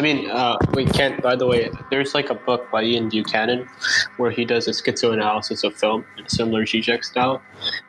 [0.00, 1.20] I mean, uh, we can't.
[1.20, 3.68] By the way, there's like a book by Ian Buchanan
[4.16, 7.42] where he does a schizoanalysis of film in a similar Zizek style,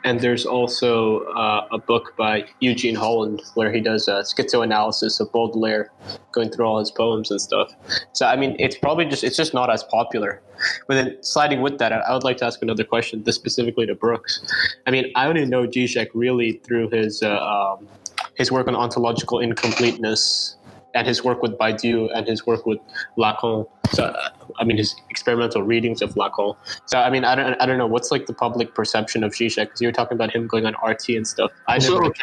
[0.03, 5.31] and there's also uh, a book by Eugene Holland where he does a schizoanalysis of
[5.31, 5.89] Baudelaire,
[6.33, 7.73] going through all his poems and stuff.
[8.11, 10.41] So I mean, it's probably just it's just not as popular.
[10.89, 13.95] But then sliding with that, I would like to ask another question, this specifically to
[13.95, 14.41] Brooks.
[14.85, 17.87] I mean, I only know Zizek really through his uh, um,
[18.35, 20.57] his work on ontological incompleteness
[20.93, 22.79] and his work with Badiou and his work with
[23.17, 23.67] Lacan.
[23.93, 26.55] So, uh, I mean, his experimental readings of Lacan.
[26.85, 29.65] So, I mean, I don't, I don't know what's like the public perception of Zizek
[29.65, 31.51] because you were talking about him going on RT and stuff.
[31.67, 32.13] I so, never.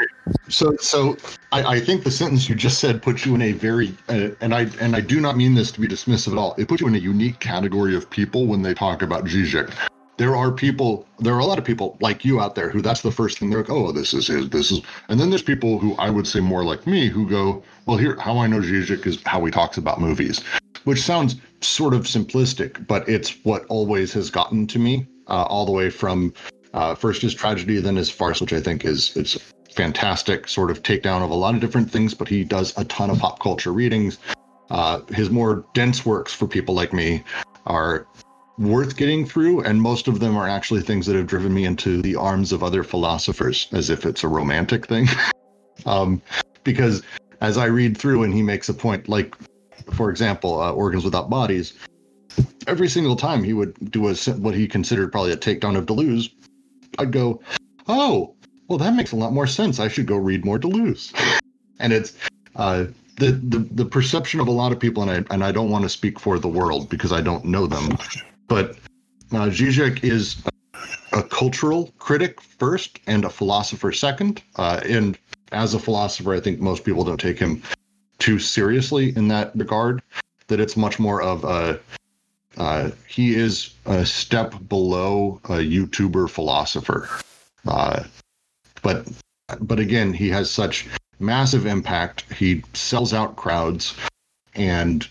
[0.49, 1.17] So, so
[1.53, 4.55] I, I think the sentence you just said puts you in a very, uh, and
[4.55, 6.55] I and I do not mean this to be dismissive at all.
[6.59, 9.73] It puts you in a unique category of people when they talk about Zizek
[10.19, 13.03] there are people there are a lot of people like you out there who that's
[13.03, 15.79] the first thing they're like oh this is his this is and then there's people
[15.79, 19.07] who i would say more like me who go well here how i know Zizek
[19.07, 20.43] is how he talks about movies
[20.85, 25.65] which sounds sort of simplistic but it's what always has gotten to me uh, all
[25.65, 26.35] the way from
[26.75, 29.39] uh, first his tragedy then his farce which i think is it's
[29.79, 33.11] fantastic sort of takedown of a lot of different things but he does a ton
[33.11, 34.19] of pop culture readings.
[34.71, 37.23] Uh, his more dense works for people like me
[37.67, 38.07] are
[38.59, 42.03] worth getting through, and most of them are actually things that have driven me into
[42.03, 45.07] the arms of other philosophers, as if it's a romantic thing.
[45.87, 46.21] um,
[46.65, 47.03] because
[47.41, 49.35] as I read through, and he makes a point, like,
[49.93, 51.75] for example, uh, Organs Without Bodies,
[52.67, 56.31] every single time he would do a what he considered probably a takedown of Deleuze,
[56.99, 57.41] I'd go,
[57.87, 58.35] "Oh,
[58.69, 59.81] well, that makes a lot more sense.
[59.81, 61.13] I should go read more Deleuze."
[61.79, 62.15] and it's
[62.57, 62.87] uh,
[63.17, 65.85] the, the the perception of a lot of people, and I and I don't want
[65.85, 67.97] to speak for the world because I don't know them,
[68.49, 68.77] but
[69.33, 70.43] uh, Zizek is
[71.13, 74.43] a, cultural critic first and a philosopher second.
[74.57, 75.19] Uh, and
[75.53, 77.63] as a philosopher, I think most people don't take him
[78.19, 80.03] too seriously in that regard.
[80.49, 81.79] That it's much more of a
[82.57, 87.09] uh, he is a step below a YouTuber philosopher.
[87.67, 88.03] Uh,
[88.83, 89.07] but
[89.61, 90.89] but again, he has such
[91.21, 92.31] massive impact.
[92.33, 93.95] He sells out crowds,
[94.55, 95.07] and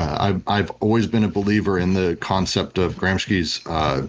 [0.00, 4.06] uh, I've I've always been a believer in the concept of Gramsci's uh,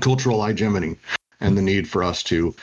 [0.00, 0.96] cultural hegemony
[1.40, 2.54] and the need for us to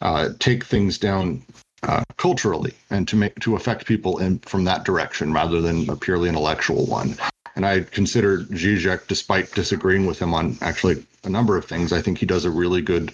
[0.00, 1.42] uh, take things down
[1.82, 5.96] uh, culturally and to make to affect people in from that direction rather than a
[5.96, 7.16] purely intellectual one.
[7.56, 12.00] And I consider Zizek, despite disagreeing with him on actually a number of things, I
[12.00, 13.12] think he does a really good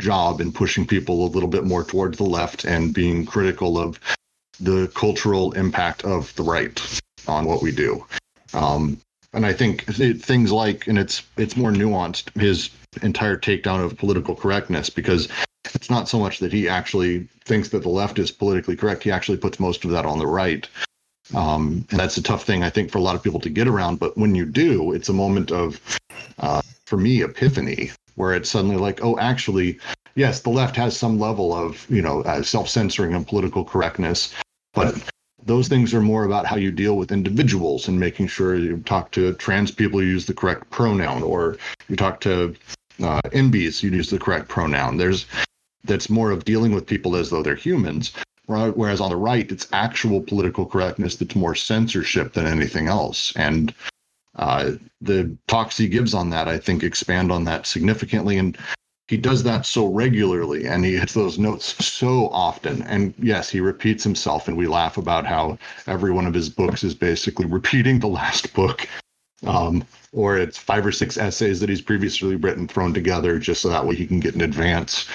[0.00, 4.00] job in pushing people a little bit more towards the left and being critical of
[4.58, 8.04] the cultural impact of the right on what we do.
[8.54, 9.00] Um,
[9.32, 12.34] and I think things like, and it's it's more nuanced.
[12.40, 12.70] His
[13.02, 15.28] entire takedown of political correctness, because
[15.74, 19.02] it's not so much that he actually thinks that the left is politically correct.
[19.02, 20.66] He actually puts most of that on the right.
[21.34, 23.68] Um, and that's a tough thing, I think, for a lot of people to get
[23.68, 23.98] around.
[23.98, 25.78] But when you do, it's a moment of,
[26.38, 29.78] uh, for me, epiphany, where it's suddenly like, oh, actually,
[30.14, 34.34] yes, the left has some level of, you know, uh, self-censoring and political correctness,
[34.72, 34.94] but
[35.48, 39.10] those things are more about how you deal with individuals and making sure you talk
[39.12, 41.56] to trans people, you use the correct pronoun, or
[41.88, 42.54] you talk to
[43.02, 44.98] uh, NBs, you use the correct pronoun.
[44.98, 45.26] There's
[45.84, 48.12] that's more of dealing with people as though they're humans.
[48.46, 53.32] Whereas on the right, it's actual political correctness that's more censorship than anything else.
[53.36, 53.74] And
[54.36, 58.38] uh, the talks he gives on that, I think, expand on that significantly.
[58.38, 58.56] And
[59.08, 62.82] he does that so regularly and he hits those notes so often.
[62.82, 66.84] And yes, he repeats himself, and we laugh about how every one of his books
[66.84, 68.86] is basically repeating the last book.
[69.46, 73.68] Um, or it's five or six essays that he's previously written thrown together just so
[73.68, 75.08] that way he can get an advance.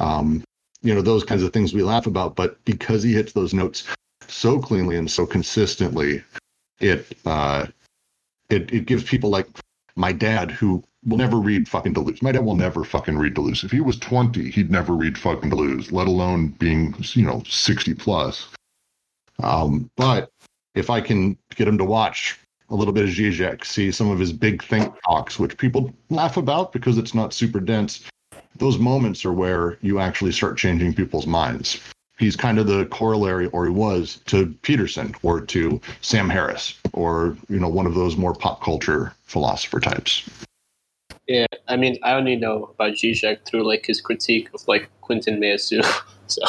[0.00, 0.44] Um,
[0.82, 2.36] you know, those kinds of things we laugh about.
[2.36, 3.84] But because he hits those notes
[4.28, 6.22] so cleanly and so consistently,
[6.78, 7.66] it uh,
[8.50, 9.48] it it gives people like
[9.96, 12.22] my dad who will never read fucking Deleuze.
[12.22, 13.64] My dad will never fucking read Deleuze.
[13.64, 17.94] If he was 20, he'd never read fucking Deleuze, let alone being, you know, 60
[17.94, 18.48] plus.
[19.42, 20.30] Um, but
[20.74, 22.38] if I can get him to watch
[22.70, 26.36] a little bit of Zizek, see some of his big think talks, which people laugh
[26.36, 28.04] about because it's not super dense,
[28.56, 31.80] those moments are where you actually start changing people's minds.
[32.18, 37.36] He's kind of the corollary, or he was, to Peterson or to Sam Harris, or
[37.48, 40.28] you know, one of those more pop culture philosopher types.
[41.26, 45.40] Yeah, I mean, I only know about Zizek through like his critique of like Quentin
[45.40, 45.82] Meillassoux.
[46.26, 46.42] so,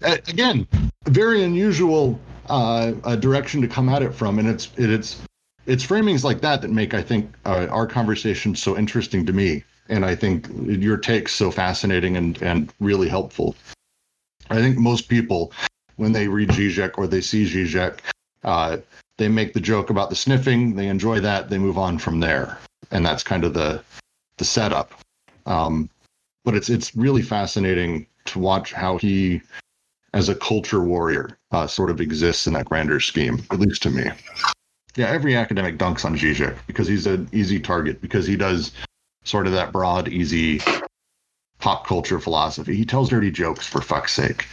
[0.00, 0.66] again,
[1.06, 2.18] very unusual
[2.48, 5.20] uh, a direction to come at it from, and it's it, it's
[5.66, 9.62] it's framings like that that make I think uh, our conversation so interesting to me,
[9.88, 13.56] and I think your takes so fascinating and and really helpful.
[14.50, 15.52] I think most people,
[15.96, 17.98] when they read Zizek or they see Zizek,
[18.44, 18.78] uh,
[19.18, 20.74] they make the joke about the sniffing.
[20.74, 21.50] They enjoy that.
[21.50, 22.58] They move on from there,
[22.90, 23.82] and that's kind of the
[24.38, 24.92] the setup.
[25.44, 25.90] Um,
[26.44, 29.42] but it's it's really fascinating to watch how he,
[30.14, 33.42] as a culture warrior, uh, sort of exists in that grander scheme.
[33.50, 34.10] At least to me.
[34.96, 38.72] Yeah, every academic dunks on Zizek because he's an easy target because he does
[39.24, 40.60] sort of that broad, easy
[41.58, 42.74] pop culture philosophy.
[42.74, 44.46] He tells dirty jokes for fuck's sake.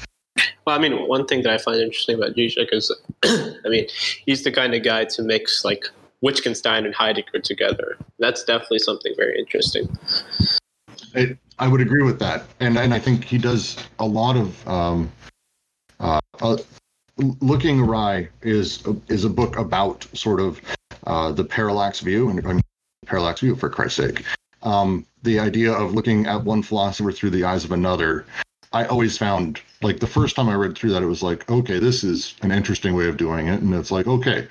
[0.66, 3.88] Well, I mean, one thing that I find interesting about Zizek is, I mean,
[4.26, 5.86] he's the kind of guy to mix like
[6.22, 7.98] Wittgenstein and Heidegger together.
[8.20, 9.88] That's definitely something very interesting.
[11.14, 14.68] It, I would agree with that, and and I think he does a lot of.
[14.68, 15.12] Um,
[16.00, 16.58] uh, uh,
[17.18, 20.60] Looking Awry is is a book about sort of
[21.08, 22.62] uh, the parallax view and I mean,
[23.06, 24.26] parallax view for Christ's sake.
[24.64, 28.26] Um, the idea of looking at one philosopher through the eyes of another
[28.76, 31.78] I always found like the first time I read through that, it was like, okay,
[31.78, 33.62] this is an interesting way of doing it.
[33.62, 34.48] And it's like, okay,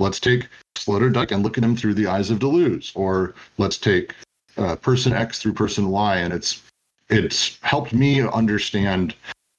[0.00, 4.16] let's take Sloterdijk and look at him through the eyes of Deleuze, or let's take
[4.56, 6.16] uh, person X through person Y.
[6.16, 6.60] And it's,
[7.08, 9.14] it's helped me understand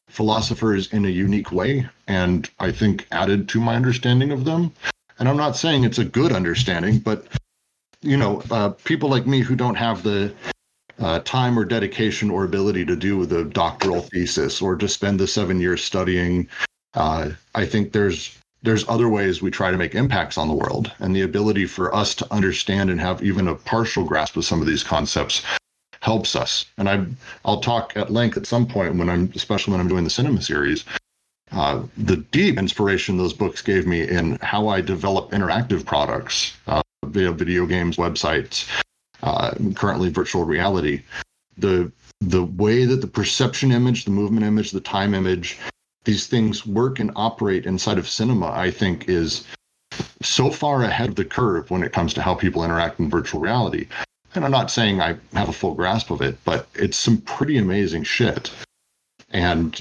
[0.10, 1.88] philosophers in a unique way.
[2.08, 4.74] And I think added to my understanding of them.
[5.18, 7.26] And I'm not saying it's a good understanding, but
[8.02, 10.34] you know, uh, people like me who don't have the
[11.00, 15.28] uh, time or dedication or ability to do the doctoral thesis or to spend the
[15.28, 16.48] seven years studying.
[16.94, 20.92] Uh, I think there's there's other ways we try to make impacts on the world,
[21.00, 24.60] and the ability for us to understand and have even a partial grasp of some
[24.62, 25.44] of these concepts
[26.02, 26.66] helps us.
[26.78, 27.06] And I
[27.44, 30.42] I'll talk at length at some point when I'm especially when I'm doing the cinema
[30.42, 30.86] series.
[31.52, 36.82] Uh, the deep inspiration those books gave me in how I develop interactive products, uh,
[37.06, 38.68] via video games, websites,
[39.26, 41.02] uh, currently virtual reality,
[41.58, 41.92] the
[42.22, 45.58] the way that the perception image, the movement image, the time image,
[46.06, 49.46] these things work and operate inside of cinema, I think is
[50.22, 53.42] so far ahead of the curve when it comes to how people interact in virtual
[53.42, 53.88] reality.
[54.34, 57.58] And I'm not saying I have a full grasp of it, but it's some pretty
[57.58, 58.52] amazing shit.
[59.32, 59.80] And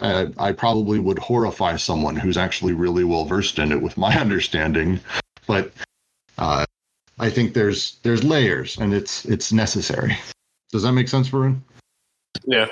[0.00, 4.14] uh, I probably would horrify someone who's actually really well versed in it with my
[4.20, 5.00] understanding.
[5.46, 5.72] But
[6.38, 6.66] uh,
[7.18, 10.16] I think there's there's layers and it's it's necessary.
[10.70, 11.60] Does that make sense, Varun?
[12.44, 12.66] Yeah.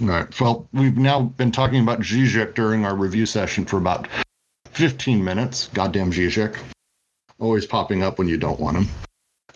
[0.00, 0.40] All right.
[0.40, 4.08] Well, we've now been talking about Zizek during our review session for about
[4.72, 5.68] 15 minutes.
[5.68, 6.56] Goddamn Zizek.
[7.38, 8.88] Always popping up when you don't want him.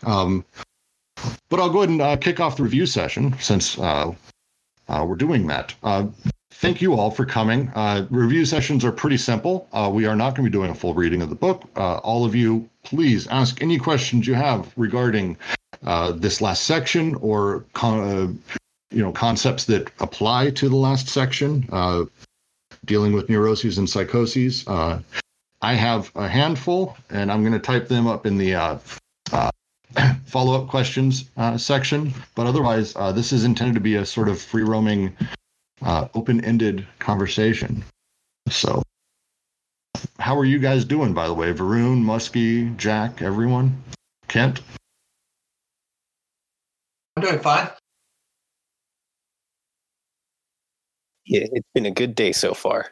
[0.04, 0.44] Um,
[1.49, 4.12] but I'll go ahead and uh, kick off the review session since uh,
[4.88, 5.75] uh, we're doing that.
[6.62, 7.73] Thank you all for coming.
[7.75, 9.66] Uh, review sessions are pretty simple.
[9.73, 11.64] Uh, we are not going to be doing a full reading of the book.
[11.75, 15.37] Uh, all of you, please ask any questions you have regarding
[15.85, 18.57] uh, this last section or con- uh,
[18.92, 22.04] you know concepts that apply to the last section, uh,
[22.85, 24.64] dealing with neuroses and psychoses.
[24.69, 28.78] I have a handful, and I'm going to type them up in the
[30.26, 32.14] follow-up questions section.
[32.37, 35.16] But otherwise, this is intended to be a sort of free roaming
[35.82, 37.84] uh, open-ended conversation.
[38.48, 38.82] So,
[40.18, 41.52] how are you guys doing, by the way?
[41.52, 43.82] Varun, Muskie, Jack, everyone,
[44.28, 44.60] Kent.
[47.16, 47.68] I'm doing fine.
[51.26, 52.90] Yeah, it's been a good day so far.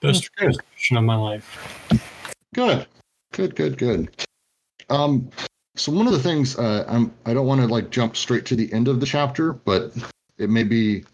[0.00, 1.88] Best question of my life.
[2.54, 2.86] Good,
[3.32, 4.10] good, good, good.
[4.90, 5.30] Um,
[5.76, 8.56] so one of the things uh, I'm I don't want to like jump straight to
[8.56, 9.92] the end of the chapter, but
[10.38, 11.04] it may be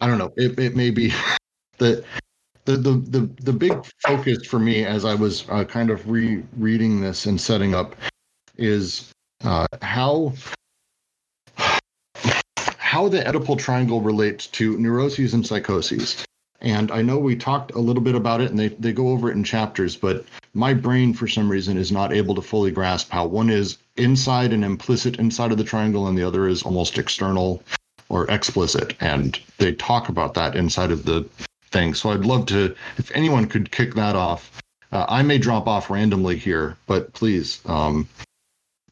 [0.00, 0.32] I don't know.
[0.36, 1.12] It it may be
[1.78, 2.04] the
[2.64, 7.00] the the the, the big focus for me as I was uh, kind of rereading
[7.00, 7.96] this and setting up
[8.56, 9.10] is
[9.44, 10.34] uh, how
[12.56, 16.24] how the Oedipal triangle relates to neuroses and psychoses.
[16.60, 19.30] And I know we talked a little bit about it and they, they go over
[19.30, 20.24] it in chapters, but
[20.54, 24.52] my brain, for some reason, is not able to fully grasp how one is inside
[24.52, 27.62] and implicit inside of the triangle and the other is almost external
[28.08, 28.94] or explicit.
[29.00, 31.28] And they talk about that inside of the
[31.70, 31.94] thing.
[31.94, 34.60] So I'd love to, if anyone could kick that off.
[34.90, 38.08] Uh, I may drop off randomly here, but please, um,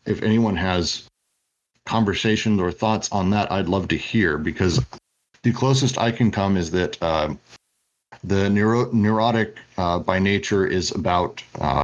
[0.05, 1.09] if anyone has
[1.87, 4.85] conversations or thoughts on that, I'd love to hear because
[5.43, 7.35] the closest I can come is that uh,
[8.27, 11.83] the neuro- neurotic uh, by nature is about uh,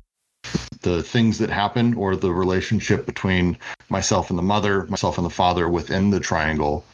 [0.82, 3.56] the things that happen or the relationship between
[3.88, 6.84] myself and the mother, myself and the father within the triangle,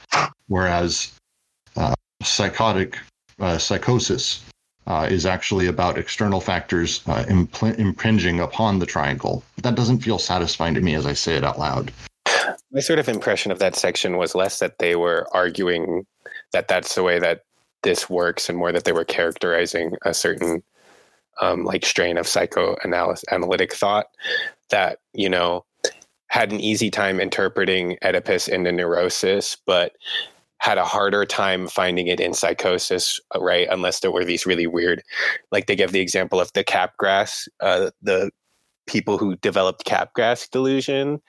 [0.48, 1.12] whereas
[1.76, 2.98] uh, psychotic
[3.40, 4.44] uh, psychosis
[4.86, 9.42] uh, is actually about external factors impl- impinging upon the triangle.
[9.62, 11.90] That doesn't feel satisfying to me as I say it out loud.
[12.70, 16.06] my sort of impression of that section was less that they were arguing
[16.52, 17.42] that that's the way that
[17.82, 20.62] this works and more that they were characterizing a certain
[21.40, 24.06] um, like strain of psychoanalytic thought
[24.70, 25.64] that you know
[26.28, 29.92] had an easy time interpreting Oedipus in the neurosis, but
[30.58, 33.68] had a harder time finding it in psychosis, uh, right?
[33.70, 35.02] Unless there were these really weird,
[35.52, 38.30] like they give the example of the Capgras, uh, the
[38.86, 41.20] people who developed Capgras delusion,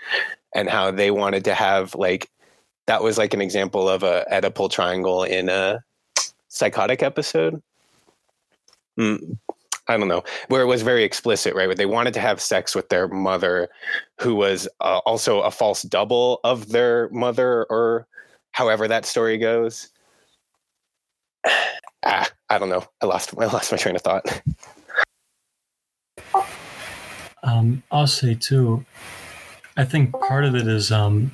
[0.55, 2.29] and how they wanted to have like
[2.87, 5.79] that was like an example of a Oedipal triangle in a
[6.49, 7.61] psychotic episode.
[8.99, 9.37] Mm,
[9.87, 11.67] I don't know, where it was very explicit, right?
[11.67, 13.69] Where they wanted to have sex with their mother,
[14.19, 18.05] who was uh, also a false double of their mother, or
[18.51, 19.89] however that story goes.
[22.05, 22.83] ah, I don't know.
[23.01, 23.33] I lost.
[23.39, 24.41] I lost my train of thought.
[27.41, 28.85] Um, I'll say too.
[29.77, 31.31] I think part of it is um,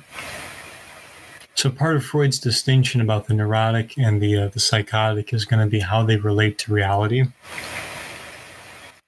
[1.56, 5.60] so part of Freud's distinction about the neurotic and the uh, the psychotic is going
[5.60, 7.24] to be how they relate to reality,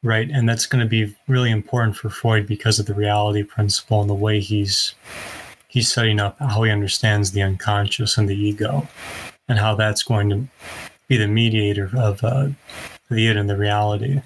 [0.02, 0.28] right?
[0.30, 4.08] And that's going to be really important for Freud because of the reality principle and
[4.08, 4.94] the way he's
[5.68, 8.88] he's setting up how he understands the unconscious and the ego,
[9.46, 10.48] and how that's going to
[11.06, 12.48] be the mediator of uh,
[13.10, 14.22] the id and the reality.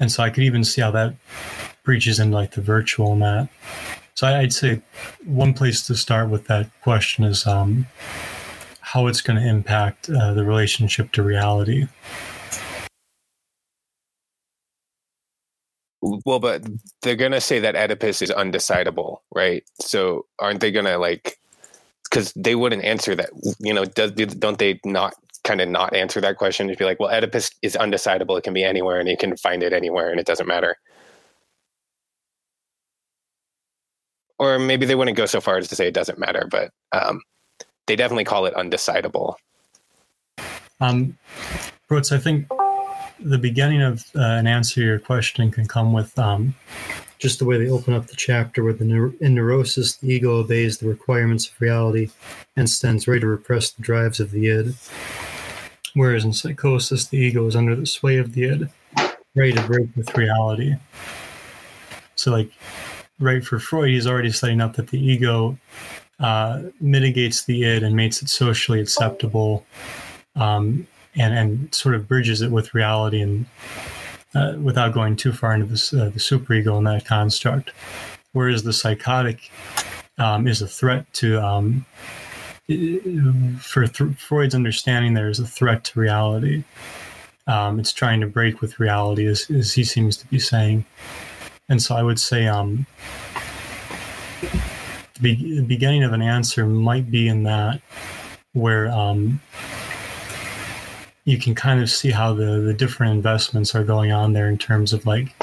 [0.00, 1.14] And so I could even see how that
[1.84, 3.48] breaches into like the virtual that.
[4.16, 4.80] So I'd say
[5.24, 7.86] one place to start with that question is um,
[8.80, 11.88] how it's going to impact uh, the relationship to reality.
[16.00, 16.62] Well, but
[17.02, 19.64] they're going to say that Oedipus is undecidable, right?
[19.80, 21.38] So aren't they going to like,
[22.04, 26.20] because they wouldn't answer that, you know, does, don't they not kind of not answer
[26.20, 26.68] that question?
[26.68, 28.38] To be like, well, Oedipus is undecidable.
[28.38, 30.76] It can be anywhere and you can find it anywhere and it doesn't matter.
[34.38, 37.20] Or maybe they wouldn't go so far as to say it doesn't matter, but um,
[37.86, 39.34] they definitely call it undecidable.
[40.80, 41.16] Um,
[41.88, 42.48] Brooks, I think
[43.20, 46.54] the beginning of uh, an answer to your question can come with um,
[47.18, 50.78] just the way they open up the chapter where the in neurosis, the ego obeys
[50.78, 52.10] the requirements of reality
[52.56, 54.74] and stands ready to repress the drives of the id.
[55.94, 58.68] Whereas in psychosis, the ego is under the sway of the id,
[59.36, 60.74] ready to break with reality.
[62.16, 62.50] So, like,
[63.18, 65.56] right for Freud, he's already setting up that the ego
[66.20, 69.64] uh, mitigates the id and makes it socially acceptable,
[70.36, 73.46] um, and and sort of bridges it with reality and
[74.34, 77.70] uh, without going too far into this, uh, the superego in that construct.
[78.32, 79.50] Whereas the psychotic
[80.18, 81.86] um, is a threat to, um,
[83.60, 86.64] for th- Freud's understanding, there is a threat to reality.
[87.46, 90.84] Um, it's trying to break with reality, as, as he seems to be saying.
[91.68, 92.86] And so I would say um,
[95.14, 97.80] the, be- the beginning of an answer might be in that
[98.52, 99.40] where um,
[101.24, 104.58] you can kind of see how the, the different investments are going on there in
[104.58, 105.34] terms of like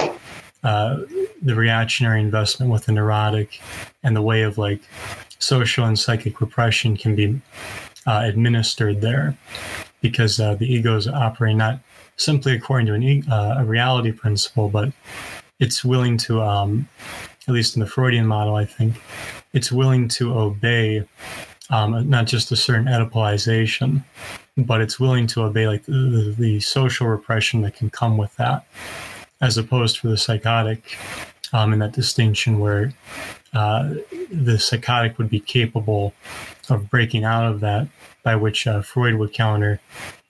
[0.64, 1.00] uh,
[1.42, 3.60] the reactionary investment with the neurotic
[4.04, 4.80] and the way of like
[5.40, 7.42] social and psychic repression can be
[8.06, 9.36] uh, administered there.
[10.02, 11.80] Because uh, the ego is operating not
[12.18, 14.92] simply according to an, uh, a reality principle, but
[15.62, 16.90] it's willing to, um,
[17.48, 18.96] at least in the Freudian model, I think,
[19.54, 21.08] it's willing to obey
[21.70, 24.04] um, not just a certain Oedipalization,
[24.58, 28.66] but it's willing to obey like the, the, social repression that can come with that,
[29.40, 30.98] as opposed to the psychotic,
[31.54, 32.92] um, in that distinction where
[33.54, 33.94] uh,
[34.32, 36.14] the psychotic would be capable
[36.70, 37.88] of breaking out of that,
[38.24, 39.80] by which uh, Freud would counter,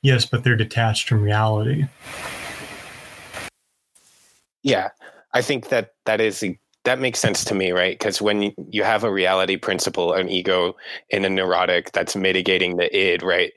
[0.01, 1.85] yes, but they're detached from reality.
[4.63, 4.89] Yeah,
[5.33, 6.43] I think that that is
[6.83, 7.97] that makes sense to me, right?
[7.97, 10.75] Because when you have a reality principle, an ego
[11.09, 13.51] in a neurotic that's mitigating the id, right?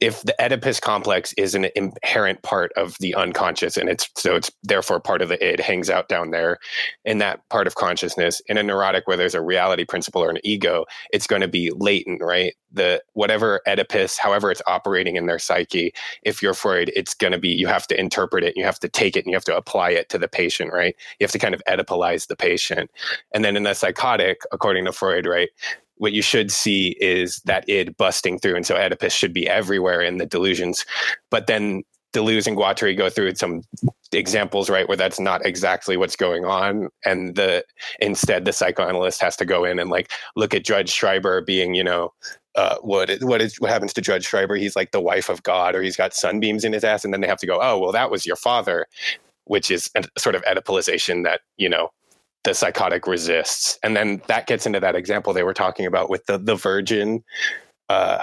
[0.00, 4.50] if the Oedipus complex is an inherent part of the unconscious, and it's so it's
[4.62, 6.58] therefore part of the id, hangs out down there
[7.04, 8.40] in that part of consciousness.
[8.46, 11.72] In a neurotic where there's a reality principle or an ego, it's going to be
[11.74, 12.54] latent, right?
[12.70, 17.38] The whatever Oedipus, however it's operating in their psyche, if you're Freud, it's going to
[17.38, 19.56] be you have to interpret it, you have to take it, and you have to
[19.56, 20.94] apply it to the patient, right?
[21.18, 22.57] You have to kind of Oedipalize the patient.
[23.32, 25.48] And then in the psychotic, according to Freud, right,
[25.96, 28.56] what you should see is that id busting through.
[28.56, 30.84] And so Oedipus should be everywhere in the delusions.
[31.30, 33.62] But then Deleuze and Guattari go through some
[34.12, 36.88] examples, right, where that's not exactly what's going on.
[37.04, 37.64] And the
[38.00, 41.84] instead the psychoanalyst has to go in and like look at Judge Schreber being, you
[41.84, 42.12] know,
[42.54, 44.58] uh, what what is what happens to Judge Schreber?
[44.58, 47.20] He's like the wife of God, or he's got sunbeams in his ass, and then
[47.20, 48.86] they have to go, oh well, that was your father,
[49.44, 51.90] which is a sort of Oedipalization that you know
[52.44, 53.78] the psychotic resists.
[53.82, 57.24] And then that gets into that example they were talking about with the the virgin
[57.88, 58.22] uh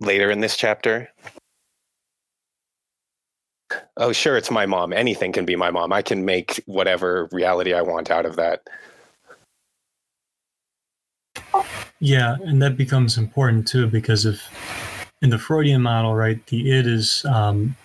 [0.00, 1.08] later in this chapter.
[3.96, 4.92] Oh sure it's my mom.
[4.92, 5.92] Anything can be my mom.
[5.92, 8.62] I can make whatever reality i want out of that.
[12.00, 14.42] Yeah, and that becomes important too because if
[15.22, 17.76] in the Freudian model, right, the id is um,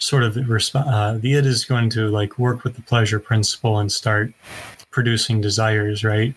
[0.00, 3.92] sort of uh, the id is going to like work with the pleasure principle and
[3.92, 4.32] start
[4.90, 6.34] producing desires, right?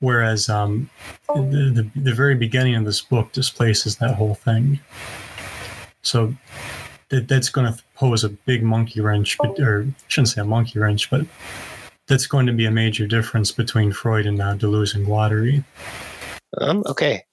[0.00, 0.90] Whereas um,
[1.34, 4.80] the, the the very beginning of this book displaces that whole thing.
[6.02, 6.34] So
[7.08, 10.78] that that's going to pose a big monkey wrench, but, or shouldn't say a monkey
[10.78, 11.26] wrench, but
[12.06, 15.64] that's going to be a major difference between Freud and uh, Deleuze and Guattari.
[16.60, 17.24] Um, okay.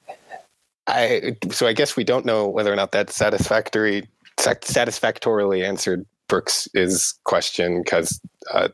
[0.87, 7.13] I so I guess we don't know whether or not that's satisfactory satisfactorily answered Brooks's
[7.23, 8.19] question because
[8.53, 8.69] uh,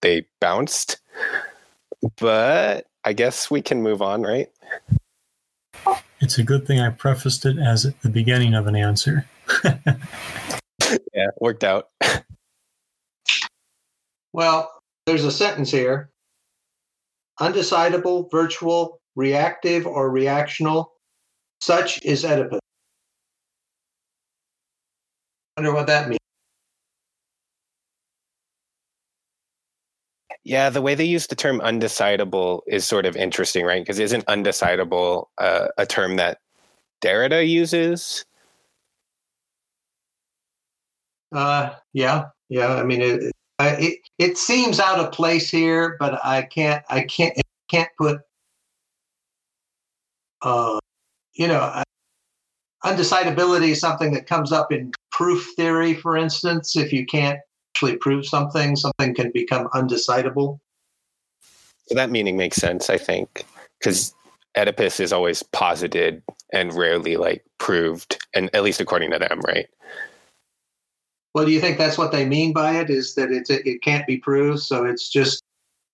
[0.00, 0.98] they bounced.
[2.18, 4.50] But I guess we can move on, right?
[6.20, 9.28] It's a good thing I prefaced it as the beginning of an answer.
[11.14, 11.90] yeah, worked out.
[14.32, 14.70] Well,
[15.06, 16.10] there's a sentence here
[17.40, 20.86] undecidable, virtual, reactive, or reactional.
[21.60, 22.60] Such is Oedipus.
[25.56, 26.18] Wonder what that means.
[30.44, 33.82] Yeah, the way they use the term undecidable is sort of interesting, right?
[33.82, 36.38] Because isn't undecidable uh, a term that
[37.02, 38.24] Derrida uses?
[41.32, 42.74] Uh, yeah, yeah.
[42.74, 47.34] I mean, it, it it seems out of place here, but I can't I can't
[47.68, 48.20] can't put
[50.42, 50.78] uh,
[51.34, 51.82] you know
[52.86, 56.76] undecidability is something that comes up in proof theory, for instance.
[56.76, 57.38] If you can't
[57.74, 60.60] actually prove something, something can become undecidable.
[61.88, 63.44] So that meaning makes sense, I think,
[63.78, 64.14] because
[64.56, 66.22] Oedipus is always posited
[66.52, 69.68] and rarely like proved, and at least according to them, right?
[71.34, 72.88] Well, do you think that's what they mean by it?
[72.88, 75.42] Is that it it can't be proved, so it's just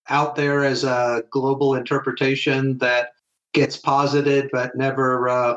[0.08, 3.10] out there as a global interpretation that
[3.54, 5.56] gets posited but never uh,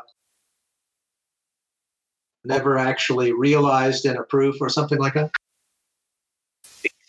[2.46, 5.32] never actually realized in a proof or something like that?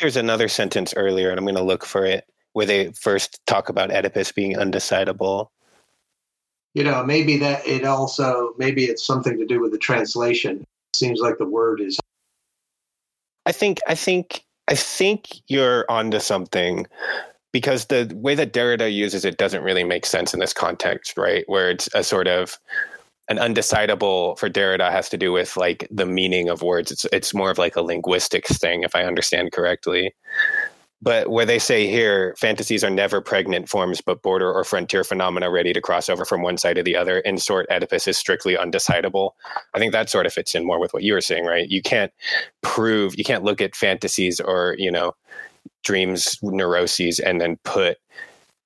[0.01, 3.69] There's another sentence earlier, and I'm going to look for it, where they first talk
[3.69, 5.49] about Oedipus being undecidable.
[6.75, 10.61] You know, maybe that it also maybe it's something to do with the translation.
[10.61, 11.99] It seems like the word is
[13.47, 16.87] I think I think I think you're onto something
[17.53, 21.45] because the way that Derrida uses it doesn't really make sense in this context, right?
[21.47, 22.59] Where it's a sort of
[23.29, 26.93] an undecidable for Derrida has to do with like the meaning of words.
[26.93, 30.15] It's it's more of like a linguistics thing, if I understand correctly.
[31.03, 35.51] But where they say here, fantasies are never pregnant forms, but border or frontier phenomena
[35.51, 37.19] ready to cross over from one side to the other.
[37.19, 39.33] In short, Oedipus is strictly undecidable.
[39.75, 41.69] I think that sort of fits in more with what you were saying, right?
[41.69, 42.13] You can't
[42.63, 45.13] prove, you can't look at fantasies or, you know,
[45.85, 47.99] dreams, neuroses, and then put,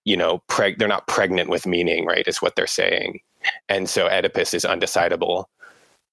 [0.05, 2.29] you know, preg- they're not pregnant with meaning, right?
[2.29, 3.21] Is what they're saying.
[3.69, 5.47] And so Oedipus is undecidable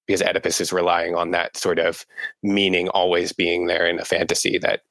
[0.06, 2.04] because Oedipus is relying on that sort of
[2.42, 4.82] meaning always being there in a fantasy that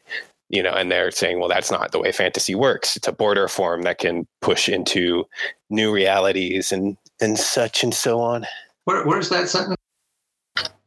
[0.49, 2.95] you know, and they're saying, well, that's not the way fantasy works.
[2.95, 5.25] It's a border form that can push into
[5.69, 8.45] new realities and and such and so on.
[8.85, 9.75] Where, where's that sentence?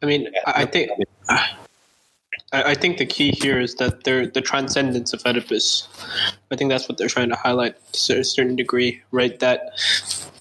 [0.03, 0.91] I mean, I think
[2.53, 5.87] I think the key here is that they're the transcendence of Oedipus.
[6.51, 9.39] I think that's what they're trying to highlight to a certain degree, right?
[9.41, 9.79] That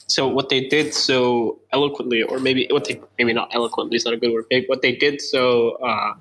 [0.10, 4.14] so what they did so eloquently, or maybe what they maybe not eloquently is not
[4.14, 4.46] a good word.
[4.68, 6.14] What they did so uh,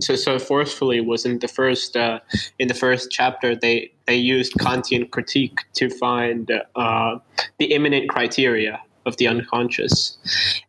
[0.00, 2.18] so so forcefully was in the first uh,
[2.58, 7.18] in the first chapter they they used Kantian critique to find uh,
[7.58, 10.16] the immanent criteria of the unconscious.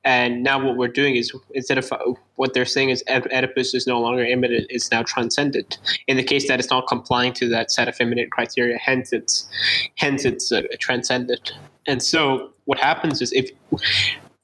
[0.03, 1.91] And now what we're doing is instead of
[2.35, 5.77] what they're saying is Oedipus is no longer immanent, it's now transcendent.
[6.07, 9.47] In the case that it's not complying to that set of immanent criteria, hence it's
[9.95, 11.53] hence it's uh, transcendent.
[11.87, 13.51] And so what happens is if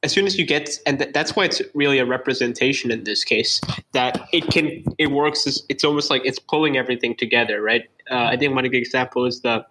[0.04, 3.24] as soon as you get and th- that's why it's really a representation in this
[3.24, 3.60] case
[3.92, 8.26] that it can it works as, it's almost like it's pulling everything together right uh,
[8.26, 9.66] i think one good example is the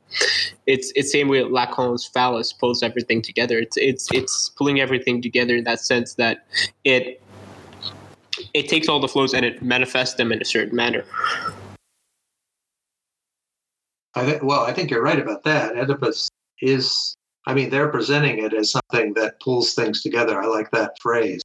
[0.66, 5.56] it's it's same way lacan's phallus pulls everything together it's it's it's pulling everything together
[5.56, 6.46] in that sense that
[6.84, 7.22] it
[8.54, 11.04] it takes all the flows and it manifests them in a certain manner
[14.14, 16.28] I th- well i think you're right about that oedipus
[16.60, 17.14] is
[17.48, 20.38] I mean, they're presenting it as something that pulls things together.
[20.38, 21.40] I like that phrase.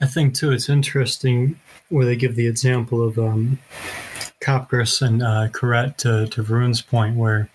[0.00, 3.58] I think too, it's interesting where they give the example of um,
[4.42, 7.48] Capgras and uh, Carrette to, to Varun's point, where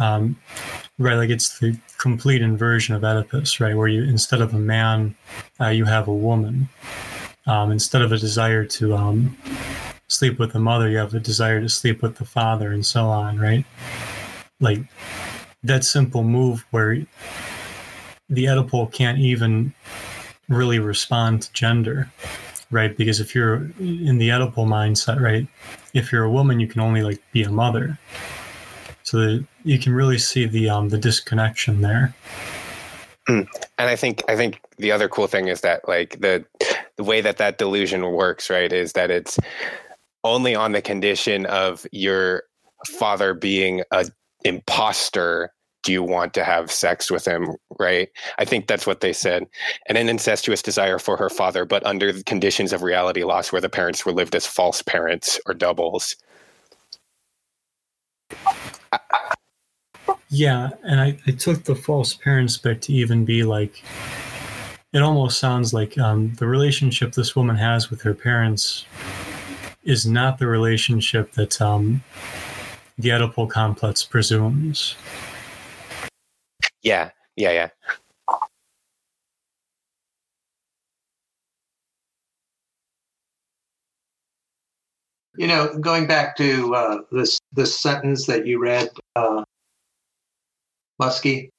[0.00, 0.36] um,
[0.98, 5.14] right, like it's the complete inversion of Oedipus, right, where you instead of a man,
[5.60, 6.68] uh, you have a woman.
[7.46, 9.36] Um, instead of a desire to um,
[10.08, 13.06] sleep with the mother, you have a desire to sleep with the father, and so
[13.06, 13.64] on, right?
[14.60, 14.80] Like
[15.62, 16.94] that simple move where
[18.28, 19.74] the Oedipal can't even
[20.50, 22.10] really respond to gender,
[22.70, 22.94] right?
[22.94, 25.46] Because if you're in the Oedipal mindset, right,
[25.94, 27.98] if you're a woman, you can only like be a mother.
[29.02, 32.14] So you can really see the um, the disconnection there.
[33.28, 36.44] And I think I think the other cool thing is that like the
[36.96, 39.38] the way that that delusion works, right, is that it's
[40.24, 42.42] only on the condition of your
[42.86, 44.06] father being a
[44.44, 45.52] imposter
[45.82, 48.08] do you want to have sex with him right?
[48.38, 49.46] I think that's what they said.
[49.86, 53.60] And an incestuous desire for her father but under the conditions of reality loss where
[53.60, 56.16] the parents were lived as false parents or doubles.
[60.28, 63.82] Yeah and I, I took the false parents bit to even be like
[64.92, 68.86] it almost sounds like um, the relationship this woman has with her parents
[69.84, 72.02] is not the relationship that um,
[72.98, 74.96] the Oedipal complex presumes.
[76.82, 77.68] Yeah, yeah, yeah.
[85.36, 89.44] You know, going back to uh, this this sentence that you read, uh,
[91.00, 91.50] Muskie,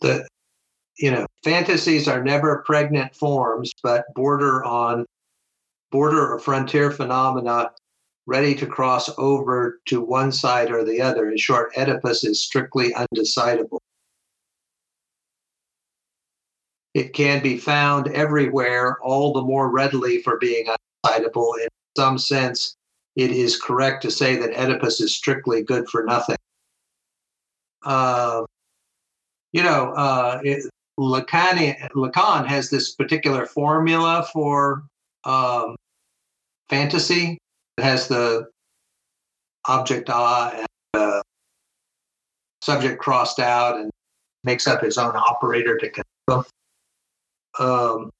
[0.00, 0.26] the
[0.98, 5.06] you know fantasies are never pregnant forms, but border on
[5.92, 7.70] border or frontier phenomena
[8.26, 11.30] ready to cross over to one side or the other.
[11.30, 13.78] In short, Oedipus is strictly undecidable.
[16.94, 21.54] It can be found everywhere, all the more readily for being undecidable.
[21.60, 22.76] In some sense,
[23.16, 26.36] it is correct to say that Oedipus is strictly good for nothing.
[27.84, 28.42] Uh,
[29.52, 30.64] you know, uh, it,
[31.00, 34.84] Lacan, Lacan has this particular formula for
[35.24, 35.74] um,
[36.68, 37.38] fantasy
[37.82, 38.48] has the
[39.66, 41.22] object ah and the
[42.62, 43.90] subject crossed out and
[44.44, 46.44] makes up his own operator to connect them.
[47.58, 48.10] Um,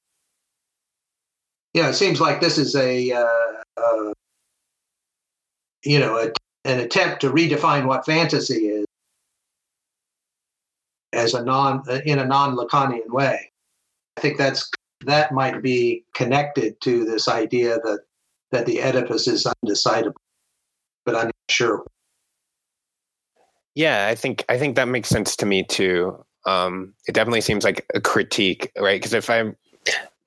[1.73, 4.13] yeah, it seems like this is a, uh, uh,
[5.83, 6.31] you know, a,
[6.65, 8.85] an attempt to redefine what fantasy is
[11.13, 13.51] as a non in a non-Lacanian way.
[14.17, 14.69] I think that's
[15.05, 18.01] that might be connected to this idea that
[18.53, 20.13] that the Oedipus is undecidable,
[21.05, 21.83] but I'm not sure.
[23.75, 26.23] Yeah, I think I think that makes sense to me too.
[26.45, 29.01] Um, it definitely seems like a critique, right?
[29.01, 29.55] Because if I'm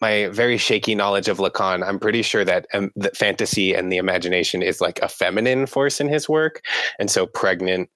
[0.00, 3.96] my very shaky knowledge of Lacan, I'm pretty sure that um, the fantasy and the
[3.96, 6.62] imagination is like a feminine force in his work,
[6.98, 7.88] and so pregnant,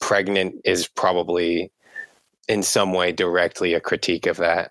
[0.00, 1.72] pregnant is probably
[2.48, 4.70] in some way directly a critique of that.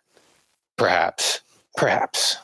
[0.77, 1.41] Perhaps,
[1.75, 2.37] perhaps.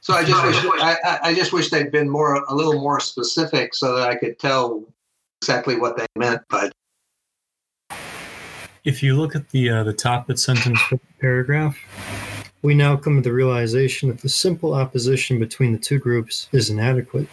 [0.00, 3.74] So I just wish I, I just wish they'd been more a little more specific
[3.74, 4.84] so that I could tell
[5.42, 6.42] exactly what they meant.
[6.48, 6.72] But
[8.84, 10.80] if you look at the uh, the top of the sentence
[11.20, 11.76] paragraph,
[12.62, 16.70] we now come to the realization that the simple opposition between the two groups is
[16.70, 17.28] inadequate.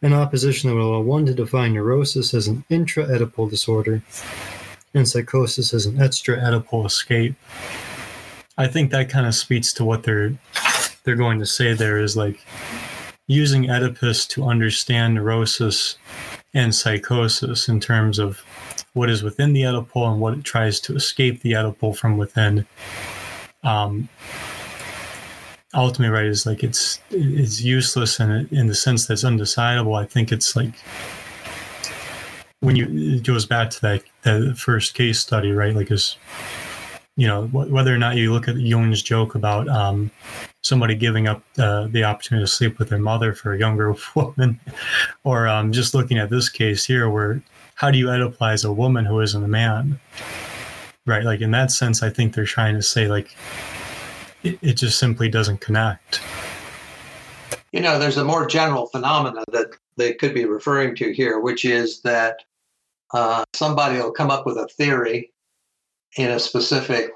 [0.00, 4.02] An opposition that will allow one to define neurosis as an intra-Oedipal disorder
[4.94, 7.34] and psychosis as an extra-Oedipal escape.
[8.56, 10.32] I think that kind of speaks to what they're
[11.08, 12.44] they're going to say there is like
[13.28, 15.96] using Oedipus to understand neurosis
[16.52, 18.40] and psychosis in terms of
[18.92, 22.66] what is within the Oedipal and what it tries to escape the Oedipal from within.
[23.62, 24.10] Um,
[25.72, 29.98] ultimately, right, is like it's it's useless in in the sense that it's undecidable.
[29.98, 30.74] I think it's like
[32.60, 35.74] when you it goes back to that that first case study, right?
[35.74, 36.18] Like is
[37.16, 40.10] you know whether or not you look at Jung's joke about um,
[40.62, 44.60] somebody giving up uh, the opportunity to sleep with their mother for a younger woman,
[45.24, 47.42] or um, just looking at this case here, where
[47.74, 50.00] how do you Oedipize a woman who isn't a man?
[51.06, 53.34] Right, like in that sense, I think they're trying to say like
[54.42, 56.20] it, it just simply doesn't connect.
[57.72, 61.64] You know, there's a more general phenomena that they could be referring to here, which
[61.64, 62.40] is that
[63.12, 65.32] uh, somebody will come up with a theory
[66.16, 67.10] in a specific,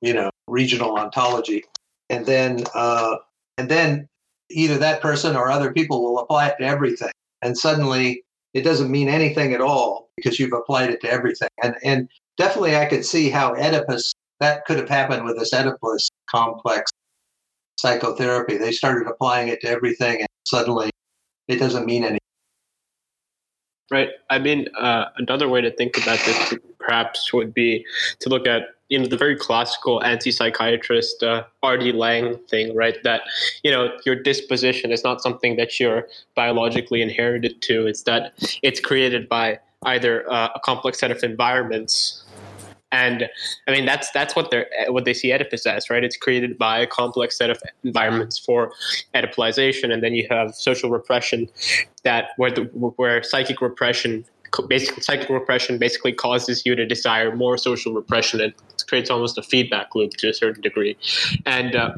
[0.00, 1.64] you know, regional ontology,
[2.12, 3.16] and then uh,
[3.58, 4.08] and then
[4.50, 8.22] either that person or other people will apply it to everything, and suddenly
[8.54, 11.48] it doesn't mean anything at all because you've applied it to everything.
[11.62, 16.08] And and definitely, I could see how Oedipus that could have happened with this Oedipus
[16.30, 16.90] complex
[17.78, 18.58] psychotherapy.
[18.58, 20.90] They started applying it to everything, and suddenly
[21.48, 22.18] it doesn't mean anything.
[23.92, 24.08] Right.
[24.30, 27.84] I mean, uh, another way to think about this perhaps would be
[28.20, 31.92] to look at you know the very classical anti-psychiatrist uh, R.D.
[31.92, 32.96] Laing thing, right?
[33.04, 33.20] That
[33.62, 38.80] you know your disposition is not something that you're biologically inherited to; it's that it's
[38.80, 42.24] created by either uh, a complex set of environments
[42.92, 43.28] and
[43.66, 46.04] I mean that's that's what they're what they see Oedipus as, right?
[46.04, 48.72] It's created by a complex set of environments for
[49.14, 51.48] Oedipalization, and then you have social repression
[52.04, 52.62] that where the
[52.96, 54.24] where psychic repression
[54.68, 58.40] basically psychic repression basically causes you to desire more social repression.
[58.40, 58.54] And
[58.92, 60.98] creates almost a feedback loop to a certain degree.
[61.46, 61.94] And uh,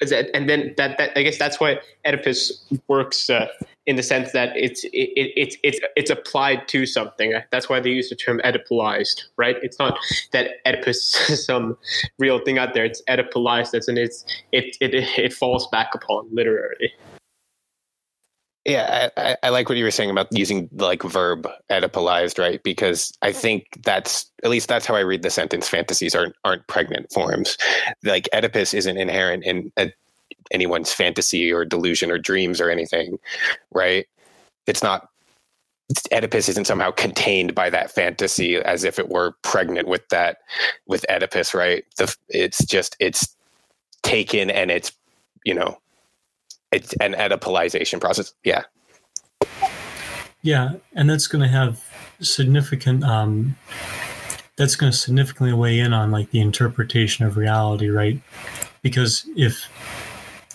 [0.00, 3.48] and then that, that I guess that's why Oedipus works uh,
[3.86, 7.34] in the sense that it's it, it's it's it's applied to something.
[7.50, 9.56] That's why they use the term Oedipalized, right?
[9.62, 9.98] It's not
[10.32, 11.76] that Oedipus is some
[12.18, 12.84] real thing out there.
[12.84, 16.92] It's Oedipalized, and it's it it it falls back upon literally.
[18.66, 22.60] Yeah, I, I, like what you were saying about using like verb Oedipalized, right?
[22.64, 25.68] Because I think that's at least that's how I read the sentence.
[25.68, 27.56] Fantasies aren't aren't pregnant forms.
[28.02, 29.92] Like Oedipus isn't inherent in a,
[30.50, 33.18] anyone's fantasy or delusion or dreams or anything,
[33.70, 34.06] right?
[34.66, 35.08] It's not.
[36.12, 40.38] Oedipus isn't somehow contained by that fantasy as if it were pregnant with that
[40.88, 41.84] with Oedipus, right?
[41.98, 43.28] The, it's just it's
[44.02, 44.90] taken and it's
[45.44, 45.78] you know
[46.76, 48.34] it's an Oedipalization process.
[48.44, 48.64] Yeah.
[50.42, 51.82] Yeah, and that's going to have
[52.20, 53.02] significant.
[53.02, 53.56] Um,
[54.56, 58.20] that's going to significantly weigh in on like the interpretation of reality, right?
[58.82, 59.68] Because if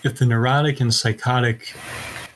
[0.04, 1.74] if the neurotic and psychotic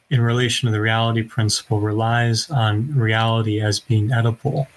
[0.09, 4.67] in relation to the reality principle relies on reality as being Oedipal,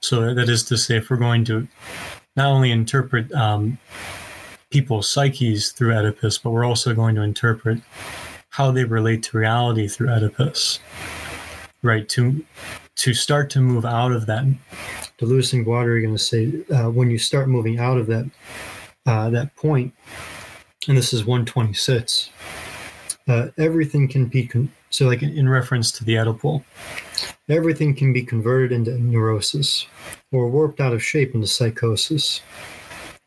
[0.00, 1.68] so that is to say, if we're going to
[2.36, 3.78] not only interpret um,
[4.70, 7.80] people's psyches through Oedipus, but we're also going to interpret
[8.58, 10.80] how they relate to reality through Oedipus.
[11.82, 12.44] Right to
[12.96, 14.44] to start to move out of that.
[15.16, 18.28] Deleuze and Guattari are going to say uh, when you start moving out of that
[19.06, 19.94] uh, that point,
[20.88, 22.30] and this is 126.
[23.28, 26.64] Uh, everything can be con- so like in, in reference to the Oedipal,
[27.48, 29.86] everything can be converted into neurosis
[30.32, 32.40] or warped out of shape into psychosis.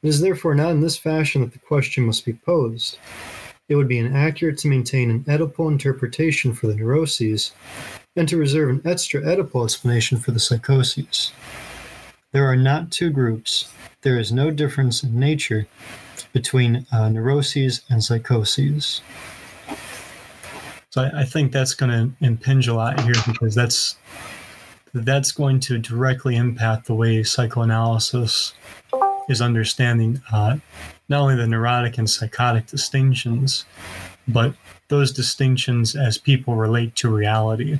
[0.03, 2.97] It is therefore not in this fashion that the question must be posed.
[3.69, 7.53] It would be inaccurate to maintain an Oedipal interpretation for the neuroses
[8.15, 11.31] and to reserve an extra Oedipal explanation for the psychoses.
[12.31, 13.71] There are not two groups.
[14.01, 15.67] There is no difference in nature
[16.33, 19.01] between uh, neuroses and psychoses.
[20.89, 23.97] So I, I think that's going to impinge a lot here because that's
[24.93, 28.53] that's going to directly impact the way psychoanalysis
[29.29, 30.57] is understanding uh,
[31.11, 33.65] not only the neurotic and psychotic distinctions,
[34.27, 34.55] but
[34.87, 37.79] those distinctions as people relate to reality.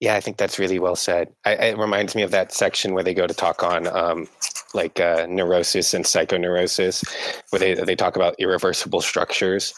[0.00, 1.28] Yeah, I think that's really well said.
[1.44, 4.26] I, it reminds me of that section where they go to talk on um,
[4.74, 7.04] like uh, neurosis and psychoneurosis,
[7.50, 9.72] where they they talk about irreversible structures,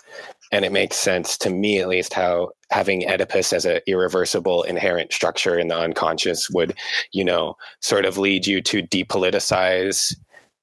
[0.50, 5.12] and it makes sense to me at least how having Oedipus as an irreversible inherent
[5.12, 6.74] structure in the unconscious would,
[7.12, 10.14] you know, sort of lead you to depoliticize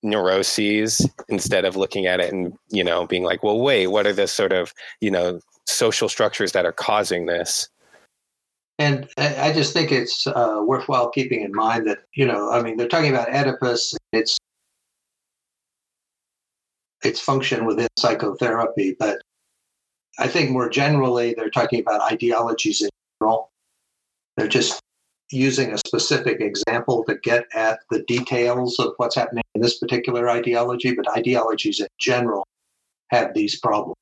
[0.04, 4.14] neuroses instead of looking at it and you know being like well wait what are
[4.14, 7.70] the sort of you know social structures that are causing this
[8.82, 12.78] and I just think it's uh, worthwhile keeping in mind that you know, I mean,
[12.78, 13.96] they're talking about Oedipus.
[14.12, 14.40] Its
[17.04, 19.22] its function within psychotherapy, but
[20.18, 23.52] I think more generally they're talking about ideologies in general.
[24.36, 24.80] They're just
[25.32, 30.30] using a specific example to get at the details of what's happening in this particular
[30.30, 32.46] ideology, but ideologies in general
[33.10, 33.96] have these problems.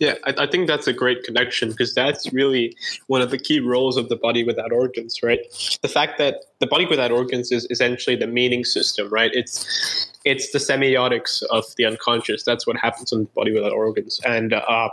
[0.00, 2.76] Yeah, I, I, think that's a great connection because that's really
[3.06, 5.40] one of the key roles of the body without organs, right?
[5.82, 9.30] The fact that the body without organs is essentially the meaning system, right?
[9.32, 12.42] It's it's the semiotics of the unconscious.
[12.42, 14.20] That's what happens in the body without organs.
[14.24, 14.88] And uh,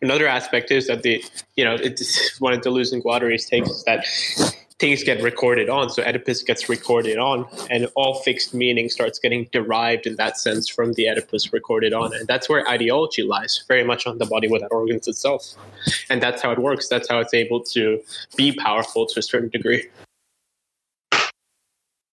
[0.00, 1.24] another aspect is that the
[1.56, 4.04] you know it's one of Deleuze and Guattari's takes is that
[4.82, 5.88] things get recorded on.
[5.90, 10.68] So Oedipus gets recorded on, and all fixed meaning starts getting derived in that sense
[10.68, 12.12] from the Oedipus recorded on.
[12.12, 15.54] And that's where ideology lies, very much on the body without organs itself.
[16.10, 16.88] And that's how it works.
[16.88, 18.00] That's how it's able to
[18.36, 19.88] be powerful to a certain degree.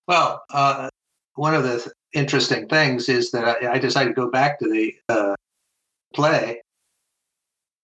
[0.07, 0.89] Well, uh,
[1.33, 4.95] one of the interesting things is that I, I decided to go back to the
[5.09, 5.35] uh,
[6.13, 6.61] play,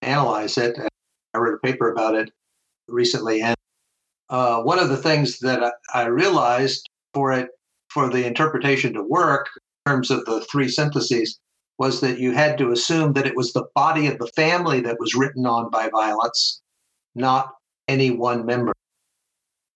[0.02, 0.78] analyze it.
[1.34, 2.30] I wrote a paper about it
[2.88, 3.56] recently, and
[4.28, 7.48] uh, one of the things that I, realized for it
[7.90, 9.48] for the interpretation to work
[9.86, 11.38] in terms of the three syntheses
[11.78, 14.98] was that you had to assume that it was the body of the family that
[14.98, 16.60] was written on by violence,
[17.14, 17.52] not
[17.86, 18.72] any one member.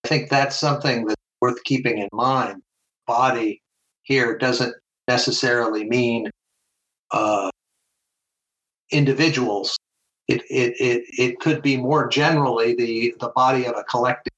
[0.04, 2.62] I think that's something that's worth keeping in mind.
[3.06, 3.62] Body
[4.02, 4.74] here doesn't
[5.08, 6.30] necessarily mean
[7.10, 7.50] uh,
[8.90, 9.76] individuals.
[10.30, 14.32] It, it, it, it could be more generally the, the body of a collective.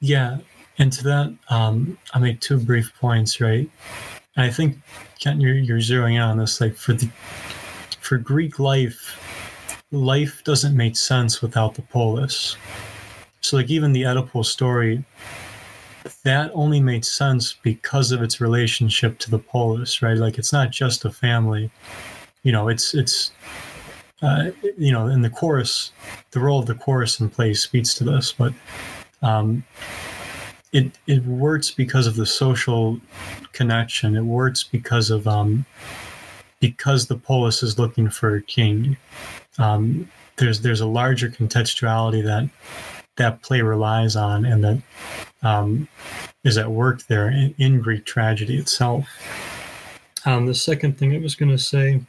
[0.00, 0.38] Yeah,
[0.76, 3.70] and to that, um, I make two brief points, right?
[4.36, 4.76] And I think
[5.18, 6.60] Kent, you're, you're zeroing in on this.
[6.60, 7.08] Like for the
[8.00, 12.56] for Greek life, life doesn't make sense without the polis.
[13.40, 15.04] So, like even the Oedipal story,
[16.24, 20.16] that only made sense because of its relationship to the polis, right?
[20.16, 21.70] Like it's not just a family.
[22.42, 23.32] You know, it's it's
[24.22, 25.90] uh, you know, in the chorus,
[26.30, 28.52] the role of the chorus in play speaks to this, but
[29.20, 29.64] um,
[30.72, 33.00] it it works because of the social
[33.52, 34.16] connection.
[34.16, 35.66] It works because of um,
[36.60, 38.96] because the polis is looking for a king.
[39.58, 42.48] Um, there's there's a larger contextuality that
[43.16, 44.80] that play relies on, and that
[45.42, 45.88] um,
[46.44, 49.08] is at work there in, in Greek tragedy itself.
[50.24, 52.00] Um, the second thing I was going to say,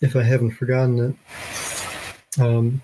[0.00, 1.16] if I haven't forgotten
[2.36, 2.82] it, um,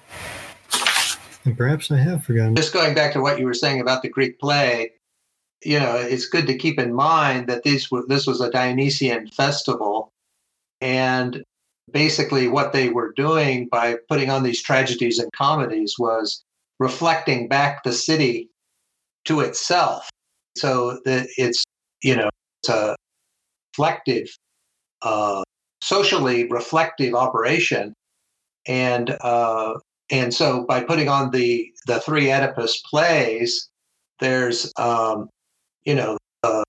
[1.45, 2.57] and perhaps I have forgotten.
[2.57, 4.93] Just going back to what you were saying about the Greek play,
[5.65, 9.29] you know, it's good to keep in mind that these were, this was a Dionysian
[9.29, 10.11] festival,
[10.81, 11.45] and
[11.91, 16.43] basically what they were doing by putting on these tragedies and comedies was
[16.79, 18.49] reflecting back the city
[19.25, 20.09] to itself.
[20.57, 21.65] So that it's
[22.03, 22.29] you know
[22.63, 22.97] it's a
[23.73, 24.29] reflective,
[25.03, 25.43] uh,
[25.81, 27.95] socially reflective operation,
[28.67, 29.75] and uh,
[30.11, 33.69] and so by putting on the the three Oedipus plays,
[34.21, 35.29] there's um,
[35.85, 36.65] you know uh,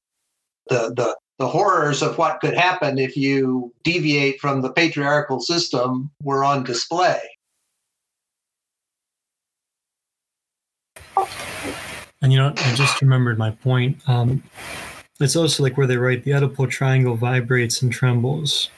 [0.69, 6.09] the the the horrors of what could happen if you deviate from the patriarchal system
[6.23, 7.19] were on display.
[12.23, 13.97] And you know, I just remembered my point.
[14.07, 14.41] Um,
[15.19, 18.69] it's also like where they write the Oedipal triangle vibrates and trembles.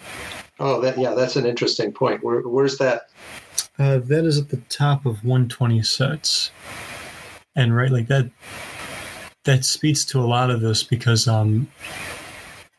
[0.59, 2.23] Oh, that yeah, that's an interesting point.
[2.23, 3.09] Where, where's that?
[3.77, 6.49] Uh, that is at the top of 126,
[7.55, 8.29] and right like that.
[9.43, 11.67] That speaks to a lot of this because, um,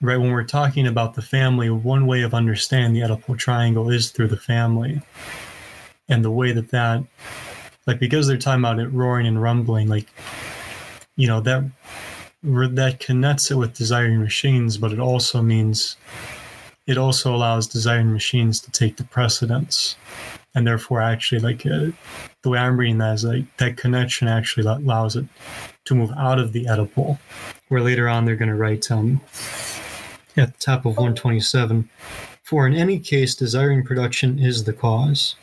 [0.01, 4.11] right when we're talking about the family, one way of understanding the Oedipal triangle is
[4.11, 5.01] through the family,
[6.09, 7.05] and the way that that,
[7.87, 10.09] like, because they're talking about it roaring and rumbling, like,
[11.17, 11.65] you know that
[12.43, 15.97] that connects it with desiring machines, but it also means
[16.87, 19.97] it also allows desiring machines to take the precedence.
[20.55, 21.91] And therefore actually like uh,
[22.47, 25.25] the way i'm reading that is like that connection actually allows it
[25.85, 27.19] to move out of the Oedipal
[27.67, 29.21] where later on they're going to write um,
[30.37, 31.91] at the top of 127
[32.45, 35.35] for in any case desiring production is the cause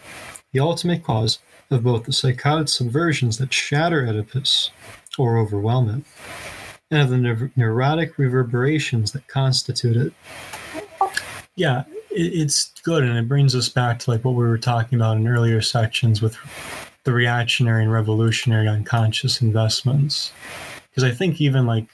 [0.54, 4.72] the ultimate cause of both the psychotic subversions that shatter oedipus
[5.18, 6.04] or overwhelm it
[6.92, 10.14] and of the neurotic reverberations that constitute it
[11.56, 14.98] yeah, it, it's good, and it brings us back to like what we were talking
[14.98, 16.38] about in earlier sections with
[17.04, 20.32] the reactionary and revolutionary unconscious investments.
[20.90, 21.88] Because I think even like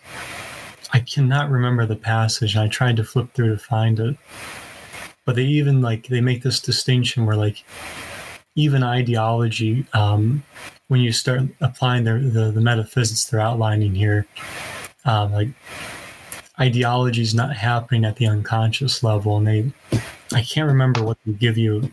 [0.94, 4.18] I cannot remember the passage, and I tried to flip through to find it,
[5.26, 7.64] but they even like they make this distinction where like
[8.56, 10.44] even ideology um,
[10.90, 14.28] when you start applying their, the, the metaphysics they're outlining here
[15.06, 15.48] um, like
[16.60, 19.72] ideology is not happening at the unconscious level and they
[20.34, 21.90] i can't remember what they give you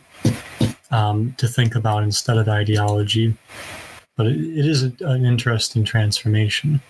[0.91, 3.37] um, to think about instead of ideology
[4.17, 6.81] but it, it is a, an interesting transformation.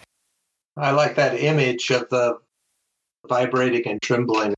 [0.76, 2.38] I like that image of the
[3.28, 4.54] vibrating and trembling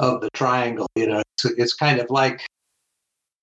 [0.00, 2.44] of the triangle you know it's, it's kind of like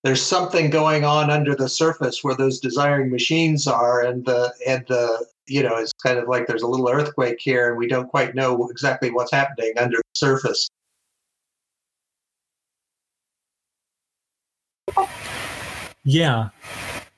[0.04, 4.86] there's something going on under the surface where those desiring machines are and the and
[4.88, 8.08] the you know, it's kind of like there's a little earthquake here and we don't
[8.08, 10.70] quite know exactly what's happening under the surface.
[16.04, 16.50] Yeah.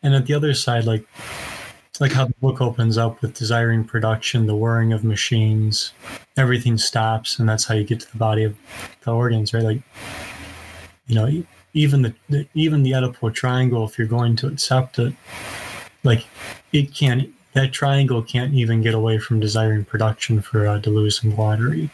[0.02, 1.06] And at the other side, like
[1.90, 5.94] it's like how the book opens up with desiring production, the whirring of machines,
[6.38, 8.56] everything stops, and that's how you get to the body of
[9.04, 9.64] the organs, right?
[9.64, 9.82] Like,
[11.08, 11.44] you know,
[11.74, 15.14] even the, the even the Oedipal triangle, if you're going to accept it,
[16.04, 16.26] like
[16.74, 21.34] it can't that triangle can't even get away from desiring production for uh, Deleuze and
[21.34, 21.90] Guattari.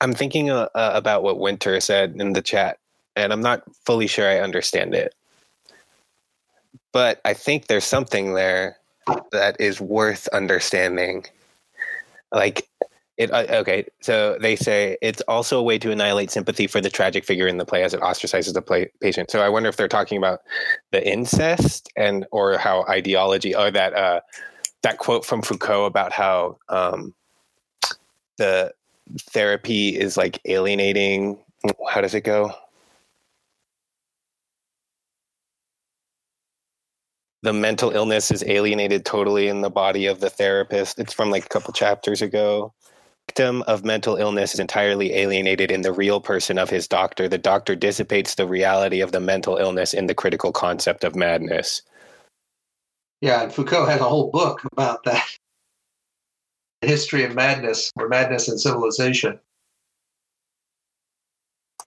[0.00, 2.78] I'm thinking uh, uh, about what Winter said in the chat,
[3.16, 5.14] and I'm not fully sure I understand it.
[6.92, 8.76] but I think there's something there
[9.32, 11.24] that is worth understanding.
[12.32, 12.68] Like
[13.18, 16.88] it uh, okay, so they say it's also a way to annihilate sympathy for the
[16.88, 19.30] tragic figure in the play as it ostracizes the play, patient.
[19.30, 20.40] So I wonder if they're talking about
[20.92, 24.20] the incest and or how ideology or that uh
[24.82, 27.12] that quote from Foucault about how um
[28.38, 28.72] the
[29.30, 31.38] therapy is like alienating
[31.88, 32.52] how does it go?
[37.42, 40.98] the mental illness is alienated totally in the body of the therapist.
[40.98, 42.74] It's from like a couple chapters ago.
[43.28, 47.28] Victim of mental illness is entirely alienated in the real person of his doctor.
[47.28, 51.82] The doctor dissipates the reality of the mental illness in the critical concept of madness.
[53.20, 55.26] Yeah, and Foucault has a whole book about that.
[56.80, 59.38] The history of madness or madness and civilization.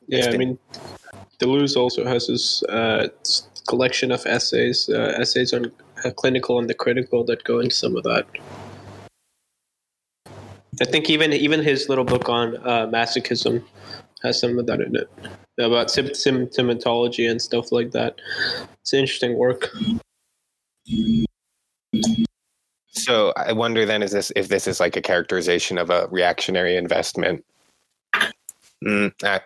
[0.07, 0.59] Yeah, I mean,
[1.39, 3.07] Deleuze also has his uh,
[3.67, 5.71] collection of essays, uh, essays on
[6.05, 8.27] uh, clinical and the critical that go into some of that.
[10.79, 13.63] I think even even his little book on uh, masochism
[14.23, 15.09] has some of that in it
[15.59, 18.19] about symptomatology and stuff like that.
[18.81, 19.69] It's interesting work.
[22.87, 26.77] So I wonder then is this if this is like a characterization of a reactionary
[26.77, 27.43] investment?
[28.83, 29.41] Mm, ah,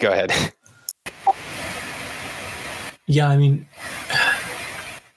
[0.00, 0.32] go ahead.
[3.10, 3.66] Yeah, I mean,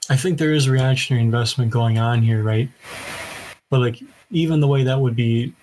[0.09, 2.69] I think there is reactionary investment going on here, right?
[3.69, 4.01] But like,
[4.31, 5.53] even the way that would be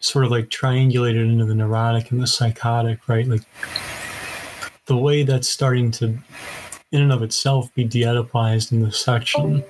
[0.00, 3.26] sort of like triangulated into the neurotic and the psychotic, right?
[3.26, 3.42] Like,
[4.86, 6.06] the way that's starting to,
[6.92, 9.64] in and of itself, be de-Oedipized in this section,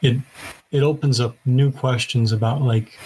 [0.00, 0.16] it
[0.70, 2.98] it opens up new questions about like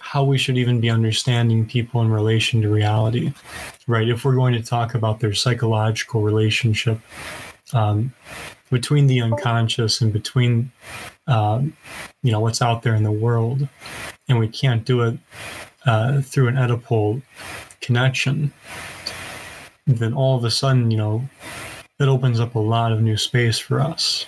[0.00, 3.32] how we should even be understanding people in relation to reality,
[3.86, 4.08] right?
[4.08, 6.98] If we're going to talk about their psychological relationship
[7.72, 8.12] um,
[8.70, 10.70] between the unconscious and between,
[11.26, 11.76] um,
[12.22, 13.68] you know, what's out there in the world,
[14.28, 15.18] and we can't do it
[15.86, 17.22] uh, through an Oedipal
[17.80, 18.52] connection,
[19.86, 21.28] then all of a sudden, you know,
[21.98, 24.26] it opens up a lot of new space for us.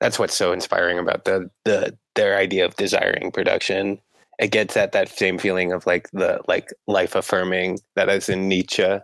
[0.00, 4.00] that's what's so inspiring about the the their idea of desiring production.
[4.38, 8.48] It gets at that same feeling of like the like life affirming that is in
[8.48, 8.98] Nietzsche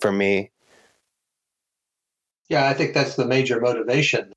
[0.00, 0.50] for me.
[2.48, 4.32] Yeah, I think that's the major motivation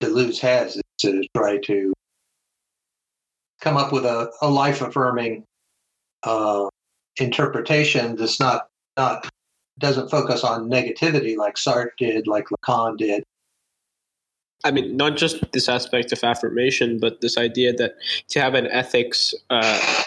[0.00, 1.92] Deleuze has is to try to
[3.60, 5.44] come up with a, a life affirming
[6.22, 6.68] uh,
[7.18, 9.28] interpretation that's not not
[9.78, 13.22] doesn't focus on negativity like Sartre did, like Lacan did,
[14.64, 17.94] I mean, not just this aspect of affirmation, but this idea that
[18.30, 20.02] to have an ethics uh,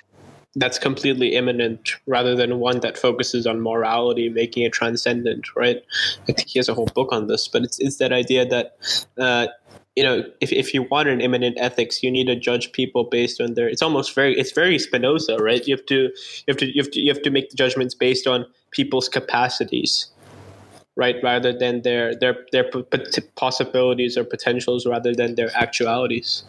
[0.56, 5.82] that's completely immanent rather than one that focuses on morality, making it transcendent, right?
[6.24, 8.76] I think he has a whole book on this, but it's, it's that idea that,
[9.18, 9.48] uh,
[9.96, 13.40] you know, if, if you want an immanent ethics, you need to judge people based
[13.40, 15.66] on their, it's almost very, it's very Spinoza, right?
[15.66, 16.12] You have to, you
[16.50, 20.08] have to, you have to, you have to make the judgments based on people's capacities
[20.98, 22.70] right rather than their their their
[23.36, 26.44] possibilities or potentials rather than their actualities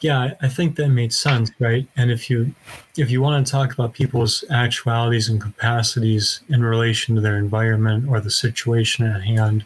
[0.00, 2.54] yeah i think that made sense right and if you
[2.96, 8.08] if you want to talk about people's actualities and capacities in relation to their environment
[8.08, 9.64] or the situation at hand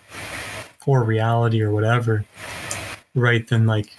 [0.87, 2.25] or reality or whatever
[3.15, 3.95] right then like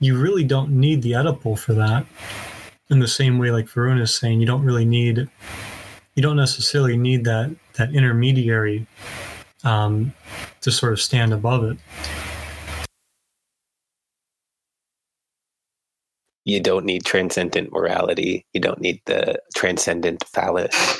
[0.00, 2.06] you really don't need the Oedipal for that
[2.90, 5.28] in the same way like Varun is saying, you don't really need
[6.14, 8.86] you don't necessarily need that that intermediary
[9.64, 10.12] um,
[10.60, 11.78] to sort of stand above it.
[16.48, 18.46] You don't need transcendent morality.
[18.54, 20.98] You don't need the transcendent phallus.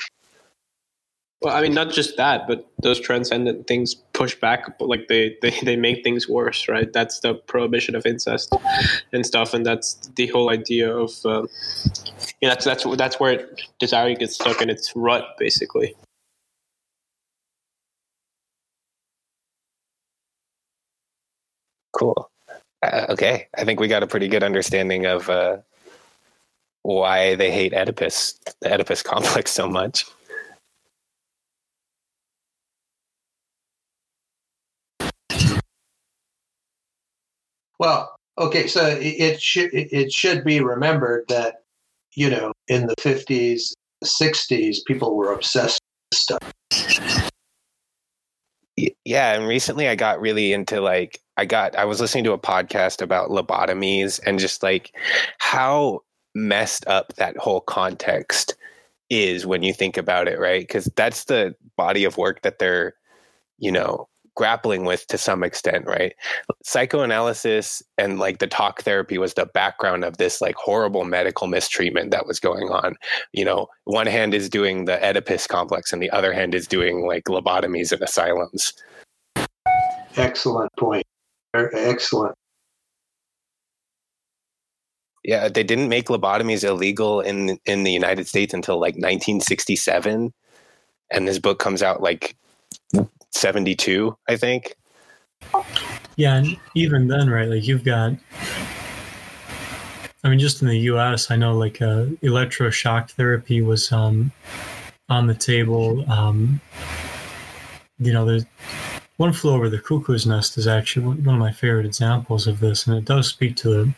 [1.40, 5.54] Well, I mean, not just that, but those transcendent things push back, like they, they,
[5.62, 6.92] they make things worse, right?
[6.92, 8.54] That's the prohibition of incest
[9.14, 11.46] and stuff, and that's the whole idea of, uh,
[12.42, 15.94] you know, that's that's that's where desire gets stuck in its rut, basically.
[21.98, 22.30] Cool.
[22.82, 25.58] Uh, okay, I think we got a pretty good understanding of uh,
[26.82, 30.04] why they hate Oedipus, the Oedipus complex, so much.
[37.78, 41.62] Well, okay, so it, it should it should be remembered that
[42.14, 47.27] you know in the fifties, sixties, people were obsessed with stuff.
[49.04, 52.38] Yeah, and recently I got really into like I got I was listening to a
[52.38, 54.92] podcast about lobotomies and just like
[55.38, 56.00] how
[56.34, 58.54] messed up that whole context
[59.10, 60.62] is when you think about it, right?
[60.62, 62.94] Because that's the body of work that they're,
[63.58, 64.08] you know,
[64.38, 66.14] grappling with to some extent, right?
[66.62, 72.12] Psychoanalysis and like the talk therapy was the background of this like horrible medical mistreatment
[72.12, 72.94] that was going on.
[73.32, 77.04] You know, one hand is doing the Oedipus complex and the other hand is doing
[77.04, 78.74] like lobotomies and asylums.
[80.16, 81.04] Excellent point.
[81.52, 82.36] Excellent.
[85.24, 90.32] Yeah, they didn't make lobotomies illegal in in the United States until like 1967,
[91.10, 92.36] and this book comes out like
[93.32, 94.74] 72, I think.
[96.16, 97.48] Yeah, and even then, right?
[97.48, 98.12] Like you've got,
[100.24, 104.32] I mean, just in the U.S., I know like uh, electroshock therapy was um,
[105.08, 106.10] on the table.
[106.10, 106.60] Um,
[108.00, 108.44] you know, there's
[109.18, 112.86] one flew over the cuckoo's nest is actually one of my favorite examples of this,
[112.86, 113.94] and it does speak to the,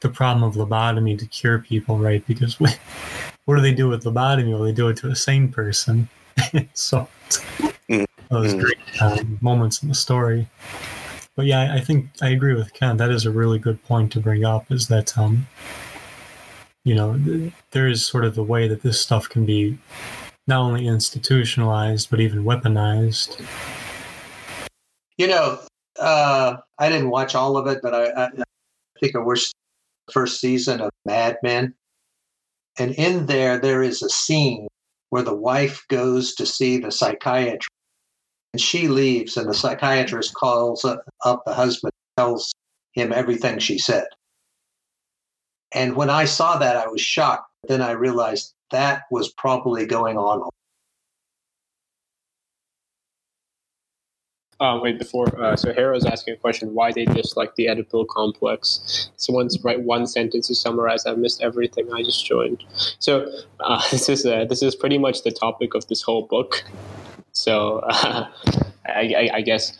[0.00, 2.26] the problem of lobotomy to cure people, right?
[2.26, 2.70] Because we,
[3.44, 4.52] what do they do with lobotomy?
[4.52, 6.08] Well, they do it to a sane person.
[6.74, 7.08] so
[8.30, 8.60] those mm.
[8.60, 10.48] great um, moments in the story.
[11.36, 12.96] But yeah, I think I agree with Ken.
[12.96, 14.70] That is a really good point to bring up.
[14.72, 15.46] Is that um,
[16.84, 19.78] you know, there is sort of the way that this stuff can be
[20.46, 23.44] not only institutionalized but even weaponized.
[25.16, 25.58] You know,
[25.98, 28.44] uh, I didn't watch all of it, but I, I, I
[29.00, 29.52] think I watched
[30.06, 31.74] the first season of Mad Men,
[32.78, 34.66] and in there there is a scene
[35.10, 37.68] where the wife goes to see the psychiatrist
[38.52, 42.52] and she leaves, and the psychiatrist calls up the husband, tells
[42.92, 44.06] him everything she said.
[45.72, 47.50] And when I saw that, I was shocked.
[47.68, 50.48] Then I realized that was probably going on.
[54.60, 59.10] Uh, wait, before, uh, so Hera's asking a question, why they dislike the Oedipal complex.
[59.16, 62.64] Someone's write one sentence to summarize, I missed everything, I just joined.
[62.98, 63.30] So
[63.60, 66.64] uh, this is uh, this is pretty much the topic of this whole book.
[67.32, 68.28] So uh,
[68.86, 69.78] I, I, I, guess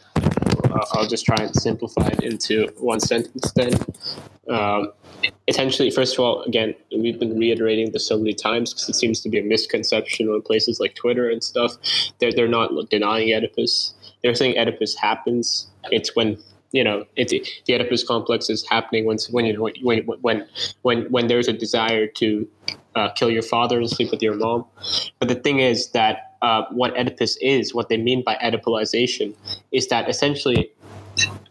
[0.92, 3.72] I'll just try and simplify it into one sentence then.
[4.48, 4.92] Um,
[5.46, 9.20] essentially, first of all, again, we've been reiterating this so many times because it seems
[9.22, 11.72] to be a misconception on places like Twitter and stuff.
[12.18, 13.94] They're, they're not denying Oedipus.
[14.22, 15.68] They're saying Oedipus happens.
[15.90, 16.38] It's when
[16.72, 17.28] you know it,
[17.66, 20.46] the Oedipus complex is happening when when you know, when when
[20.82, 22.48] when when there's a desire to
[22.94, 24.64] uh, kill your father and sleep with your mom.
[25.18, 29.34] But the thing is that uh, what Oedipus is, what they mean by Oedipalization,
[29.72, 30.70] is that essentially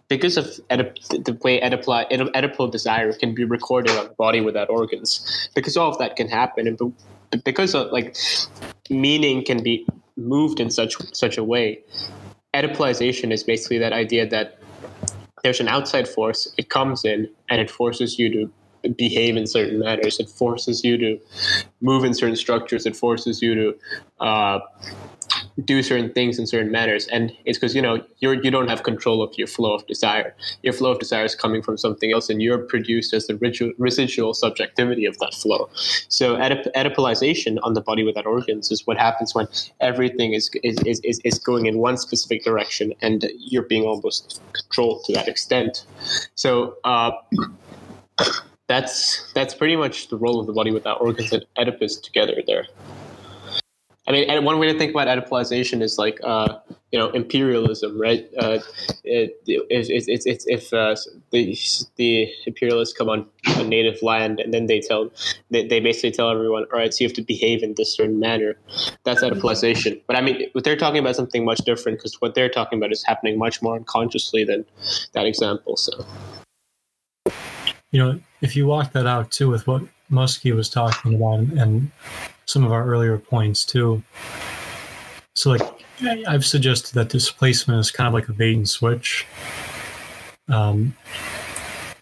[0.07, 4.69] because of Oedip- the way Oedipal, Oedipal desire can be recorded on the body without
[4.69, 8.15] organs, because all of that can happen, and because of like
[8.89, 11.79] meaning can be moved in such such a way,
[12.53, 14.59] Oedipalization is basically that idea that
[15.43, 18.51] there's an outside force, it comes in and it forces you to
[18.93, 20.19] behave in certain manners.
[20.19, 21.19] It forces you to
[21.81, 22.85] move in certain structures.
[22.85, 24.59] It forces you to uh,
[25.65, 27.07] do certain things in certain manners.
[27.07, 30.35] And it's because you know you're you don't have control of your flow of desire.
[30.63, 33.73] Your flow of desire is coming from something else, and you're produced as the residual,
[33.77, 35.69] residual subjectivity of that flow.
[36.09, 39.47] So Oedipalization on the body without organs is what happens when
[39.79, 45.03] everything is is, is, is going in one specific direction, and you're being almost controlled
[45.05, 45.85] to that extent.
[46.35, 46.77] So.
[46.83, 47.11] Uh,
[48.67, 52.67] that's that's pretty much the role of the body without organs and Oedipus together there.
[54.07, 56.59] I mean, and one way to think about Oedipalization is like, uh,
[56.93, 58.25] you know, imperialism, right?
[58.39, 58.59] Uh,
[59.03, 60.95] it, it, it, it, if uh,
[61.31, 61.57] the,
[61.97, 65.11] the imperialists come on a native land and then they tell,
[65.51, 68.17] they, they basically tell everyone, all right, so you have to behave in this certain
[68.17, 68.57] manner.
[69.03, 70.01] That's Oedipalization.
[70.07, 73.03] But I mean, they're talking about something much different because what they're talking about is
[73.03, 74.65] happening much more unconsciously than
[75.13, 75.75] that example.
[75.75, 76.05] So
[77.91, 79.81] you know, if you walk that out too with what
[80.11, 81.91] Muskie was talking about and
[82.47, 84.01] some of our earlier points too.
[85.35, 85.61] So, like,
[86.27, 89.27] I've suggested that displacement is kind of like a bait and switch.
[90.49, 90.95] Um,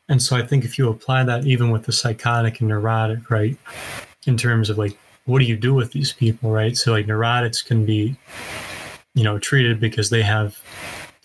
[0.08, 3.58] and so I think if you apply that even with the psychotic and neurotic, right,
[4.26, 6.78] in terms of like, what do you do with these people, right?
[6.78, 8.16] So, like, neurotics can be,
[9.16, 10.62] you know, treated because they have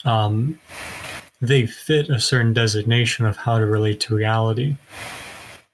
[0.04, 0.58] um,
[1.42, 4.76] they fit a certain designation of how to relate to reality.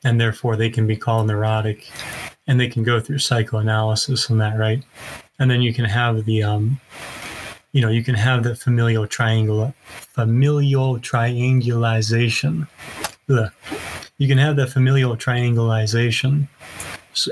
[0.04, 1.88] And therefore, they can be called neurotic
[2.46, 4.82] and they can go through psychoanalysis and that, right?
[5.38, 6.80] And then you can have the, um,
[7.72, 12.68] you know, you can have the familial triangle, familial triangulation.
[13.28, 13.52] Ugh.
[14.18, 16.48] You can have the familial triangulation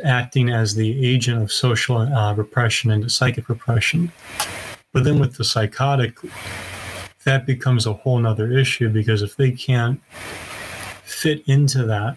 [0.03, 4.13] acting as the agent of social uh, repression and psychic repression.
[4.93, 6.19] But then with the psychotic,
[7.25, 10.01] that becomes a whole nother issue because if they can't
[11.05, 12.17] fit into that,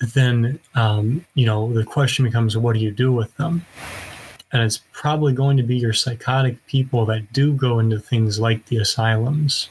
[0.00, 3.64] then um, you know the question becomes, what do you do with them?
[4.52, 8.64] And it's probably going to be your psychotic people that do go into things like
[8.66, 9.68] the asylums,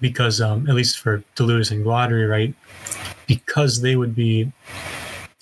[0.00, 2.54] because um, at least for Deleuze and Guattari, right?
[3.26, 4.52] Because they would be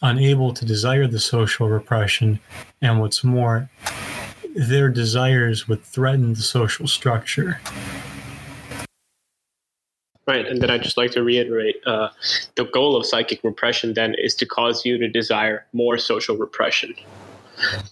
[0.01, 2.39] unable to desire the social repression,
[2.81, 3.69] and what's more,
[4.55, 7.61] their desires would threaten the social structure.
[10.29, 12.11] Right, and then I'd just like to reiterate uh,
[12.57, 16.95] the goal of psychic repression then is to cause you to desire more social repression.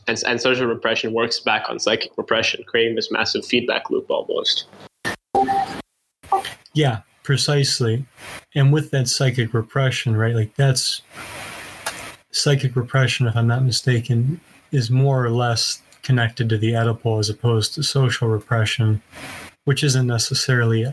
[0.06, 4.66] And, and social repression works back on psychic repression, creating this massive feedback loop almost.
[6.74, 8.04] Yeah, precisely.
[8.54, 11.00] And with that psychic repression, right, like that's
[12.32, 17.30] psychic repression, if I'm not mistaken, is more or less connected to the Oedipal as
[17.30, 19.00] opposed to social repression,
[19.66, 20.92] which isn't necessarily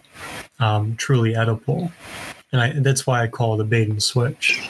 [0.59, 1.91] um, truly Oedipal.
[2.51, 4.67] And I, that's why I call it a bait and switch.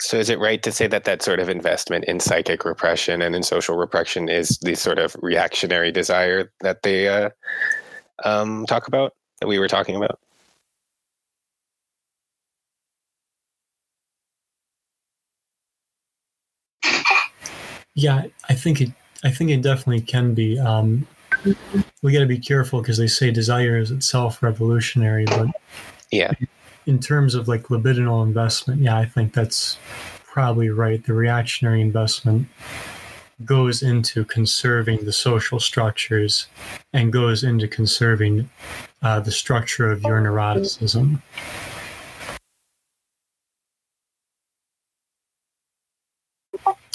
[0.00, 3.34] So, is it right to say that that sort of investment in psychic repression and
[3.34, 7.30] in social repression is the sort of reactionary desire that they uh,
[8.24, 10.18] um, talk about, that we were talking about?
[17.94, 18.90] Yeah, I think it.
[19.24, 20.58] I think it definitely can be.
[20.58, 21.06] Um,
[22.02, 25.48] we got to be careful because they say desire is itself revolutionary, but
[26.10, 26.32] yeah,
[26.86, 29.78] in terms of like libidinal investment, yeah, I think that's
[30.24, 31.04] probably right.
[31.04, 32.48] The reactionary investment
[33.44, 36.46] goes into conserving the social structures
[36.92, 38.48] and goes into conserving
[39.02, 41.20] uh, the structure of your neuroticism.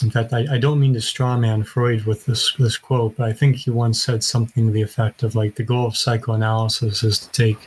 [0.03, 3.33] In fact, I, I don't mean to strawman Freud with this this quote, but I
[3.33, 7.19] think he once said something to the effect of like the goal of psychoanalysis is
[7.19, 7.57] to take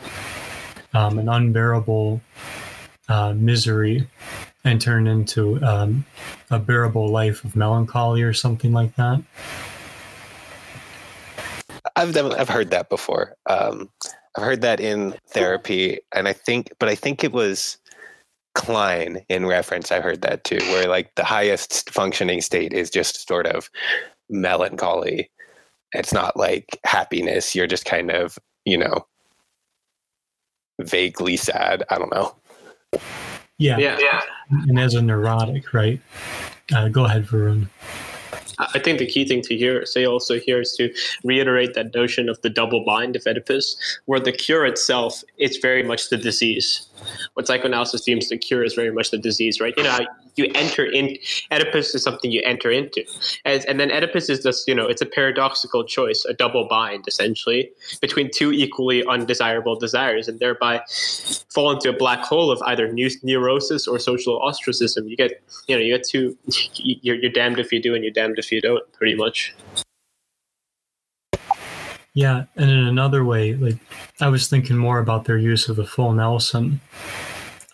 [0.95, 2.21] um, an unbearable
[3.09, 4.07] uh, misery
[4.65, 6.05] and turn into um,
[6.51, 9.23] a bearable life of melancholy or something like that.
[11.97, 13.37] I've I've heard that before.
[13.47, 13.91] Um,
[14.37, 17.77] I've heard that in therapy, and I think, but I think it was
[18.55, 19.91] Klein in reference.
[19.91, 23.71] I heard that too, where like the highest functioning state is just sort of
[24.29, 25.31] melancholy.
[25.93, 27.55] It's not like happiness.
[27.55, 29.07] You're just kind of, you know,
[30.81, 31.85] vaguely sad.
[31.91, 32.35] I don't know.
[33.59, 33.79] Yeah.
[33.79, 34.23] Yeah, yeah.
[34.51, 36.01] And as a neurotic, right?
[36.75, 37.69] Uh, go ahead, Varun.
[38.59, 40.93] I think the key thing to hear, say also here is to
[41.25, 43.77] reiterate that notion of the double bind of Oedipus,
[44.07, 46.87] where the cure itself is very much the disease.
[47.35, 49.75] What psychoanalysis deems the cure is very much the disease, right?
[49.77, 49.99] You know,
[50.37, 51.17] you enter in
[51.51, 53.05] Oedipus is something you enter into,
[53.45, 57.05] and, and then Oedipus is just you know it's a paradoxical choice, a double bind
[57.07, 57.71] essentially
[58.01, 60.83] between two equally undesirable desires, and thereby
[61.53, 65.07] fall into a black hole of either neurosis or social ostracism.
[65.09, 66.37] You get you know you get two,
[66.75, 69.55] you're, you're damned if you do and you're damned if you don't, pretty much.
[72.15, 73.79] Yeah, and in another way, like
[74.21, 76.81] I was thinking more about their use of the full Nelson.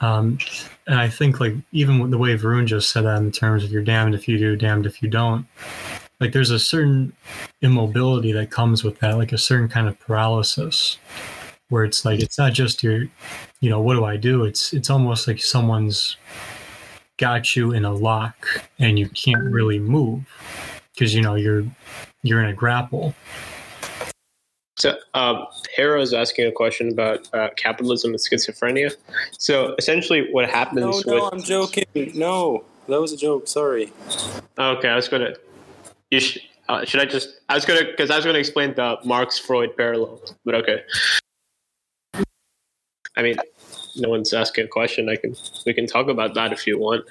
[0.00, 0.38] Um,
[0.86, 3.82] and I think like even the way Varun just said that in terms of you're
[3.82, 5.46] damned if you do, damned if you don't.
[6.20, 7.12] Like there's a certain
[7.62, 10.98] immobility that comes with that, like a certain kind of paralysis,
[11.68, 13.06] where it's like it's not just your,
[13.60, 14.44] you know, what do I do?
[14.44, 16.16] It's it's almost like someone's
[17.18, 18.46] got you in a lock
[18.78, 20.24] and you can't really move
[20.94, 21.64] because you know you're
[22.22, 23.14] you're in a grapple.
[24.78, 28.94] So, um, Hera is asking a question about uh, capitalism and schizophrenia.
[29.36, 30.80] So, essentially, what happens?
[30.80, 31.84] No, no, with, I'm joking.
[32.14, 33.48] No, that was a joke.
[33.48, 33.92] Sorry.
[34.56, 35.34] Okay, I was gonna.
[36.10, 37.40] You sh- uh, should I just?
[37.48, 40.82] I was gonna because I was gonna explain the Marx Freud parallel, but okay.
[43.16, 43.36] I mean,
[43.96, 45.08] no one's asking a question.
[45.08, 45.34] I can
[45.66, 47.04] we can talk about that if you want.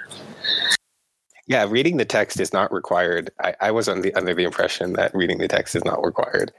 [1.47, 3.29] Yeah, reading the text is not required.
[3.41, 6.51] I, I was under the, under the impression that reading the text is not required.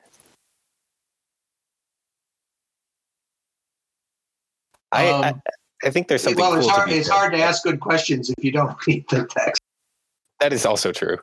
[4.93, 5.35] I, Um, I
[5.85, 6.89] I think there's something well, it's to hard.
[6.89, 9.61] be It's hard to ask good questions if you don't read the text.
[10.41, 11.19] That is also true.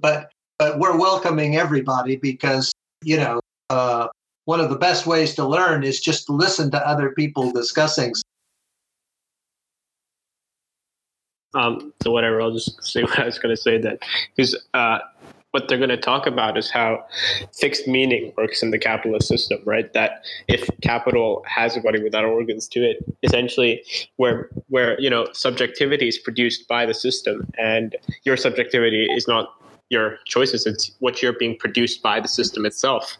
[0.00, 2.72] but but we're welcoming everybody because
[3.02, 3.40] you know
[3.70, 4.08] uh,
[4.44, 8.12] one of the best ways to learn is just to listen to other people discussing.
[11.54, 13.98] Um, so whatever, I'll just say what I was going to say then,
[14.34, 14.98] because uh,
[15.52, 17.04] what they're going to talk about is how
[17.52, 19.92] fixed meaning works in the capitalist system, right?
[19.92, 23.82] That if capital has a body without organs to it, essentially,
[24.16, 29.54] where where you know subjectivity is produced by the system, and your subjectivity is not
[29.90, 33.16] your choices; it's what you're being produced by the system itself.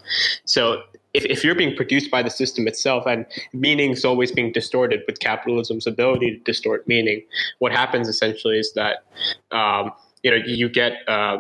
[0.47, 0.83] So
[1.15, 5.03] if, if you're being produced by the system itself and meaning is always being distorted
[5.07, 7.23] with capitalism's ability to distort meaning,
[7.59, 9.05] what happens essentially is that
[9.51, 11.39] um, you know you get uh,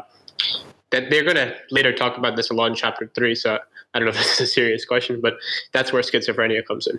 [0.92, 3.34] that they're going to later talk about this a lot in chapter three.
[3.34, 3.58] So
[3.94, 5.38] I don't know if this is a serious question, but
[5.72, 6.98] that's where schizophrenia comes in.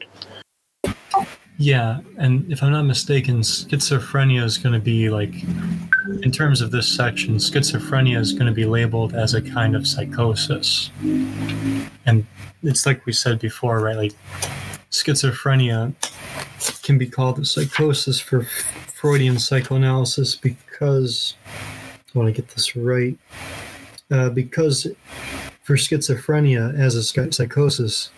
[1.59, 5.33] Yeah, and if I'm not mistaken, schizophrenia is going to be like,
[6.23, 9.87] in terms of this section, schizophrenia is going to be labeled as a kind of
[9.87, 10.89] psychosis.
[12.05, 12.25] And
[12.63, 13.95] it's like we said before, right?
[13.95, 14.13] Like,
[14.89, 15.93] schizophrenia
[16.81, 23.17] can be called a psychosis for Freudian psychoanalysis because, I want to get this right,
[24.11, 24.87] uh, because
[25.63, 28.09] for schizophrenia as a psychosis,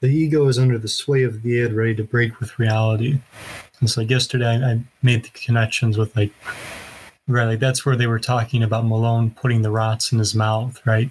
[0.00, 3.20] the ego is under the sway of the id, ready to break with reality.
[3.80, 6.32] And so, like yesterday, I, I made the connections with like,
[7.28, 10.80] right, like that's where they were talking about Malone putting the rots in his mouth,
[10.86, 11.10] right?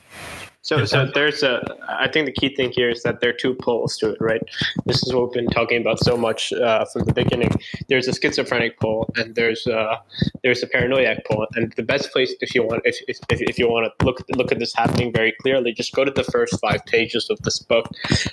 [0.63, 1.61] So, so there's a.
[1.89, 4.41] I think the key thing here is that there are two poles to it, right?
[4.85, 7.51] This is what we've been talking about so much uh, from the beginning.
[7.89, 10.01] There's a schizophrenic pole, and there's a,
[10.41, 11.47] there's a paranoiac pole.
[11.55, 14.53] And the best place, if you want, if, if, if you want to look look
[14.53, 17.89] at this happening very clearly, just go to the first five pages of this book.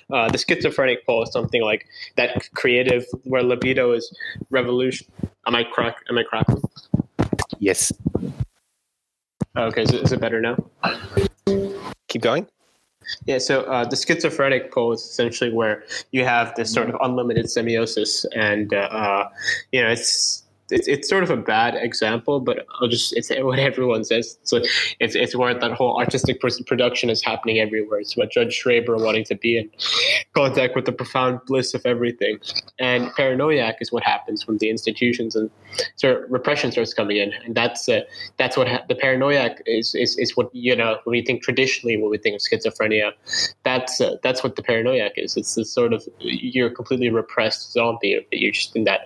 [0.09, 1.85] Uh, the schizophrenic pole is something like
[2.17, 4.17] that creative, where libido is
[4.51, 5.09] revolution.
[5.49, 5.97] Am I crack?
[6.09, 6.63] Am I cracking?
[7.59, 7.93] Yes.
[9.57, 10.57] Okay, is it, is it better now?
[12.11, 12.47] Keep going.
[13.25, 17.47] Yeah, so uh, the schizophrenic pole is essentially where you have this sort of unlimited
[17.47, 19.29] semiosis, and uh, uh
[19.73, 23.59] you know it's it's, it's sort of a bad example, but I'll just it's what
[23.59, 24.39] everyone says.
[24.45, 24.61] So
[25.01, 28.01] it's it's where that whole artistic production is happening everywhere.
[28.01, 29.71] It's what Judge Schreber wanting to be in
[30.35, 32.39] contact with the profound bliss of everything.
[32.79, 35.51] And paranoiac is what happens when the institutions and
[35.97, 38.03] sort of repression starts coming in, and that's uh,
[38.37, 41.97] that's what ha- the paranoiac is, is is what you know when we think traditionally
[41.97, 43.13] when we think of schizophrenia.
[43.65, 45.37] That's uh, that's what the paranoiac is.
[45.37, 48.27] It's this sort of you're completely repressed zombie.
[48.33, 49.01] You're just in that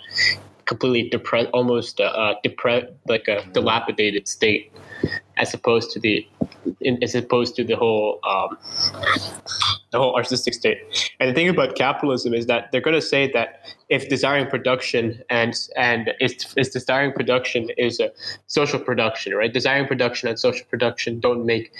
[0.66, 4.72] completely depressed, almost uh, uh depressed, like a dilapidated state,
[5.36, 6.26] as opposed to the,
[6.80, 8.56] in, as opposed to the whole, um,
[9.90, 10.78] the whole artistic state.
[11.20, 15.22] And the thing about capitalism is that they're going to say that if desiring production
[15.30, 18.10] and and if desiring production is a
[18.46, 19.52] social production, right?
[19.52, 21.72] Desiring production and social production don't make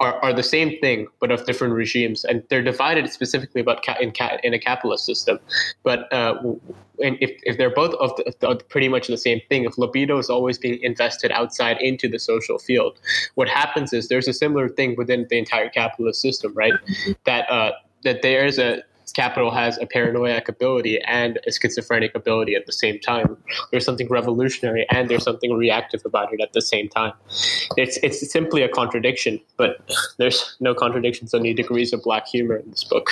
[0.00, 3.96] are, are the same thing but of different regimes, and they're divided specifically about ca-
[4.00, 5.38] in ca- in a capitalist system.
[5.82, 6.40] But uh,
[6.98, 10.30] if if they're both of, the, of pretty much the same thing, if libido is
[10.30, 12.98] always being invested outside into the social field,
[13.34, 16.74] what happens is there's a similar thing within the entire capitalist system, right?
[17.24, 17.72] That uh,
[18.04, 18.82] that there is a
[19.12, 23.36] Capital has a paranoiac ability and a schizophrenic ability at the same time.
[23.70, 27.12] There's something revolutionary and there's something reactive about it at the same time.
[27.76, 29.78] It's it's simply a contradiction, but
[30.18, 33.10] there's no contradictions on any degrees of black humor in this book.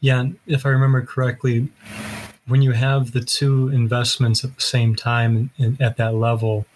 [0.00, 1.68] Yeah, if I remember correctly,
[2.46, 5.50] when you have the two investments at the same time
[5.80, 6.66] at that level,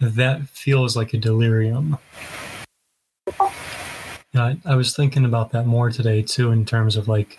[0.00, 1.98] that feels like a delirium.
[4.34, 7.38] Yeah, I, I was thinking about that more today too, in terms of like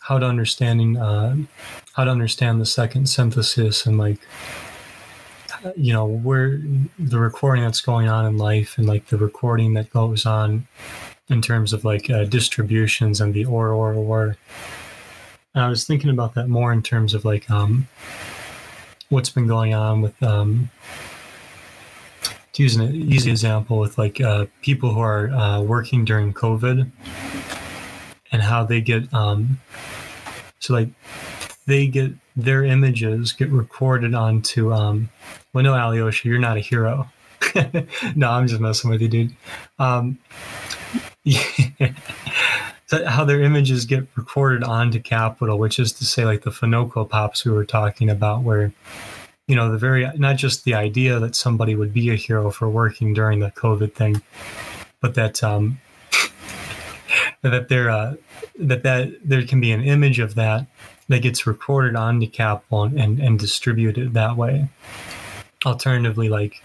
[0.00, 1.36] how to understanding uh,
[1.92, 4.18] how to understand the second synthesis and like
[5.76, 6.60] you know where
[6.98, 10.66] the recording that's going on in life and like the recording that goes on
[11.28, 14.36] in terms of like uh, distributions and the or or or.
[15.54, 17.88] And I was thinking about that more in terms of like um,
[19.08, 20.70] what's been going on with um,
[22.56, 26.90] to use an easy example with like uh, people who are uh, working during COVID
[28.32, 29.60] and how they get um,
[30.58, 30.88] so like
[31.66, 35.10] they get their images get recorded onto um,
[35.52, 37.10] well no Alyosha you're not a hero
[38.16, 39.36] no I'm just messing with you dude
[39.78, 40.18] um,
[41.24, 41.42] yeah.
[42.86, 47.06] so how their images get recorded onto Capital which is to say like the Funko
[47.06, 48.72] pops we were talking about where
[49.46, 52.68] you know the very not just the idea that somebody would be a hero for
[52.68, 54.20] working during the covid thing
[55.00, 55.78] but that um
[57.42, 58.14] that there uh
[58.58, 60.66] that that there can be an image of that
[61.08, 64.68] that gets recorded onto Capital and, and, and distributed that way.
[65.64, 66.62] Alternatively like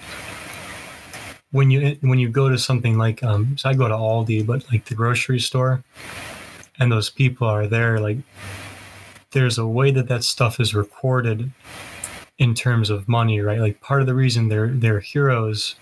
[1.52, 4.64] when you when you go to something like um so i go to aldi but
[4.72, 5.84] like the grocery store
[6.80, 8.18] and those people are there like
[9.32, 11.52] there's a way that that stuff is recorded
[12.42, 13.60] in terms of money, right?
[13.60, 15.76] Like part of the reason they're they're heroes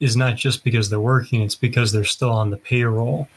[0.00, 3.28] is not just because they're working, it's because they're still on the payroll.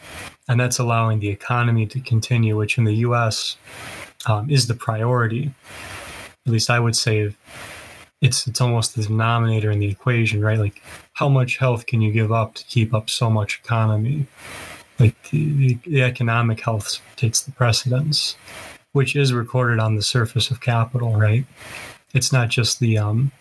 [0.47, 3.57] And that's allowing the economy to continue, which in the US
[4.25, 5.53] um, is the priority.
[6.45, 7.35] At least I would say
[8.21, 10.59] it's it's almost the denominator in the equation, right?
[10.59, 10.81] Like
[11.11, 14.27] how much health can you give up to keep up so much economy?
[14.97, 18.37] Like the, the economic health takes the precedence,
[18.93, 21.45] which is recorded on the surface of capital, right?
[22.13, 23.31] It's not just the um,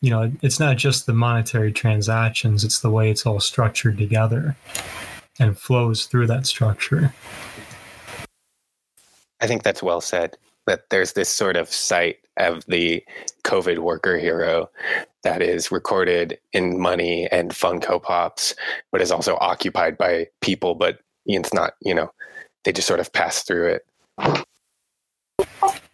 [0.00, 4.56] you know, it's not just the monetary transactions; it's the way it's all structured together
[5.40, 7.12] and flows through that structure.
[9.40, 10.36] I think that's well said.
[10.66, 13.02] That there's this sort of sight of the
[13.44, 14.70] COVID worker hero
[15.22, 18.54] that is recorded in money and Funko Pops,
[18.92, 22.12] but is also occupied by people, but it's not, you know,
[22.64, 23.86] they just sort of pass through it.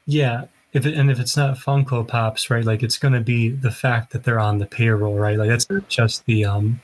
[0.07, 0.45] Yeah.
[0.73, 2.65] If it, and if it's not Funko Pops, right?
[2.65, 5.39] Like it's going to be the fact that they're on the payroll, right?
[5.39, 6.81] Like that's just the um,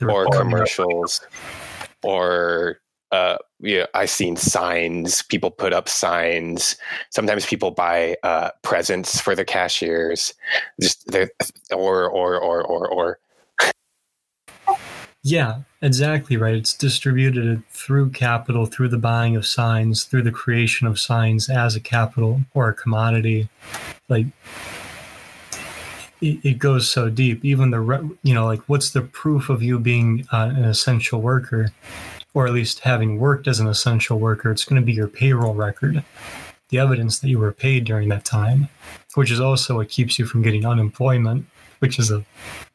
[0.00, 1.20] the or commercials,
[2.02, 2.80] or
[3.12, 5.22] uh, yeah, I've seen signs.
[5.22, 6.74] People put up signs.
[7.10, 10.34] Sometimes people buy uh, presents for the cashiers.
[10.80, 11.08] Just
[11.72, 13.18] or or or or or.
[15.22, 16.54] Yeah, exactly right.
[16.54, 21.76] It's distributed through capital, through the buying of signs, through the creation of signs as
[21.76, 23.48] a capital or a commodity.
[24.08, 24.26] Like
[26.20, 27.44] it, it goes so deep.
[27.44, 31.72] Even the you know like what's the proof of you being uh, an essential worker?
[32.34, 35.54] or at least having worked as an essential worker, it's going to be your payroll
[35.54, 36.02] record,
[36.68, 38.68] the evidence that you were paid during that time,
[39.14, 41.44] which is also what keeps you from getting unemployment,
[41.80, 42.24] which is a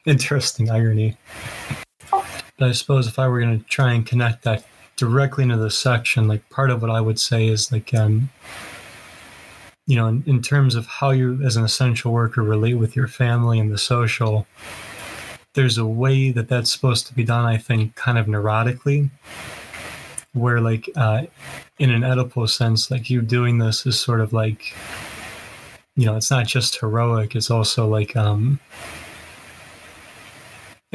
[0.04, 1.16] interesting irony.
[2.58, 4.64] But I suppose if I were going to try and connect that
[4.96, 8.30] directly into the section, like part of what I would say is like, um,
[9.86, 13.06] you know, in, in terms of how you as an essential worker relate with your
[13.06, 14.46] family and the social,
[15.54, 19.10] there's a way that that's supposed to be done, I think, kind of neurotically,
[20.32, 21.22] where, like, uh,
[21.78, 24.74] in an Oedipal sense, like you doing this is sort of like,
[25.94, 28.60] you know, it's not just heroic, it's also like, um,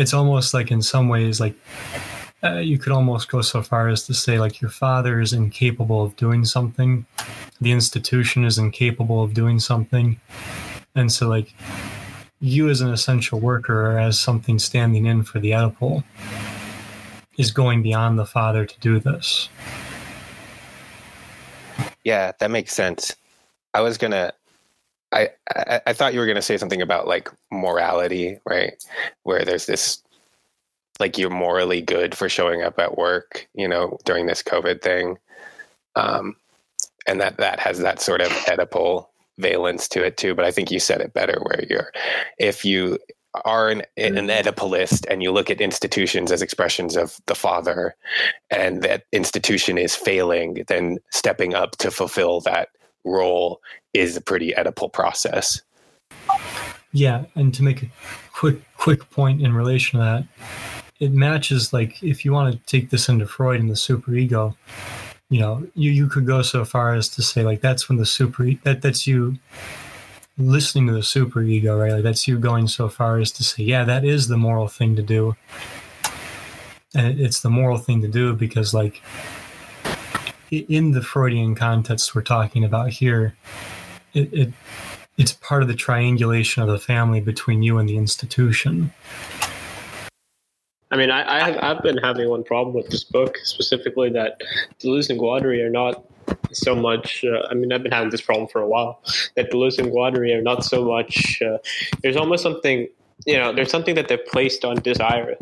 [0.01, 1.55] it's almost like in some ways, like,
[2.43, 6.03] uh, you could almost go so far as to say, like, your father is incapable
[6.03, 7.05] of doing something,
[7.61, 10.19] the institution is incapable of doing something.
[10.95, 11.53] And so, like,
[12.39, 16.03] you as an essential worker or as something standing in for the Oedipal
[17.37, 19.47] is going beyond the father to do this.
[22.03, 23.15] Yeah, that makes sense.
[23.75, 24.33] I was gonna
[25.11, 28.73] I, I, I thought you were gonna say something about like morality, right?
[29.23, 30.01] Where there's this
[30.99, 35.17] like you're morally good for showing up at work, you know, during this COVID thing.
[35.95, 36.35] Um
[37.07, 39.07] and that that has that sort of Oedipal
[39.37, 40.35] valence to it too.
[40.35, 41.91] But I think you said it better where you're,
[42.37, 42.97] if you
[43.45, 44.29] are an, an mm-hmm.
[44.29, 47.95] Oedipalist and you look at institutions as expressions of the father
[48.49, 52.69] and that institution is failing, then stepping up to fulfill that
[53.03, 53.61] role
[53.93, 55.61] is a pretty Oedipal process.
[56.93, 57.89] Yeah, and to make a
[58.33, 60.25] quick quick point in relation to that,
[60.99, 64.55] it matches like if you want to take this into Freud and the superego,
[65.29, 68.05] you know, you, you could go so far as to say like that's when the
[68.05, 69.37] super that that's you
[70.37, 71.93] listening to the super ego, right?
[71.93, 74.95] Like that's you going so far as to say, yeah, that is the moral thing
[74.95, 75.35] to do.
[76.93, 79.01] And it's the moral thing to do because like
[80.51, 83.35] in the Freudian context we're talking about here,
[84.13, 84.53] it, it
[85.17, 88.93] it's part of the triangulation of the family between you and the institution.
[90.89, 94.41] I mean, I, I have I've been having one problem with this book specifically that
[94.79, 96.05] Deleuze and Guattari are not
[96.51, 97.23] so much.
[97.23, 99.01] Uh, I mean, I've been having this problem for a while.
[99.35, 101.41] That Deleuze and Guattari are not so much.
[101.41, 101.59] Uh,
[102.03, 102.89] there's almost something,
[103.25, 105.37] you know, there's something that they've placed on desire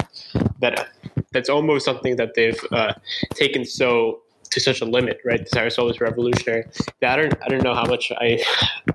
[0.60, 0.90] that
[1.32, 2.94] that's almost something that they've uh,
[3.34, 4.22] taken so
[4.52, 5.44] to such a limit, right?
[5.44, 6.66] Desire Soul is revolutionary.
[7.04, 8.44] I don't, I don't know how much I,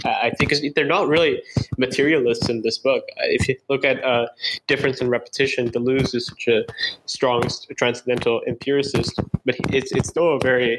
[0.05, 1.43] I think they're not really
[1.79, 3.05] materialists in this book.
[3.19, 4.27] If you look at uh,
[4.67, 6.65] difference and repetition, Deleuze is such a
[7.07, 7.43] strong
[7.77, 10.79] transcendental empiricist, but it's it's still a very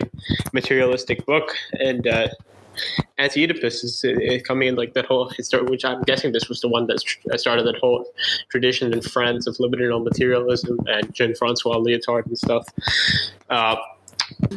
[0.53, 2.27] materialistic book, and uh,
[3.17, 6.67] Anti-Oedipus is uh, coming in like that whole history, which I'm guessing this was the
[6.67, 6.99] one that
[7.37, 8.05] started that whole
[8.49, 12.67] tradition in France of libidinal materialism and Jean-Francois Lyotard and stuff.
[13.49, 13.77] Uh,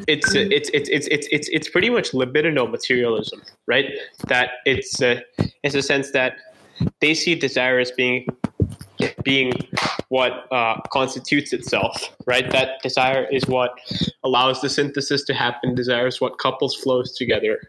[0.06, 3.86] it's uh, it's it's it's it's it's it's pretty much libidinal materialism, right?
[4.28, 5.20] That it's uh,
[5.62, 6.36] it's a sense that
[7.00, 8.26] they see desire as being
[9.22, 9.52] being
[10.08, 12.50] what uh, constitutes itself, right?
[12.50, 13.78] That desire is what
[14.24, 15.74] allows the synthesis to happen.
[15.74, 17.60] Desire is what couples flows together,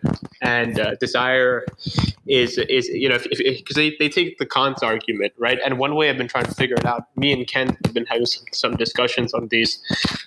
[0.42, 1.66] and uh, desire
[2.28, 5.60] is is you know because they, they take the Kant's argument, right?
[5.64, 8.06] And one way I've been trying to figure it out, me and Ken have been
[8.06, 9.80] having some, some discussions on these,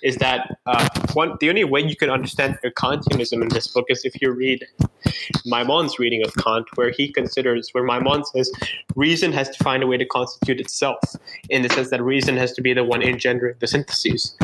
[0.03, 4.05] is that uh, one the only way you can understand Kantianism in this book is
[4.05, 4.65] if you read
[5.45, 8.51] Maimon's reading of Kant, where he considers where Maimon says
[8.95, 10.92] reason has to find a way to constitute itself,
[11.49, 14.35] in the sense that reason has to be the one engendering the syntheses.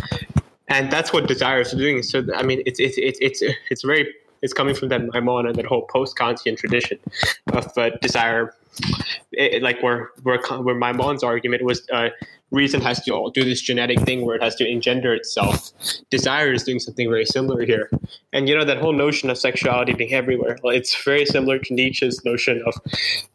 [0.67, 2.03] And that's what desire is doing.
[2.03, 3.41] So I mean, it's it's it's it's
[3.71, 6.97] it's very it's coming from that Maimon and that whole post-Kantian tradition
[7.51, 8.55] of uh, desire,
[9.31, 12.09] it, like where where where Maimon's argument was uh,
[12.51, 15.71] reason has to do this genetic thing where it has to engender itself.
[16.09, 17.89] Desire is doing something very similar here.
[18.33, 22.23] And you know, that whole notion of sexuality being everywhere, it's very similar to Nietzsche's
[22.25, 22.73] notion of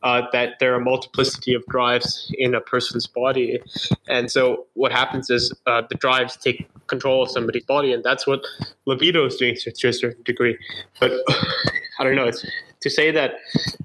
[0.03, 3.61] uh, that there are multiplicity of drives in a person's body.
[4.09, 8.27] And so what happens is uh, the drives take control of somebody's body, and that's
[8.27, 8.45] what
[8.87, 10.59] libido is doing to, to a certain degree.
[11.01, 11.13] But
[11.99, 12.45] I don't know, it's
[12.85, 13.41] to say that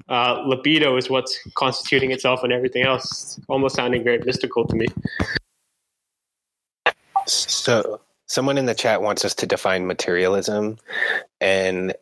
[0.10, 4.86] uh, libido is what's constituting itself and everything else, almost sounding very mystical to me.
[7.26, 10.78] So, someone in the chat wants us to define materialism,
[11.40, 11.94] and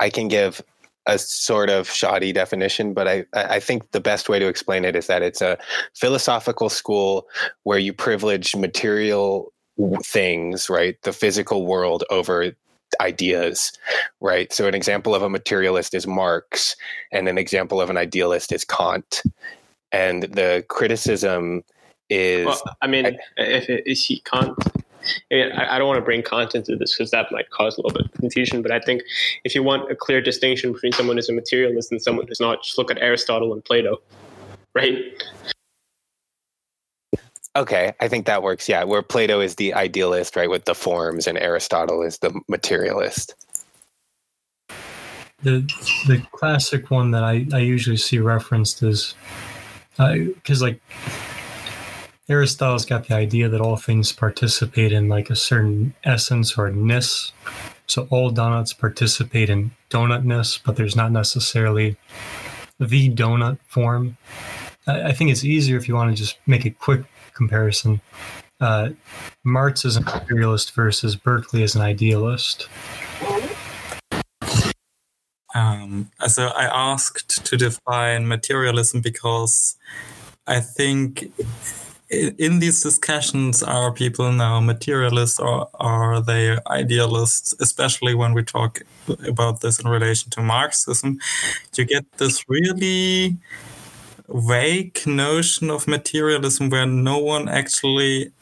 [0.00, 0.62] I can give
[1.06, 4.96] a sort of shoddy definition, but I, I think the best way to explain it
[4.96, 5.58] is that it's a
[5.94, 7.28] philosophical school
[7.64, 9.52] where you privilege material
[10.02, 10.96] things, right?
[11.02, 12.52] The physical world over
[13.00, 13.72] ideas,
[14.20, 14.52] right?
[14.52, 16.76] So, an example of a materialist is Marx,
[17.12, 19.22] and an example of an idealist is Kant.
[19.92, 21.62] And the criticism
[22.10, 22.46] is.
[22.46, 24.56] Well, I mean, I, if it, is he Kant?
[25.32, 27.96] I, I don't want to bring Kant into this because that might cause a little
[27.96, 28.62] bit of confusion.
[28.62, 29.02] But I think
[29.44, 32.62] if you want a clear distinction between someone who's a materialist and someone who's not,
[32.62, 33.98] just look at Aristotle and Plato,
[34.74, 34.98] right?
[37.56, 38.68] Okay, I think that works.
[38.68, 43.34] Yeah, where Plato is the idealist, right, with the forms, and Aristotle is the materialist.
[45.42, 45.60] The
[46.06, 49.14] the classic one that I, I usually see referenced is
[49.96, 50.82] because uh, like
[52.28, 57.32] Aristotle's got the idea that all things participate in like a certain essence or ness.
[57.86, 61.96] So all donuts participate in donutness, but there's not necessarily
[62.78, 64.18] the donut form.
[64.86, 67.04] I, I think it's easier if you want to just make a quick
[67.36, 68.00] comparison.
[68.60, 68.90] Uh,
[69.44, 72.68] Marx is an materialist versus Berkeley is an idealist.
[75.54, 79.76] Um, so I asked to define materialism because
[80.46, 81.32] I think
[82.10, 88.82] in these discussions are people now materialists or are they idealists especially when we talk
[89.26, 91.18] about this in relation to marxism
[91.76, 93.36] you get this really
[94.28, 98.32] vague notion of materialism where no one actually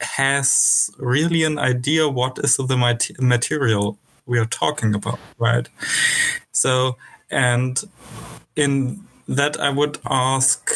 [0.00, 2.76] has really an idea what is the
[3.18, 5.68] material we are talking about, right?
[6.52, 6.96] So,
[7.30, 7.82] and
[8.56, 10.70] in that, I would ask,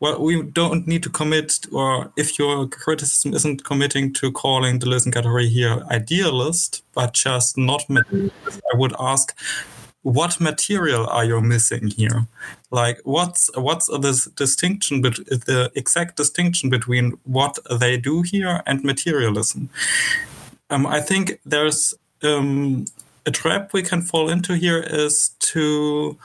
[0.00, 5.06] well, we don't need to commit, or if your criticism isn't committing to calling Deleuze
[5.06, 9.36] and here idealist, but just not materialist, I would ask,
[10.02, 12.26] what material are you missing here?
[12.70, 18.84] Like, what's what's the distinction, but the exact distinction between what they do here and
[18.84, 19.70] materialism?
[20.70, 22.84] Um, I think there's um,
[23.24, 26.18] a trap we can fall into here is to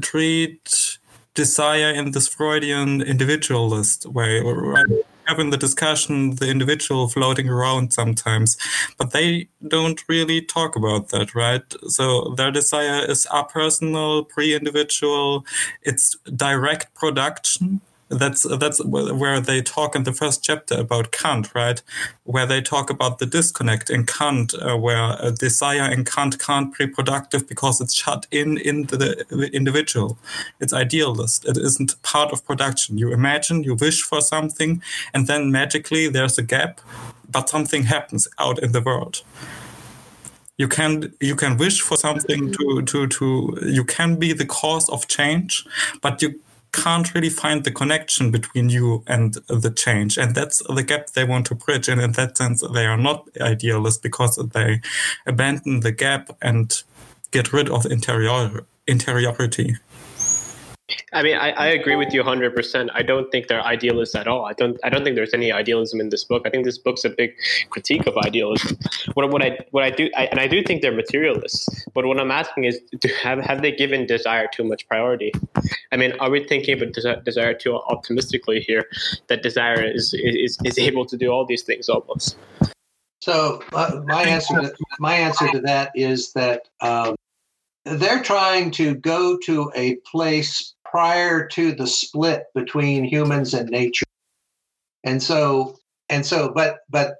[0.00, 0.98] treat
[1.34, 4.86] desire in this Freudian individualist way, right?
[5.26, 8.56] Having the discussion, the individual floating around sometimes,
[8.98, 11.62] but they don't really talk about that, right?
[11.88, 15.44] So their desire is a personal, pre-individual.
[15.82, 17.80] It's direct production
[18.18, 21.82] that's that's where they talk in the first chapter about Kant, right?
[22.24, 26.86] Where they talk about the disconnect in Kant, uh, where desire in Kant can't be
[26.86, 30.18] productive because it's shut in in the, the individual.
[30.60, 31.46] It's idealist.
[31.46, 32.98] It isn't part of production.
[32.98, 34.82] You imagine, you wish for something,
[35.14, 36.80] and then magically there's a gap,
[37.30, 39.22] but something happens out in the world
[40.58, 44.88] you can you can wish for something to to to you can be the cause
[44.90, 45.66] of change
[46.02, 46.38] but you
[46.72, 50.16] can't really find the connection between you and the change.
[50.16, 51.88] And that's the gap they want to bridge.
[51.88, 54.80] And in that sense, they are not idealists because they
[55.26, 56.82] abandon the gap and
[57.30, 59.76] get rid of interior interiority.
[61.12, 62.88] I mean, I, I agree with you 100%.
[62.94, 64.44] I don't think they're idealists at all.
[64.46, 66.42] I don't I don't think there's any idealism in this book.
[66.46, 67.34] I think this book's a big
[67.70, 68.78] critique of idealism.
[69.14, 71.68] What, what I what I do I, and I do think they're materialists.
[71.94, 75.32] But what I'm asking is do, have have they given desire too much priority?
[75.92, 78.86] I mean, are we thinking about desire, desire too optimistically here
[79.28, 82.36] that desire is, is is able to do all these things almost?
[83.20, 87.14] So uh, my answer to, my answer to that is that um,
[87.84, 94.06] they're trying to go to a place prior to the split between humans and nature.
[95.04, 95.78] And so
[96.08, 97.16] and so but but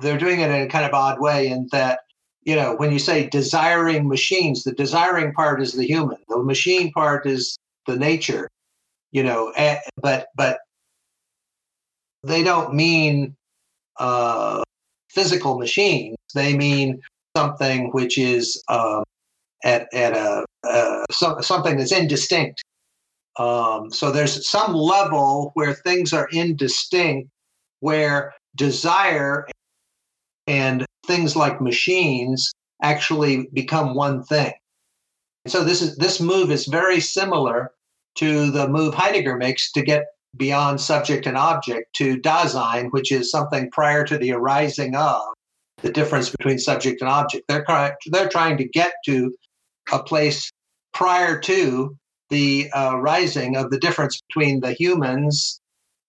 [0.00, 2.00] they're doing it in a kind of odd way in that
[2.42, 6.92] you know when you say desiring machines the desiring part is the human the machine
[6.92, 7.56] part is
[7.86, 8.50] the nature
[9.10, 9.52] you know
[10.02, 10.58] but but
[12.22, 13.34] they don't mean
[13.98, 14.62] uh,
[15.08, 17.00] physical machines they mean
[17.36, 19.02] something which is um,
[19.64, 22.62] at, at a uh, so, something that's indistinct
[23.38, 27.28] um, so there's some level where things are indistinct,
[27.80, 29.46] where desire
[30.46, 34.52] and things like machines actually become one thing.
[35.46, 37.72] So this is this move is very similar
[38.16, 40.06] to the move Heidegger makes to get
[40.36, 45.22] beyond subject and object to Dasein, which is something prior to the arising of
[45.82, 47.44] the difference between subject and object.
[47.48, 47.64] They're
[48.06, 49.34] they're trying to get to
[49.92, 50.50] a place
[50.92, 51.96] prior to
[52.30, 55.60] the uh, rising of the difference between the humans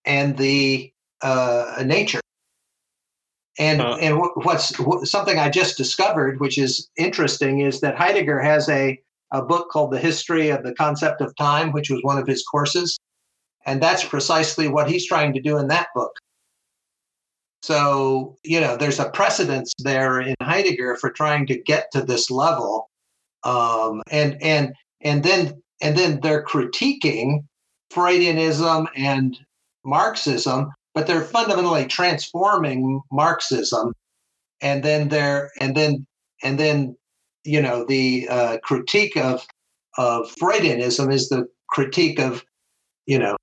[0.05, 0.91] and the
[1.21, 2.21] uh, nature.
[3.57, 8.41] And uh, and what's what, something I just discovered, which is interesting, is that Heidegger
[8.41, 8.99] has a
[9.31, 12.43] a book called The History of the Concept of Time, which was one of his
[12.43, 12.99] courses,
[13.65, 16.11] and that's precisely what he's trying to do in that book.
[17.63, 22.29] So you know, there's a precedence there in Heidegger for trying to get to this
[22.29, 22.89] level,
[23.45, 27.43] um, and and and then and then they're critiquing
[27.91, 29.37] Freudianism and
[29.83, 33.93] Marxism, but they're fundamentally transforming Marxism,
[34.61, 36.05] and then they're and then
[36.43, 36.95] and then
[37.43, 39.45] you know the uh, critique of
[39.97, 42.43] of Freudianism is the critique of
[43.05, 43.37] you know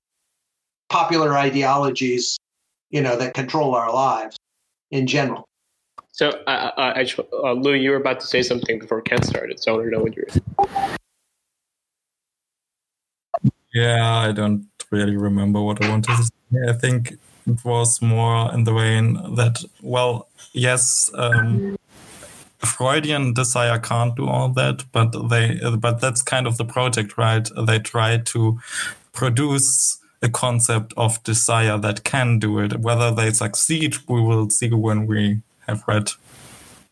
[0.89, 2.37] popular ideologies
[2.89, 4.37] you know that control our lives
[4.91, 5.47] in general.
[6.11, 7.07] So, uh, uh, I,
[7.43, 9.91] uh, Lou, you were about to say something before Ken started, so I want to
[9.91, 10.97] know what you were.
[13.73, 16.69] Yeah, I don't really remember what I wanted to say.
[16.69, 17.13] I think
[17.47, 21.75] it was more in the vein that, well, yes, um,
[22.59, 27.47] Freudian desire can't do all that, but they, but that's kind of the project, right?
[27.67, 28.59] They try to
[29.11, 32.79] produce a concept of desire that can do it.
[32.79, 36.11] Whether they succeed, we will see when we have read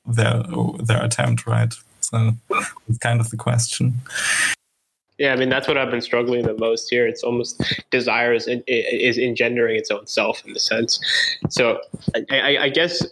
[0.06, 0.44] their
[0.84, 1.74] their attempt, right?
[2.02, 2.34] So
[2.90, 4.02] it's kind of the question.
[5.22, 7.06] Yeah, I mean that's what I've been struggling the most here.
[7.06, 7.62] It's almost
[7.92, 11.00] desire is, is engendering its own self in the sense.
[11.48, 11.80] So
[12.32, 13.06] I, I, guess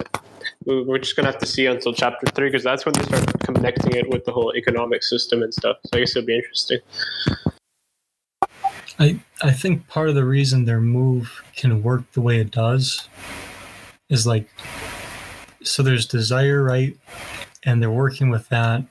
[0.66, 3.93] we're just gonna have to see until chapter three because that's when they start connecting
[3.93, 5.78] it with the whole economic system and stuff.
[5.86, 6.80] So I guess it'll be interesting.
[8.97, 13.07] I I think part of the reason their move can work the way it does
[14.10, 14.49] is like
[15.62, 16.97] so there's desire, right?
[17.66, 18.84] And they're working with that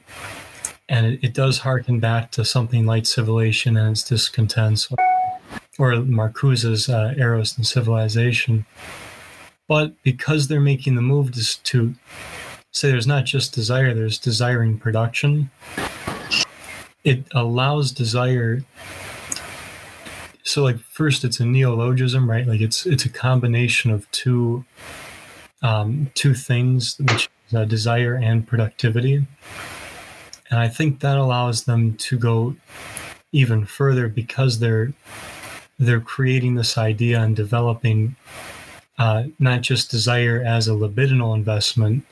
[0.89, 4.89] and it, it, does harken back to something like Civilization and its discontents,
[5.78, 8.66] or, Marcuse's uh, Eros and Civilization.
[9.69, 11.94] But because they're making the move to, to
[12.73, 15.51] say there's not just desire, there's desiring production,
[17.05, 18.62] it allows desire.
[20.43, 22.47] So, like, first, it's a neologism, right?
[22.47, 24.65] Like, it's it's a combination of two
[25.60, 29.27] um, two things, which is uh, desire and productivity
[30.51, 32.57] and I think that allows them to go
[33.33, 34.93] even further because they're
[35.79, 38.16] they're creating this idea and developing
[38.99, 42.05] uh, not just desire as a libidinal investment,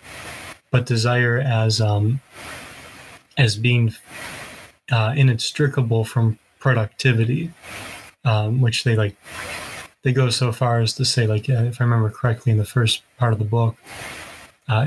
[0.71, 2.21] but desire as um,
[3.37, 3.93] as being
[4.93, 7.51] uh, inextricable from productivity,
[8.25, 9.17] um, which they like.
[10.03, 12.65] They go so far as to say, like, uh, if I remember correctly, in the
[12.65, 13.75] first part of the book,
[14.69, 14.87] uh,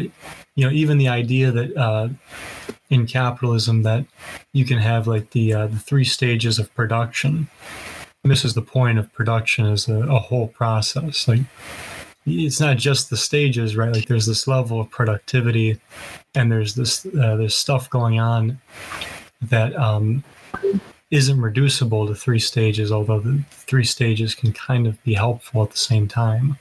[0.56, 2.10] you know, even the idea that uh,
[2.90, 4.06] in capitalism that
[4.54, 7.48] you can have like the uh, the three stages of production.
[8.24, 11.28] misses the point of production as a, a whole process.
[11.28, 11.42] Like
[12.26, 13.94] it's not just the stages, right?
[13.94, 15.80] Like there's this level of productivity,
[16.36, 18.60] and there's this uh, there's stuff going on
[19.42, 20.24] that um,
[21.12, 22.92] isn't reducible to three stages.
[22.92, 26.58] Although the three stages can kind of be helpful at the same time.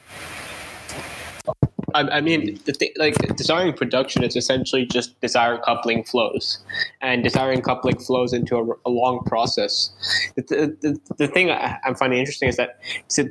[1.94, 6.58] I, I mean, the thing, like desiring production is essentially just desire coupling flows,
[7.00, 9.90] and desiring coupling flows into a, a long process.
[10.36, 12.80] The, the, the thing I, am finding interesting is that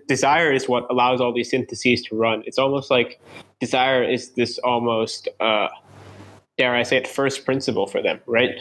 [0.07, 2.43] desire is what allows all these syntheses to run.
[2.45, 3.19] It's almost like
[3.59, 5.67] desire is this almost, uh,
[6.57, 8.51] dare I say it, first principle for them, right?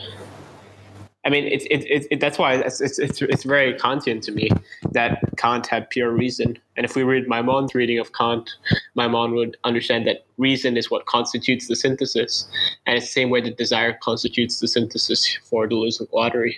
[1.26, 4.30] I mean, it's it, it, it, that's why it's, it's, it's, it's very Kantian to
[4.30, 4.48] me
[4.92, 6.56] that Kant had pure reason.
[6.76, 8.48] And if we read Maimon's reading of Kant,
[8.94, 12.46] Maimon would understand that reason is what constitutes the synthesis.
[12.86, 16.54] And it's the same way that desire constitutes the synthesis for Deleuze and Guattari.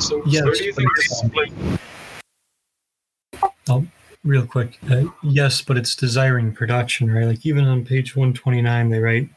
[0.00, 1.52] So, yes, where do you think this split?
[3.68, 3.84] Oh,
[4.22, 4.78] real quick.
[4.88, 7.26] Uh, yes, but it's desiring production, right?
[7.26, 9.28] Like even on page 129, they write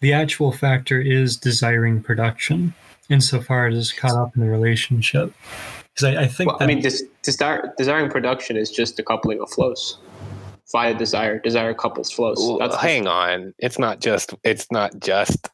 [0.00, 2.74] the actual factor is desiring production
[3.08, 5.32] insofar as it's caught up in the relationship.
[5.94, 9.40] Because I, I, think well, I mean, des- desire, desiring production is just a coupling
[9.40, 9.98] of flows
[10.70, 11.38] via desire.
[11.38, 12.38] Desire couples flows.
[12.38, 14.34] Well, hang on, it's not just.
[14.44, 15.50] It's not just.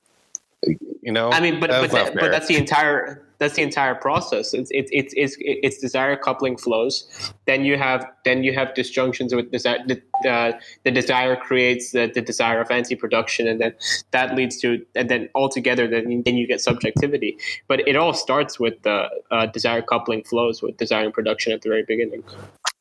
[1.03, 1.31] You know.
[1.31, 4.55] I mean, but but, that, but that's the entire that's the entire process.
[4.55, 7.33] It's it's it's it's, it's desire coupling flows.
[7.47, 9.79] Then you have then you have disjunctions with desire.
[9.87, 13.75] The, the, the desire creates the, the desire of anti-production, and then
[14.13, 17.37] that leads to and then altogether then then you get subjectivity.
[17.69, 21.63] But it all starts with the uh, desire coupling flows with desire and production at
[21.63, 22.23] the very beginning.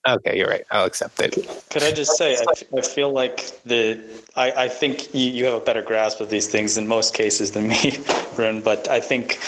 [0.05, 0.65] Okay, you're right.
[0.69, 1.33] I'll accept it.
[1.69, 3.99] Could I just say, I, I feel like the
[4.35, 7.51] I, I think you, you have a better grasp of these things in most cases
[7.51, 7.97] than me,
[8.35, 8.61] Rune.
[8.61, 9.39] But I think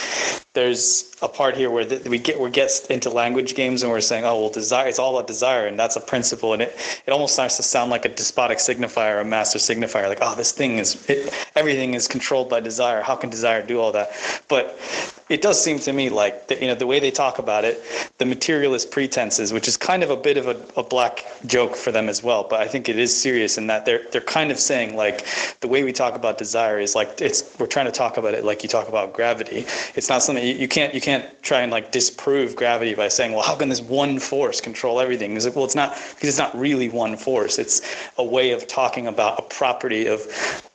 [0.54, 4.00] there's a part here where the, we get we get into language games and we're
[4.00, 4.88] saying, oh well, desire.
[4.88, 7.92] It's all about desire, and that's a principle, and it it almost starts to sound
[7.92, 10.08] like a despotic signifier, a master signifier.
[10.08, 13.02] Like, oh, this thing is it, everything is controlled by desire.
[13.02, 14.12] How can desire do all that?
[14.48, 14.80] But
[15.28, 17.82] it does seem to me like the, you know the way they talk about it,
[18.20, 21.92] the materialist pretenses, which is kind of a bit of a, a black joke for
[21.92, 22.46] them as well.
[22.48, 25.26] But I think it is serious in that they're they're kind of saying like
[25.62, 28.44] the way we talk about desire is like it's we're trying to talk about it
[28.44, 29.66] like you talk about gravity.
[29.96, 33.32] It's not something you, you can't you can't try and like disprove gravity by saying
[33.32, 35.36] well how can this one force control everything?
[35.36, 37.58] It's like well it's not because it's not really one force.
[37.58, 37.82] It's
[38.20, 40.22] a way of talking about a property of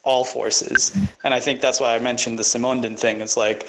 [0.02, 0.96] all forces.
[1.24, 3.20] And I think that's why I mentioned the Simondon thing.
[3.20, 3.68] It's like,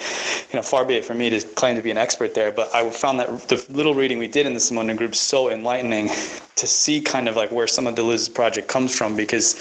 [0.50, 2.74] you know, far be it for me to claim to be an expert there, but
[2.74, 6.08] I found that the little reading we did in the Simondon group so enlightening
[6.56, 9.54] to see kind of like where some of Deleuze's project comes from because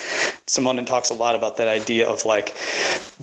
[0.47, 2.55] Simondon talks a lot about that idea of like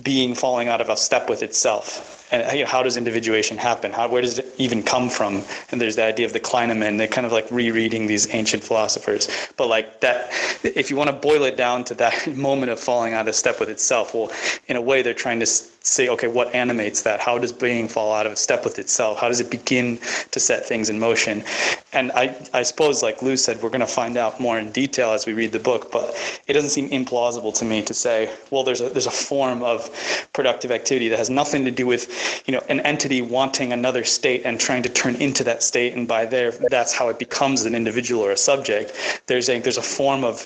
[0.03, 3.91] being falling out of a step with itself and you know, how does individuation happen?
[3.91, 5.43] How where does it even come from?
[5.71, 6.97] And there's the idea of the clinamen.
[6.97, 9.27] They're kind of like rereading these ancient philosophers.
[9.57, 10.29] But like that,
[10.63, 13.59] if you want to boil it down to that moment of falling out of step
[13.59, 14.31] with itself, well,
[14.67, 15.47] in a way, they're trying to
[15.89, 17.19] say, okay, what animates that?
[17.19, 19.19] How does being fall out of step with itself?
[19.19, 19.99] How does it begin
[20.31, 21.43] to set things in motion?
[21.91, 25.11] And I, I suppose, like Lou said, we're going to find out more in detail
[25.11, 25.91] as we read the book.
[25.91, 26.15] But
[26.47, 29.89] it doesn't seem implausible to me to say, well, there's a there's a form of
[30.33, 34.43] productive activity that has nothing to do with, you know, an entity wanting another state
[34.45, 37.73] and trying to turn into that state, and by there, that's how it becomes an
[37.73, 38.93] individual or a subject.
[39.27, 40.45] There's a there's a form of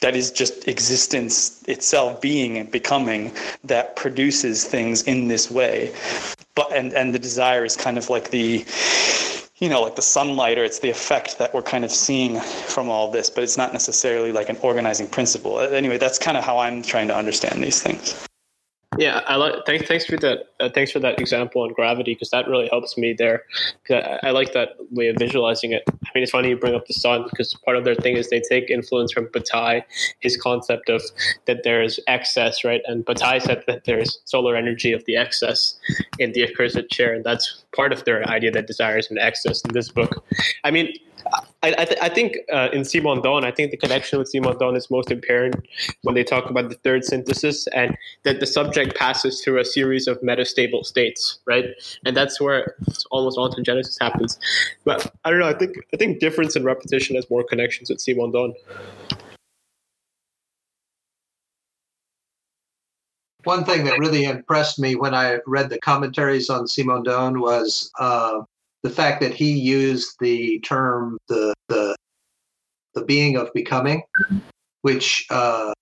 [0.00, 3.32] that is just existence itself, being and becoming,
[3.64, 5.94] that produces things in this way.
[6.54, 8.64] But and and the desire is kind of like the
[9.58, 12.90] you know, like the sunlight, or it's the effect that we're kind of seeing from
[12.90, 15.60] all this, but it's not necessarily like an organizing principle.
[15.60, 18.26] Anyway, that's kind of how I'm trying to understand these things.
[18.98, 19.54] Yeah, I like.
[19.66, 20.46] Thanks, thanks for that.
[20.60, 23.44] Uh, thanks for that example on gravity because that really helps me there.
[23.90, 25.82] I, I, like that way of visualizing it.
[25.88, 28.30] I mean, it's funny you bring up the sun because part of their thing is
[28.30, 29.82] they take influence from Bataille,
[30.20, 31.02] his concept of
[31.46, 32.82] that there is excess, right?
[32.86, 35.78] And Bataille said that there's solar energy of the excess
[36.18, 39.62] in the Accursed Share, and that's part of their idea that desire is an excess
[39.62, 40.24] in this book.
[40.62, 40.94] I mean,
[41.62, 44.90] I, I, th- I, think uh, in Simondon, I think the connection with Simondon is
[44.90, 45.66] most apparent
[46.02, 50.06] when they talk about the third synthesis and that the subject passes through a series
[50.06, 51.64] of metastable states, right?
[52.04, 52.76] And that's where
[53.10, 54.38] almost ontogenesis happens.
[54.84, 55.48] But I don't know.
[55.48, 58.54] I think I think difference and repetition has more connections with Simondon.
[63.44, 68.40] One thing that really impressed me when I read the commentaries on Simondon was uh,
[68.84, 71.96] the fact that he used the term the the
[72.94, 74.04] the being of becoming,
[74.82, 75.72] which uh,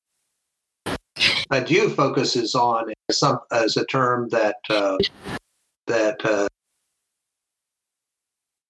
[1.51, 4.97] Badiou focuses on as, some, as a term that uh,
[5.89, 6.47] that uh,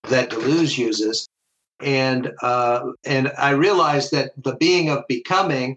[0.09, 1.29] that Deleuze uses,
[1.81, 5.77] and uh, and I realized that the being of becoming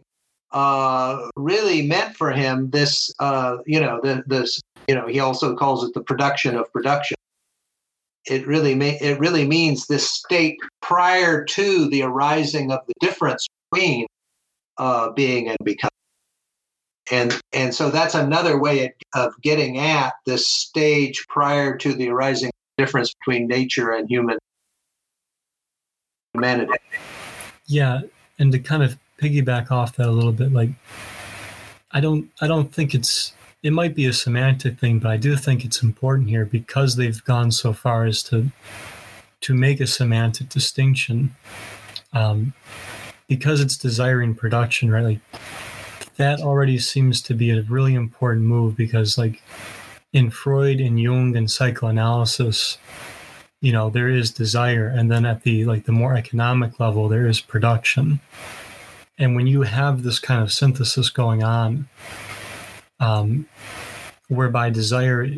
[0.52, 5.56] uh, really meant for him this uh, you know the, this you know he also
[5.58, 7.18] calls it the production of production
[8.28, 14.08] it really it really means this state prior to the arising of the difference between
[14.78, 15.90] uh, being and becoming.
[17.12, 22.52] And and so that's another way of getting at this stage prior to the arising
[22.78, 24.38] difference between nature and human
[26.34, 26.74] humanity.
[27.68, 28.02] Yeah,
[28.40, 30.70] and to kind of piggyback off that a little bit, like
[31.92, 33.34] I don't I don't think it's
[33.66, 37.24] it might be a semantic thing, but I do think it's important here because they've
[37.24, 38.52] gone so far as to
[39.42, 41.36] to make a semantic distinction.
[42.14, 42.54] Um,
[43.28, 45.04] because it's desiring production, right?
[45.04, 45.20] Like
[46.18, 49.42] that already seems to be a really important move because like
[50.14, 52.78] in Freud and Jung and psychoanalysis,
[53.62, 57.26] you know, there is desire and then at the like the more economic level there
[57.26, 58.20] is production.
[59.18, 61.88] And when you have this kind of synthesis going on,
[63.00, 63.48] um,
[64.28, 65.30] whereby desire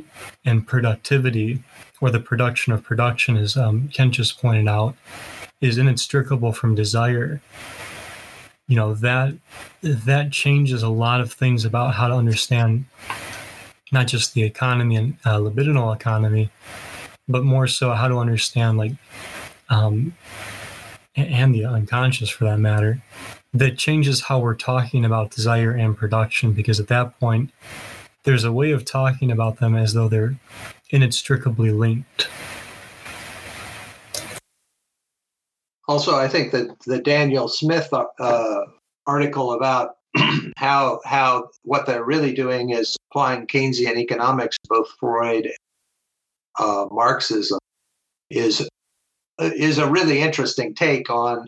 [0.46, 1.64] and productivity
[2.00, 4.96] or the production of production, as um, Kent just pointed out,
[5.62, 7.42] is inextricable from desire
[8.68, 9.34] you know that
[9.82, 12.86] that changes a lot of things about how to understand
[13.92, 16.50] not just the economy and uh, libidinal economy,
[17.30, 18.92] but more so how to understand like
[19.70, 20.14] um,
[21.16, 23.02] and the unconscious for that matter.
[23.54, 27.52] That changes how we're talking about desire and production because at that point,
[28.24, 30.36] there's a way of talking about them as though they're
[30.92, 32.28] inextricably linked.
[35.88, 38.62] also, I think that the Daniel Smith uh,
[39.06, 39.96] article about
[40.58, 45.50] how how what they're really doing is applying Keynesian economics, both Freud,
[46.60, 47.60] uh, Marxism,
[48.30, 48.68] is
[49.40, 51.48] is a really interesting take on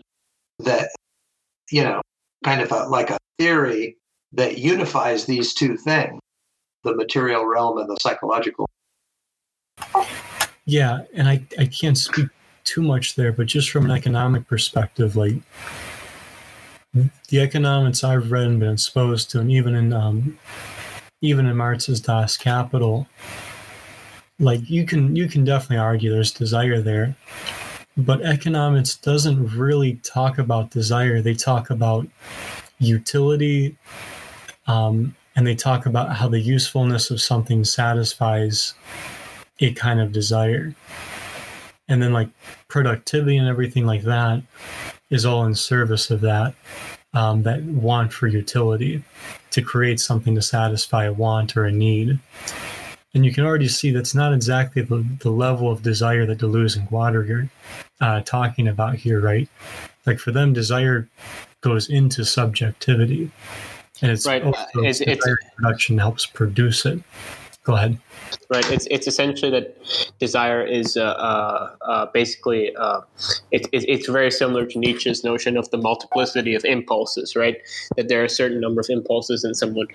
[0.60, 0.90] that.
[1.70, 2.02] You know,
[2.44, 3.96] kind of a, like a theory
[4.32, 6.20] that unifies these two things:
[6.84, 8.66] the material realm and the psychological.
[10.66, 12.28] Yeah, and I, I can't speak
[12.64, 15.34] too much there, but just from an economic perspective, like
[17.28, 20.38] the economics I've read and been exposed to, and even in um,
[21.20, 23.06] even in Marx's Das Kapital,
[24.38, 27.16] like you can you can definitely argue there's desire there,
[28.04, 31.20] but economics doesn't really talk about desire.
[31.20, 32.06] They talk about
[32.78, 33.76] utility,
[34.66, 38.74] um, and they talk about how the usefulness of something satisfies
[39.60, 40.74] a kind of desire
[41.90, 42.28] and then like
[42.68, 44.42] productivity and everything like that
[45.10, 46.54] is all in service of that
[47.12, 49.02] um, that want for utility
[49.50, 52.18] to create something to satisfy a want or a need
[53.14, 56.76] and you can already see that's not exactly the, the level of desire that deleuze
[56.76, 57.48] and guattari
[58.00, 59.48] are uh, talking about here right
[60.06, 61.08] like for them desire
[61.60, 63.30] goes into subjectivity
[64.02, 64.42] and it's right.
[64.42, 65.26] also it's, it's,
[65.56, 67.00] production helps produce it
[67.64, 67.98] go ahead
[68.50, 68.68] right?
[68.70, 69.76] It's it's essentially that
[70.18, 73.00] desire is uh, uh, uh basically uh,
[73.50, 77.56] it, it, it's very similar to Nietzsche's notion of the multiplicity of impulses, right?
[77.96, 79.86] That there are a certain number of impulses in someone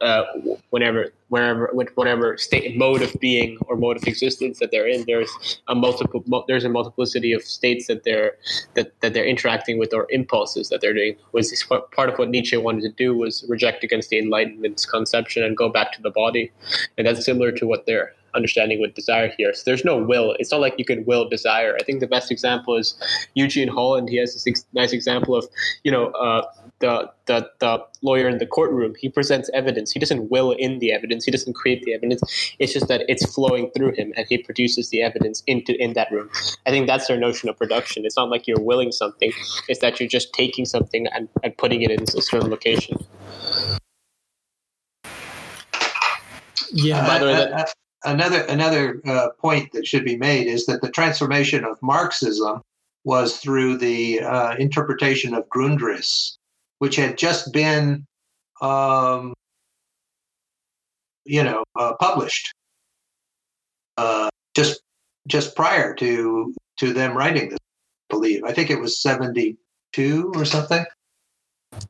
[0.00, 0.24] uh,
[0.70, 5.04] whenever wherever with whatever state mode of being or mode of existence that they're in.
[5.06, 8.32] There's a multiple there's a multiplicity of states that they're
[8.74, 11.16] that, that they're interacting with or impulses that they're doing.
[11.32, 15.56] Was part of what Nietzsche wanted to do was reject against the Enlightenment's conception and
[15.56, 16.52] go back to the body,
[16.98, 19.52] and that's similar to what they're understanding with desire here.
[19.54, 20.34] So there's no will.
[20.38, 21.76] It's not like you can will desire.
[21.78, 22.94] I think the best example is
[23.34, 24.08] Eugene Holland.
[24.08, 25.46] He has this nice example of,
[25.84, 26.42] you know, uh,
[26.80, 28.94] the, the, the lawyer in the courtroom.
[28.98, 29.92] He presents evidence.
[29.92, 31.24] He doesn't will in the evidence.
[31.24, 32.22] He doesn't create the evidence.
[32.58, 36.10] It's just that it's flowing through him and he produces the evidence into in that
[36.10, 36.30] room.
[36.66, 38.04] I think that's their notion of production.
[38.04, 39.32] It's not like you're willing something.
[39.68, 42.98] It's that you're just taking something and, and putting it in a certain location.
[46.72, 47.06] Yeah.
[47.06, 47.74] by the way, that,
[48.04, 52.62] another another uh, point that should be made is that the transformation of Marxism
[53.04, 56.36] was through the uh, interpretation of Grundrisse,
[56.78, 58.06] which had just been,
[58.60, 59.34] um,
[61.24, 62.52] you know, uh, published
[63.96, 64.82] uh, just
[65.26, 67.58] just prior to to them writing this.
[68.10, 69.56] I believe I think it was seventy
[69.92, 70.84] two or something.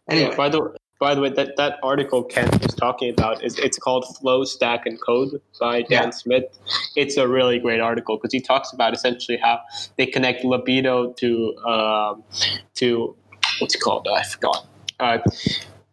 [0.08, 3.58] Anyway, yeah, by the by the way, that, that article Kent was talking about is
[3.58, 6.10] it's called Flow, Stock, and Code by Dan yeah.
[6.10, 6.44] Smith.
[6.94, 9.58] It's a really great article because he talks about essentially how
[9.98, 12.22] they connect libido to um,
[12.74, 13.16] to
[13.58, 14.06] what's it called?
[14.06, 14.64] I forgot.
[15.00, 15.18] Uh,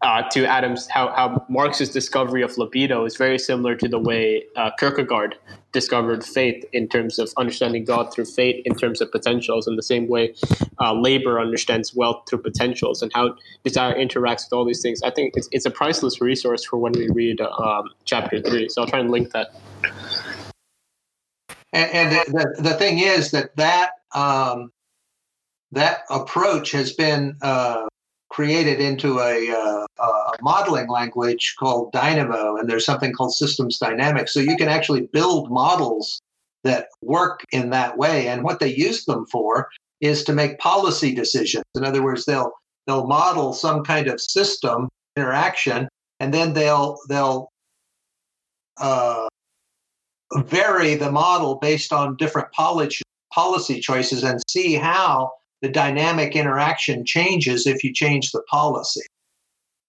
[0.02, 4.44] uh, to Adams, how, how Marx's discovery of libido is very similar to the way
[4.56, 5.36] uh, Kierkegaard
[5.74, 9.84] discovered faith in terms of understanding God through faith in terms of potentials, in the
[9.84, 10.34] same way
[10.80, 15.02] uh, labor understands wealth through potentials and how desire interacts with all these things.
[15.04, 18.70] I think it's, it's a priceless resource for when we read um, chapter three.
[18.70, 19.54] So I'll try and link that.
[21.74, 24.72] And, and the, the, the, thing is that that um,
[25.72, 27.89] that approach has been uh,
[28.40, 34.34] created into a, uh, a modeling language called Dynamo, and there's something called systems dynamics.
[34.34, 36.22] So you can actually build models
[36.64, 38.30] that work in that way.
[38.30, 39.68] And what they use them for
[40.00, 41.66] is to make policy decisions.
[41.76, 42.54] In other words, they'll
[42.88, 44.88] they'll model some kind of system
[45.18, 45.90] interaction,
[46.22, 47.50] and then they'll they'll
[48.78, 49.28] uh,
[50.46, 53.04] vary the model based on different policy
[53.34, 55.30] policy choices and see how
[55.62, 59.02] the dynamic interaction changes if you change the policy.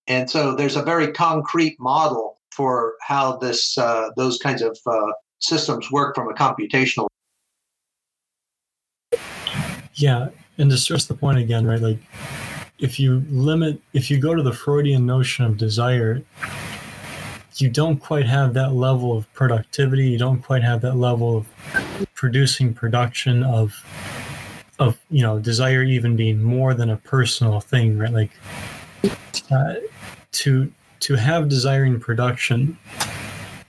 [0.07, 5.13] And so there's a very concrete model for how this uh, those kinds of uh,
[5.39, 7.07] systems work from a computational.
[9.95, 10.29] Yeah,
[10.59, 11.81] and to stress the point again, right?
[11.81, 11.99] Like,
[12.79, 16.23] if you limit, if you go to the Freudian notion of desire,
[17.57, 20.09] you don't quite have that level of productivity.
[20.09, 21.47] You don't quite have that level of
[22.15, 23.85] producing production of
[24.81, 28.13] of you know desire even being more than a personal thing, right?
[28.13, 28.33] Like
[29.51, 29.75] uh,
[30.33, 32.77] to to have desiring production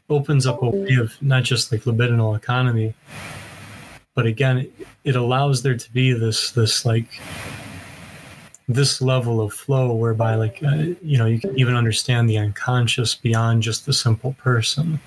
[0.10, 2.94] opens up a way of not just like libidinal economy,
[4.16, 4.70] but again,
[5.04, 7.08] it, allows there to be this this like
[8.68, 13.16] this level of flow whereby like uh, you know you can even understand the unconscious
[13.16, 15.00] beyond just the simple person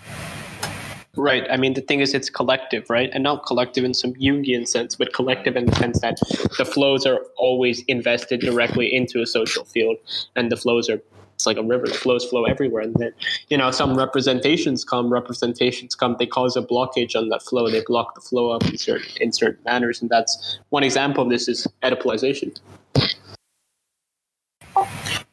[1.17, 1.47] Right.
[1.49, 3.09] I mean, the thing is, it's collective, right?
[3.13, 6.19] And not collective in some Jungian sense, but collective in the sense that
[6.59, 9.97] the flows are always invested directly into a social field,
[10.35, 11.01] and the flows are
[11.35, 11.87] it's like a river.
[11.87, 13.13] The flows flow everywhere, and then
[13.49, 15.13] you know some representations come.
[15.13, 16.17] Representations come.
[16.19, 17.69] They cause a blockage on that flow.
[17.69, 21.31] They block the flow up in certain in certain manners, and that's one example of
[21.31, 22.57] this is Oedipalization.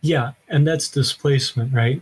[0.01, 2.01] Yeah, and that's displacement, right?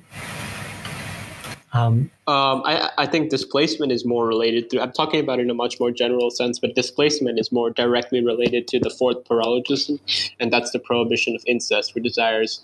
[1.72, 5.50] Um, um, I, I think displacement is more related to, I'm talking about it in
[5.52, 10.00] a much more general sense, but displacement is more directly related to the fourth paralogism,
[10.40, 12.62] and that's the prohibition of incest, where desires,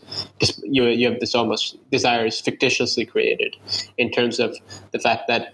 [0.64, 3.56] you, you have this almost desires fictitiously created
[3.98, 4.58] in terms of
[4.92, 5.54] the fact that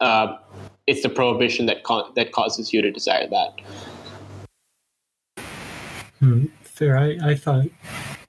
[0.00, 0.36] uh,
[0.86, 3.60] it's the prohibition that, con- that causes you to desire that.
[6.18, 6.98] Hmm, fair.
[6.98, 7.66] I, I thought,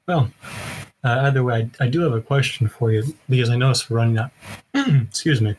[0.07, 0.31] well,
[1.07, 3.97] uh, either way, I, I, do have a question for you because I noticed we're
[3.97, 4.31] running out.
[4.73, 5.55] excuse me.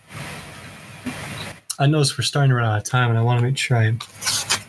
[1.79, 3.79] I noticed we're starting to run out of time, and I want to make sure
[3.79, 3.97] I,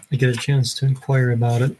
[0.10, 1.76] I get a chance to inquire about it.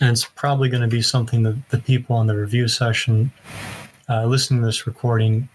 [0.00, 3.32] And it's probably going to be something that the people on the review session
[4.10, 5.48] uh, listening to this recording,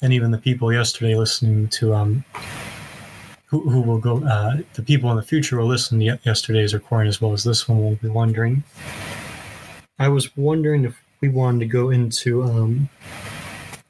[0.00, 2.24] and even the people yesterday listening to um,
[3.44, 7.08] who, who will go, uh, the people in the future will listen to yesterday's recording
[7.08, 8.64] as well as this one will be wondering.
[9.98, 12.88] I was wondering if we wanted to go into um,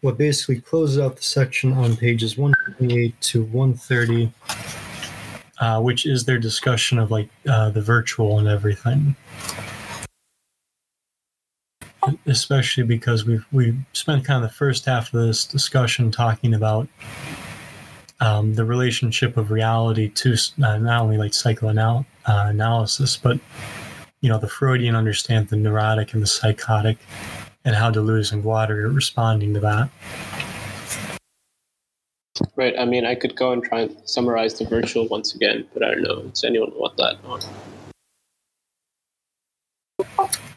[0.02, 4.30] what basically closes out the section on pages 128 to 130,
[5.59, 9.16] uh, which is their discussion of like uh, the virtual and everything.
[12.26, 16.86] Especially because we've we spent kind of the first half of this discussion talking about
[18.20, 20.34] um, the relationship of reality to
[20.64, 23.40] uh, not only like psychoanalysis, uh, but
[24.22, 26.96] you know, the Freudian understand the neurotic and the psychotic
[27.64, 29.90] and how Deleuze and Guattari are responding to that.
[32.56, 32.74] Right.
[32.78, 35.90] I mean, I could go and try and summarize the virtual once again, but I
[35.90, 36.22] don't know.
[36.22, 37.18] Does anyone want that?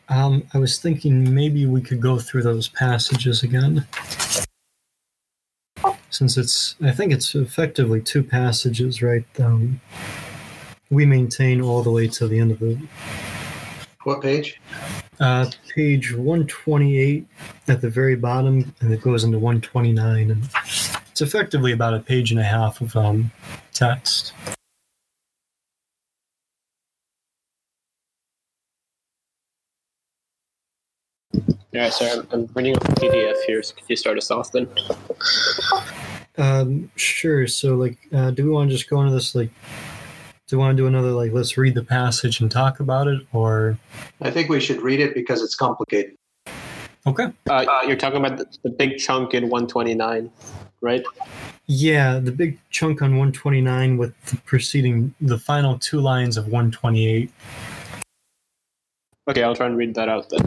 [0.07, 3.87] Um, I was thinking maybe we could go through those passages again.
[6.11, 9.25] Since it's, I think it's effectively two passages, right?
[9.39, 9.81] Um,
[10.89, 12.79] we maintain all the way to the end of the
[14.05, 14.61] what page?
[15.19, 17.25] Uh, page 128
[17.67, 20.31] at the very bottom, and it goes into 129.
[20.31, 20.49] And
[21.09, 23.31] it's effectively about a page and a half of um,
[23.73, 24.33] text.
[31.71, 33.61] Yeah, sorry, I'm, I'm reading a PDF here.
[33.61, 34.67] So could you start us off then?
[36.37, 37.47] Um, sure.
[37.47, 39.49] So, like, uh, do we want to just go into this like
[40.47, 43.21] do you want to do another like let's read the passage and talk about it
[43.33, 43.77] or?
[44.21, 46.15] I think we should read it because it's complicated.
[47.07, 47.27] Okay.
[47.49, 50.31] Uh, you're talking about the, the, big chunk in 129
[50.81, 51.03] right?
[51.65, 57.31] Yeah the big chunk on 129 with the preceding the final two lines of 128
[59.27, 60.41] okay i'll try and read that out then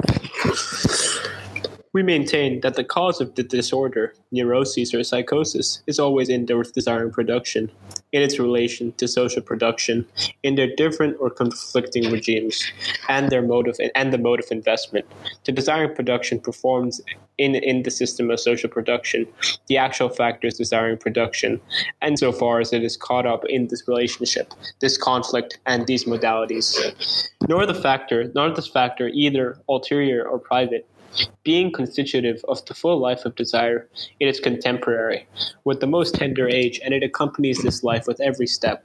[1.95, 6.71] We maintain that the cause of the disorder, neuroses or psychosis, is always in the
[6.75, 7.71] desiring production,
[8.13, 10.07] in its relation to social production,
[10.43, 12.63] in their different or conflicting regimes,
[13.09, 15.07] and their motive and the mode of investment.
[15.45, 17.01] The desiring production performs
[17.39, 19.27] in, in the system of social production,
[19.69, 21.61] the actual factors desiring production,
[22.03, 26.05] and so far as it is caught up in this relationship, this conflict, and these
[26.05, 27.29] modalities.
[27.49, 30.87] Nor the factor, nor this factor either ulterior or private,
[31.45, 33.89] being constitutive of the full life of desire,
[34.21, 35.27] it is contemporary,
[35.65, 38.85] with the most tender age, and it accompanies this life with every step.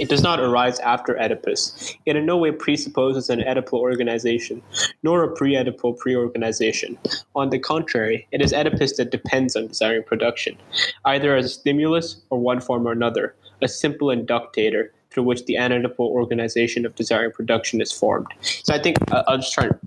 [0.00, 1.94] It does not arise after Oedipus.
[2.04, 4.60] It in no way presupposes an Oedipal organization,
[5.04, 6.98] nor a pre Oedipal pre organization.
[7.36, 10.56] On the contrary, it is Oedipus that depends on desiring production,
[11.04, 15.56] either as a stimulus or one form or another, a simple inductator through which the
[15.56, 18.26] analytical organization of desiring production is formed.
[18.40, 19.78] So I think uh, I'll just try to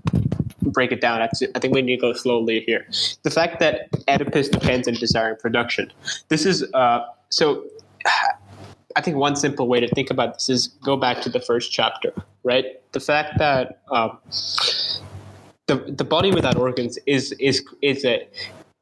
[0.70, 1.20] break it down.
[1.22, 2.86] I think we need to go slowly here.
[3.22, 5.92] The fact that Oedipus depends on desiring production.
[6.28, 7.00] This is uh,
[7.30, 7.64] so.
[8.96, 11.70] I think one simple way to think about this is go back to the first
[11.70, 12.12] chapter,
[12.42, 12.64] right?
[12.92, 14.18] The fact that um,
[15.66, 18.26] the the body without organs is is is a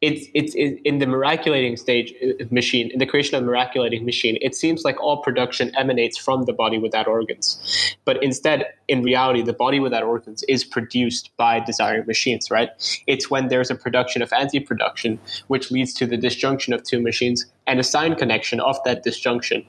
[0.02, 4.04] it's, it's in the miraculating stage uh, uh, machine in the creation of the miraculating
[4.04, 7.96] machine it seems like all production emanates from the body without organs.
[8.04, 12.70] But instead in reality the body without organs is produced by desiring machines right?
[13.06, 17.46] It's when there's a production of anti-production which leads to the disjunction of two machines
[17.66, 19.64] and a sign connection of that disjunction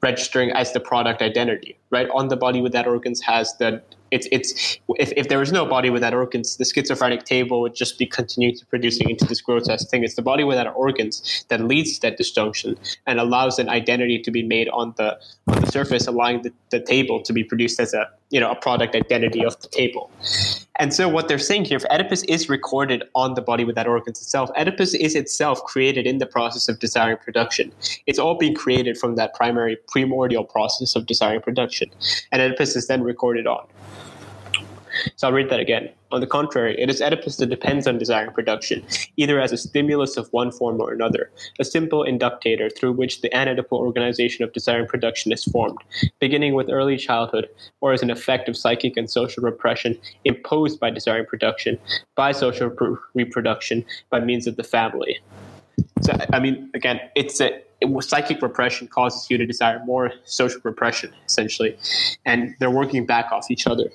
[0.00, 3.82] registering as the product identity right on the body without organs has the
[4.12, 7.98] it's it's if, if there was no body without organs, the schizophrenic table would just
[7.98, 10.04] be continuing to producing into this grotesque thing.
[10.04, 14.30] It's the body without organs that leads to that disjunction and allows an identity to
[14.30, 17.94] be made on the on the surface, allowing the, the table to be produced as
[17.94, 20.10] a you know a product identity of the table.
[20.78, 24.20] And so what they're saying here, if Oedipus is recorded on the body without organs
[24.20, 27.72] itself, Oedipus is itself created in the process of desiring production.
[28.06, 31.81] It's all being created from that primary primordial process of desiring production.
[32.30, 33.66] And Oedipus is then recorded on.
[35.16, 35.88] So I'll read that again.
[36.10, 38.84] On the contrary, it is Oedipus that depends on desire and production,
[39.16, 43.30] either as a stimulus of one form or another, a simple inductator through which the
[43.30, 45.78] anoedipal organization of desire and production is formed,
[46.20, 47.48] beginning with early childhood,
[47.80, 51.78] or as an effect of psychic and social repression imposed by desire and production,
[52.14, 55.18] by social pro- reproduction, by means of the family.
[56.02, 60.60] So, I mean, again, it's a it, psychic repression causes you to desire more social
[60.64, 61.76] repression, essentially,
[62.24, 63.90] and they're working back off each other.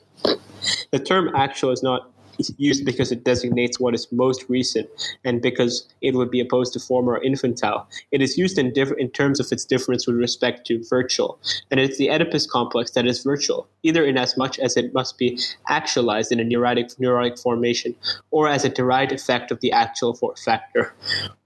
[0.92, 2.12] The term actual is not
[2.58, 4.88] used because it designates what is most recent
[5.24, 7.88] and because it would be opposed to former or infantile.
[8.12, 11.40] It is used in, diff- in terms of its difference with respect to virtual,
[11.72, 15.18] and it's the Oedipus complex that is virtual, either in as much as it must
[15.18, 17.96] be actualized in a neurotic, neurotic formation
[18.32, 20.14] or as a derived effect of the actual
[20.44, 20.94] factor,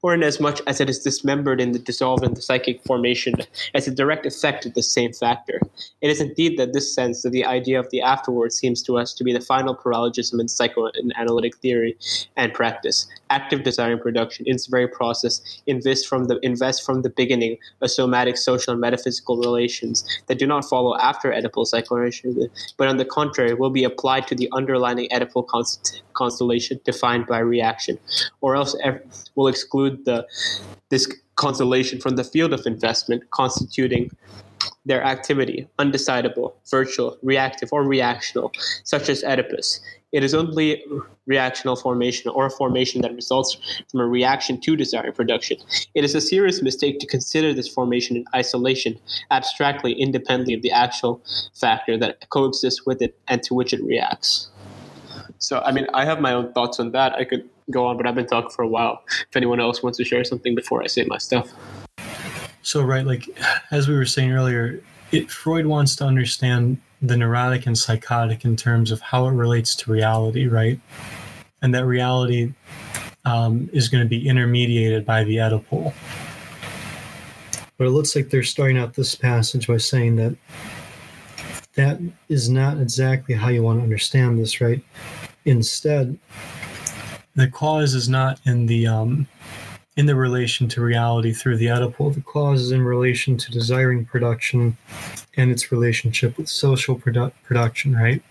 [0.02, 3.36] or in as much as it is dismembered in the dissolved the psychic formation
[3.74, 5.60] as a direct effect of the same factor.
[6.02, 9.14] It is indeed that this sense that the idea of the afterward seems to us
[9.14, 11.98] to be the final paralogism in psychoanalytic theory
[12.36, 13.08] and practice.
[13.38, 14.46] Active desiring production.
[14.46, 15.34] In its very process.
[15.66, 20.46] Invest from the invest from the beginning a somatic, social, and metaphysical relations that do
[20.46, 25.08] not follow after Oedipal psychoanalysis, but on the contrary will be applied to the underlying
[25.16, 27.98] Oedipal const- constellation defined by reaction,
[28.42, 28.76] or else
[29.36, 30.18] will exclude the
[30.90, 31.06] this
[31.36, 34.12] constellation from the field of investment, constituting
[34.86, 35.68] their activity.
[35.80, 38.50] Undecidable, virtual, reactive, or reactional,
[38.84, 39.80] such as Oedipus.
[40.12, 40.84] It is only
[41.30, 43.58] reactional formation or a formation that results
[43.90, 45.58] from a reaction to desiring production.
[45.96, 49.00] It is a serious mistake to consider this formation in isolation,
[49.32, 51.22] abstractly, independently of the actual
[51.54, 54.50] factor that coexists with it and to which it reacts.
[55.38, 57.14] So, I mean, I have my own thoughts on that.
[57.14, 59.04] I could go on, but I've been talking for a while.
[59.30, 61.52] If anyone else wants to share something before I say my stuff.
[62.64, 63.28] So, right, like
[63.72, 68.56] as we were saying earlier, it, Freud wants to understand the neurotic and psychotic in
[68.56, 70.80] terms of how it relates to reality, right?
[71.62, 72.54] And that reality
[73.26, 75.94] um, is going to be intermediated by the Oedipal.
[77.78, 80.36] But it looks like they're starting out this passage by saying that
[81.74, 82.00] that
[82.30, 84.84] is not exactly how you want to understand this, right?
[85.46, 86.20] Instead,
[87.36, 89.28] the cause is not in the um,
[89.98, 92.14] in the relation to reality through the Oedipal.
[92.14, 94.78] The cause is in relation to desiring production
[95.36, 98.22] and its relationship with social produ- production, right?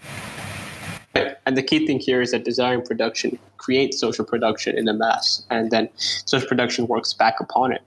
[1.47, 5.45] And the key thing here is that desiring production creates social production in the mass,
[5.51, 7.83] and then social production works back upon it.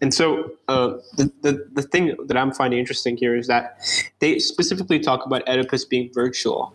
[0.00, 3.78] And so, uh, the, the, the thing that I'm finding interesting here is that
[4.18, 6.74] they specifically talk about Oedipus being virtual.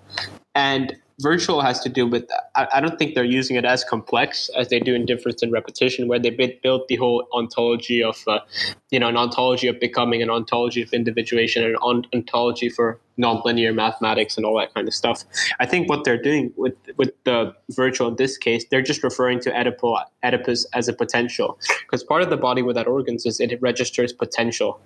[0.55, 4.49] And virtual has to do with I, I, don't think they're using it as complex
[4.57, 8.39] as they do in difference and repetition where they built the whole ontology of uh,
[8.89, 13.73] you know an ontology of becoming an ontology of individuation and an ontology for nonlinear
[13.73, 15.23] mathematics and all that kind of stuff
[15.59, 19.39] i think what they're doing with with the virtual in this case they're just referring
[19.39, 23.61] to Oedipus, oedipus as a potential because part of the body without organs is it
[23.61, 24.79] registers potential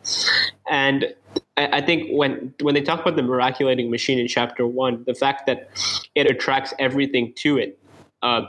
[0.69, 1.13] and
[1.57, 5.45] I think when when they talk about the miraculating machine in chapter one, the fact
[5.45, 5.69] that
[6.13, 7.79] it attracts everything to it.
[8.21, 8.41] Uh,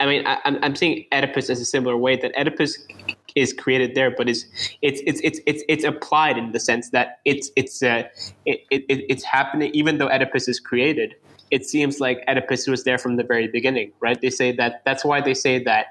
[0.00, 2.86] I mean, I, am I'm seeing Oedipus as a similar way that Oedipus
[3.34, 4.44] is created there, but it's
[4.82, 8.04] it's it's it's it's applied in the sense that it's it's uh,
[8.46, 11.14] it, it, it's happening even though Oedipus is created.
[11.50, 14.20] It seems like Oedipus was there from the very beginning, right?
[14.20, 15.86] They say that that's why they say that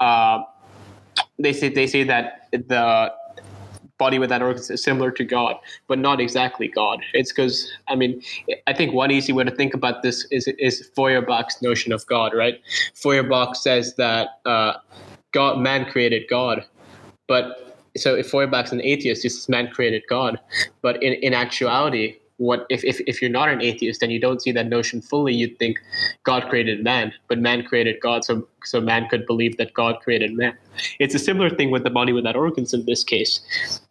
[0.00, 0.42] uh,
[1.38, 3.12] they say they say that the
[3.98, 5.56] body without organ is similar to God,
[5.88, 7.00] but not exactly God.
[7.12, 8.22] It's because I mean,
[8.66, 12.32] I think one easy way to think about this is is Feuerbach's notion of God,
[12.34, 12.60] right?
[12.94, 14.74] Feuerbach says that uh,
[15.32, 16.64] God, man created God,
[17.28, 20.40] but so if Feuerbach's an atheist, he says man created God,
[20.82, 24.40] but in in actuality, what if, if, if you're not an atheist and you don't
[24.40, 25.34] see that notion fully.
[25.34, 25.78] You'd think
[26.22, 28.24] god created man but man created god.
[28.24, 30.56] So so man could believe that god created man
[30.98, 33.40] it's a similar thing with the body without organs in this case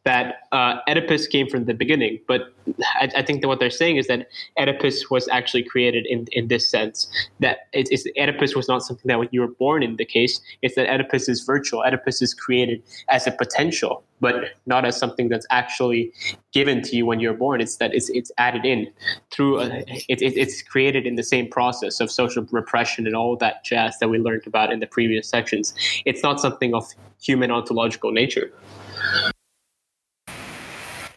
[0.08, 2.54] that uh, Oedipus came from the beginning, but
[2.96, 6.48] I, I, think that what they're saying is that Oedipus was actually created in, in
[6.48, 7.10] this sense.
[7.42, 10.40] That it's, it's, Oedipus was not something that when you were born in the case.
[10.62, 11.82] It's that Oedipus is virtual.
[11.82, 14.36] Oedipus is created as a potential, but
[14.66, 16.14] not as something that's actually
[16.54, 17.60] given to you when you're born.
[17.60, 18.88] It's that it's it's added in
[19.32, 19.66] through a,
[20.08, 24.00] it, it, it's created in the same process of social repression and all that jazz
[24.00, 25.74] that we learned about in the previous sections.
[26.06, 26.86] It's not something of
[27.22, 28.52] human ontological nature.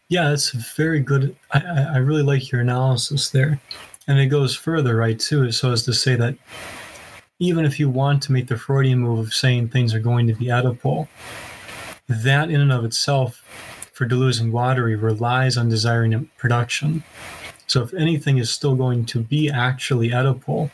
[0.08, 1.36] Yeah, it's very good.
[1.52, 1.60] I,
[1.94, 3.60] I really like your analysis there.
[4.08, 6.36] And it goes further, right, too, so as to say that
[7.38, 10.34] even if you want to make the Freudian move of saying things are going to
[10.34, 11.08] be Oedipal,
[12.08, 13.42] that in and of itself,
[13.92, 17.04] for Deleuze and Guattari, relies on desiring production.
[17.70, 20.72] So if anything is still going to be actually Oedipal,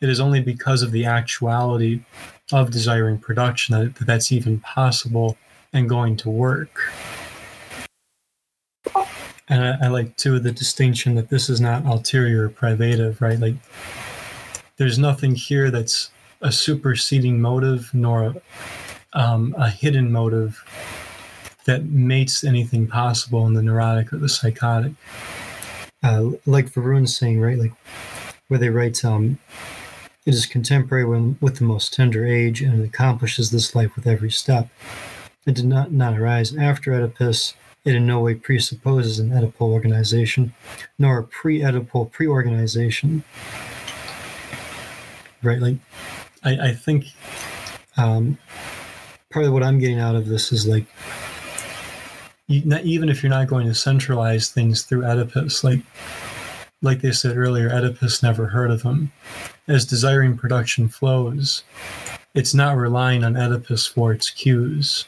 [0.00, 2.04] it is only because of the actuality
[2.52, 5.36] of desiring production that, that that's even possible
[5.72, 6.78] and going to work.
[9.48, 13.40] And I, I like too the distinction that this is not ulterior or privative, right?
[13.40, 13.56] Like
[14.76, 16.10] there's nothing here that's
[16.42, 18.36] a superseding motive nor
[19.14, 20.62] um, a hidden motive
[21.64, 24.92] that makes anything possible in the neurotic or the psychotic.
[26.02, 27.58] Uh, like Varun's saying, right?
[27.58, 27.72] Like
[28.48, 29.38] where they write, um,
[30.24, 34.06] it is contemporary when, with the most tender age and it accomplishes this life with
[34.06, 34.68] every step.
[35.46, 37.54] It did not, not arise after Oedipus,
[37.84, 40.52] it in no way presupposes an Oedipal organization,
[40.98, 43.22] nor a pre Oedipal pre organization.
[45.42, 45.60] Right?
[45.60, 45.76] Like,
[46.42, 47.06] I, I think
[47.96, 48.38] um,
[49.30, 50.86] part of what I'm getting out of this is like,
[52.48, 55.80] you, not, even if you're not going to centralize things through Oedipus, like,
[56.82, 59.12] like they said earlier, Oedipus never heard of him.
[59.68, 61.64] As desiring production flows,
[62.34, 65.06] it's not relying on Oedipus for its cues.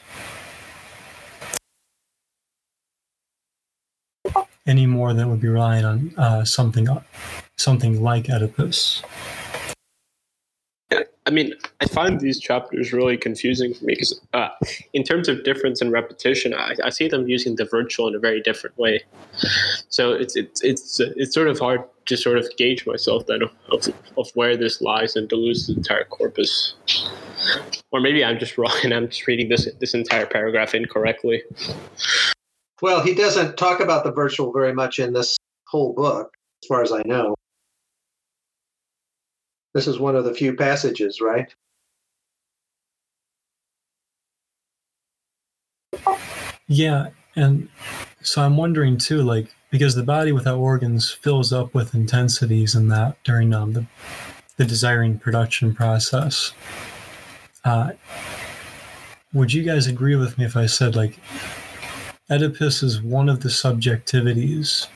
[4.69, 6.87] any more than would be relying on uh, something
[7.57, 9.01] something like Oedipus.
[11.29, 14.49] I mean, I find these chapters really confusing for me because, uh,
[14.93, 18.19] in terms of difference and repetition, I, I, see them using the virtual in a
[18.19, 19.03] very different way.
[19.89, 23.41] So it's it's it's it's sort of hard to sort of gauge myself then
[23.71, 23.87] of,
[24.17, 26.73] of, where this lies in the entire corpus.
[27.91, 31.43] Or maybe I'm just wrong and I'm just reading this this entire paragraph incorrectly.
[32.81, 35.37] Well, he doesn't talk about the virtual very much in this
[35.67, 36.33] whole book,
[36.63, 37.35] as far as I know.
[39.73, 41.53] This is one of the few passages, right?
[46.67, 47.67] Yeah, and
[48.21, 52.83] so I'm wondering too, like because the body without organs fills up with intensities and
[52.83, 53.85] in that during um, the
[54.57, 56.51] the desiring production process.
[57.63, 57.91] Uh,
[59.33, 61.17] would you guys agree with me if I said like
[62.29, 64.87] Oedipus is one of the subjectivities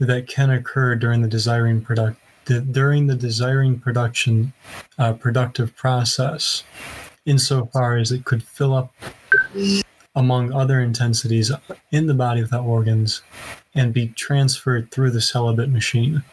[0.00, 4.52] that can occur during the desiring product during the desiring production
[4.98, 6.64] uh, productive process,
[7.26, 8.92] insofar as it could fill up
[10.16, 11.52] among other intensities
[11.92, 13.22] in the body without organs
[13.74, 16.24] and be transferred through the celibate machine.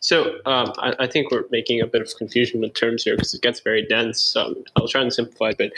[0.00, 3.34] So um, I, I, think we're making a bit of confusion with terms here because
[3.34, 4.36] it gets very dense.
[4.36, 5.58] Um, I'll try and simplify it.
[5.58, 5.72] But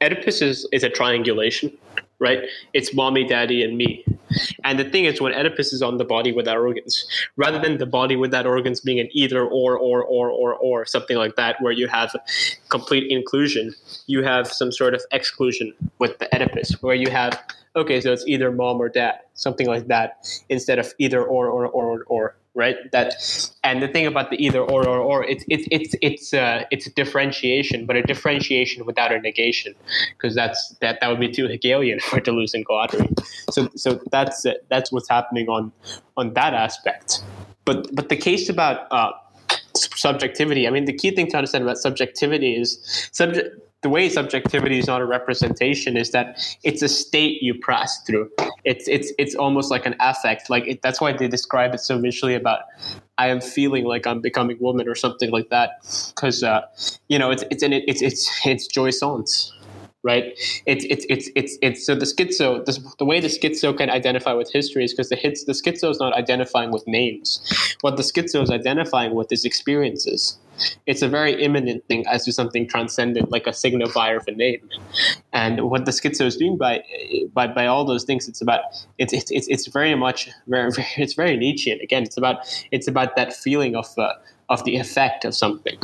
[0.00, 1.76] Oedipus is, is a triangulation
[2.24, 2.40] right?
[2.72, 4.04] It's mommy, daddy, and me.
[4.64, 7.04] And the thing is, when Oedipus is on the body without organs,
[7.36, 11.18] rather than the body without organs being an either or or or or or something
[11.18, 12.10] like that, where you have
[12.70, 13.74] complete inclusion,
[14.06, 17.38] you have some sort of exclusion with the Oedipus, where you have
[17.76, 21.66] okay, so it's either mom or dad, something like that, instead of either or or
[21.66, 22.76] or or right?
[22.92, 23.14] That
[23.62, 26.86] and the thing about the either or or or it's it's it's it's uh, it's
[26.86, 29.74] a differentiation, but a differentiation without a negation,
[30.16, 33.08] because that's that that would be too Hegelian for Deleuze and Guattari.
[33.50, 35.72] So so that's uh, that's what's happening on
[36.16, 37.22] on that aspect.
[37.64, 39.12] But but the case about uh,
[39.74, 40.66] subjectivity.
[40.66, 44.86] I mean, the key thing to understand about subjectivity is subject the way subjectivity is
[44.86, 48.30] not a representation is that it's a state you pass through.
[48.64, 50.48] It's it's it's almost like an affect.
[50.48, 52.60] Like it, that's why they describe it so visually about
[53.18, 55.82] I am feeling like I'm becoming woman or something like that.
[56.08, 56.62] Because uh,
[57.08, 59.52] you know it's it's an, it's it's it's Joy jouissance
[60.02, 60.24] right?
[60.66, 64.32] It's it's it's it's it's so the schizo the, the way the schizo can identify
[64.34, 67.40] with history is because the hits the schizo is not identifying with names.
[67.80, 70.38] What the schizo is identifying with is experiences.
[70.86, 74.68] It's a very immanent thing as to something transcendent, like a signifier of a name.
[75.32, 76.82] And what the schizo is doing by
[77.32, 78.62] by by all those things, it's about
[78.98, 81.80] it's it's it's, it's very much very, very it's very Nietzschean.
[81.80, 82.38] Again, it's about
[82.70, 84.12] it's about that feeling of uh,
[84.48, 85.78] of the effect of something.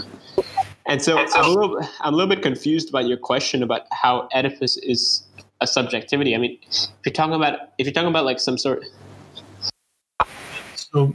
[0.86, 4.28] And so, I'm, a little, I'm a little bit confused about your question about how
[4.34, 5.24] Oedipus is
[5.60, 6.34] a subjectivity.
[6.34, 8.84] I mean, if you're talking about if you're talking about like some sort.
[10.74, 11.14] So,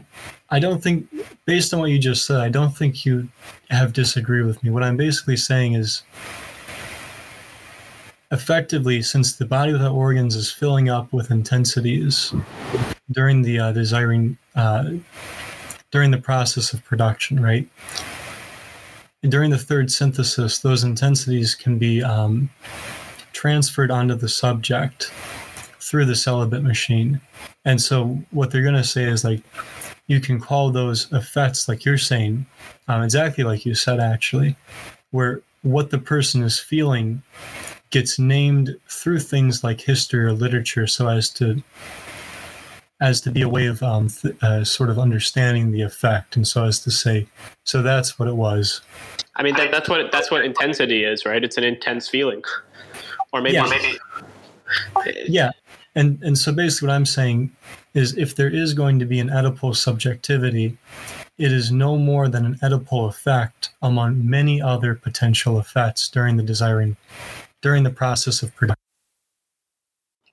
[0.50, 1.08] I don't think,
[1.46, 3.28] based on what you just said, I don't think you
[3.70, 4.70] have disagreed with me.
[4.70, 6.04] What I'm basically saying is,
[8.32, 12.34] effectively, since the body without organs is filling up with intensities
[13.12, 14.92] during the uh, desiring, uh,
[15.92, 17.68] during the process of production, right?
[19.30, 22.50] during the third synthesis, those intensities can be um,
[23.34, 25.12] transferred onto the subject
[25.80, 27.22] through the celibate machine.
[27.64, 29.42] And so, what they're going to say is like,
[30.08, 32.46] you can call those effects, like you're saying,
[32.88, 34.56] um, exactly like you said, actually,
[35.12, 37.24] where what the person is feeling
[37.90, 41.64] gets named through things like history or literature so as to
[43.02, 46.48] as to be a way of um, th- uh, sort of understanding the effect, and
[46.48, 47.28] so as to say,
[47.66, 48.80] so that's what it was.
[49.36, 51.44] I mean, that, that's what that's what intensity is, right?
[51.44, 52.42] It's an intense feeling,
[53.34, 53.68] or maybe yeah.
[53.70, 53.98] maybe.
[55.28, 55.52] Yeah,
[55.94, 57.52] and and so basically, what I'm saying
[57.96, 60.78] is, if there is going to be an Oedipal subjectivity,
[61.38, 66.44] it is no more than an Oedipal effect among many other potential effects during the
[66.44, 66.98] desiring,
[67.62, 68.76] during the process of production.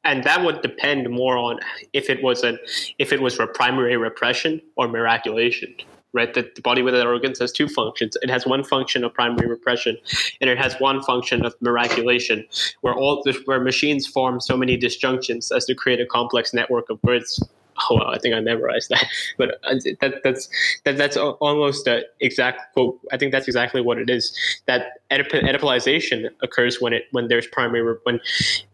[0.04, 1.60] And that would depend more on
[1.92, 2.58] if it was an
[2.98, 5.72] if it was for primary repression or miraculation
[6.12, 9.48] right that the body without organs has two functions it has one function of primary
[9.48, 9.96] repression
[10.40, 12.46] and it has one function of miraculation
[12.82, 16.98] where all where machines form so many disjunctions as to create a complex network of
[17.02, 17.42] words.
[17.90, 19.06] oh well, I think I memorized that,
[19.38, 20.48] but uh, that, that's
[20.84, 23.00] that, that's almost a exact quote.
[23.12, 24.36] I think that's exactly what it is.
[24.66, 28.20] That Oedipalization occurs when it when there's primary when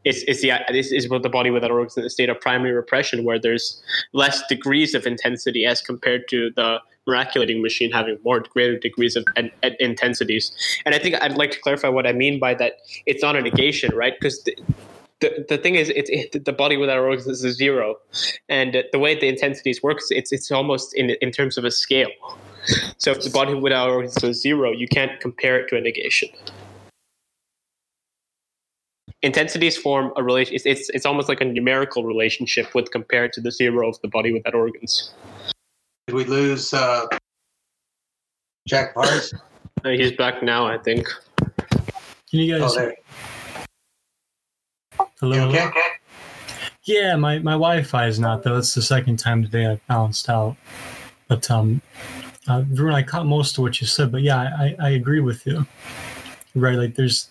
[0.05, 2.73] it's it's the this is what the body without organs in the state of primary
[2.73, 3.81] repression, where there's
[4.13, 6.79] less degrees of intensity as compared to the
[7.09, 9.25] miraculating machine having more greater degrees of
[9.81, 10.53] intensities.
[10.85, 12.73] And I think I'd like to clarify what I mean by that.
[13.07, 14.15] It's not a negation, right?
[14.19, 14.45] Because
[15.21, 17.97] the, the thing is, it's it, the body without organs is a zero,
[18.49, 22.11] and the way the intensities works, it's it's almost in in terms of a scale.
[22.99, 26.29] So if the body without organs is zero, you can't compare it to a negation.
[29.23, 30.55] Intensities form a relation.
[30.55, 34.09] It's, it's it's almost like a numerical relationship with compared to the zero of the
[34.09, 35.11] body without organs.
[36.09, 37.07] Did we lose uh,
[38.67, 39.35] Jack Bars?
[39.85, 41.07] Uh, he's back now, I think.
[41.37, 42.75] Can you guys?
[44.99, 45.49] Oh, Hello.
[45.49, 45.67] okay?
[45.67, 45.81] okay?
[46.85, 48.57] Yeah, my, my Wi-Fi is not though.
[48.57, 50.57] It's the second time today I've bounced out.
[51.29, 51.83] But um,
[52.47, 54.11] uh, Varun, I caught most of what you said.
[54.11, 55.67] But yeah, I, I agree with you.
[56.55, 57.29] Right, like there's,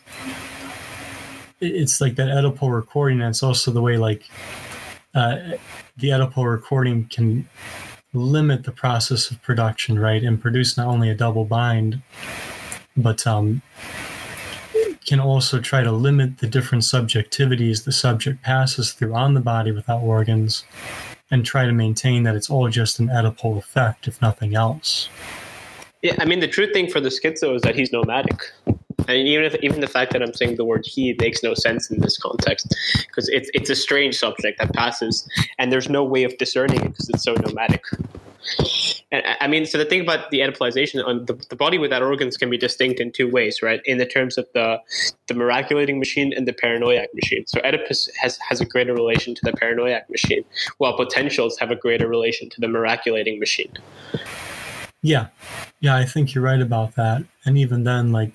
[1.61, 4.29] it's like that Oedipal recording, and it's also the way like
[5.15, 5.53] uh,
[5.97, 7.49] the Oedipal recording can
[8.13, 12.01] limit the process of production, right, and produce not only a double bind,
[12.95, 13.61] but um,
[15.05, 19.71] can also try to limit the different subjectivities the subject passes through on the body
[19.71, 20.65] without organs
[21.31, 25.09] and try to maintain that it's all just an Oedipal effect, if nothing else.
[26.01, 28.51] Yeah, I mean, the true thing for the schizo is that he's nomadic.
[29.07, 31.89] And even if even the fact that I'm saying the word he makes no sense
[31.89, 32.75] in this context,
[33.07, 35.27] because it's it's a strange subject that passes,
[35.57, 37.83] and there's no way of discerning it because it's so nomadic.
[39.11, 42.37] and I mean, so the thing about the Oedipalization on the, the body without organs
[42.37, 43.81] can be distinct in two ways, right?
[43.85, 44.79] In the terms of the
[45.27, 47.45] the miraculating machine and the paranoiac machine.
[47.47, 50.43] So Oedipus has has a greater relation to the paranoiac machine,
[50.77, 53.71] while potentials have a greater relation to the miraculating machine.
[55.01, 55.27] Yeah,
[55.79, 57.23] yeah, I think you're right about that.
[57.45, 58.33] And even then, like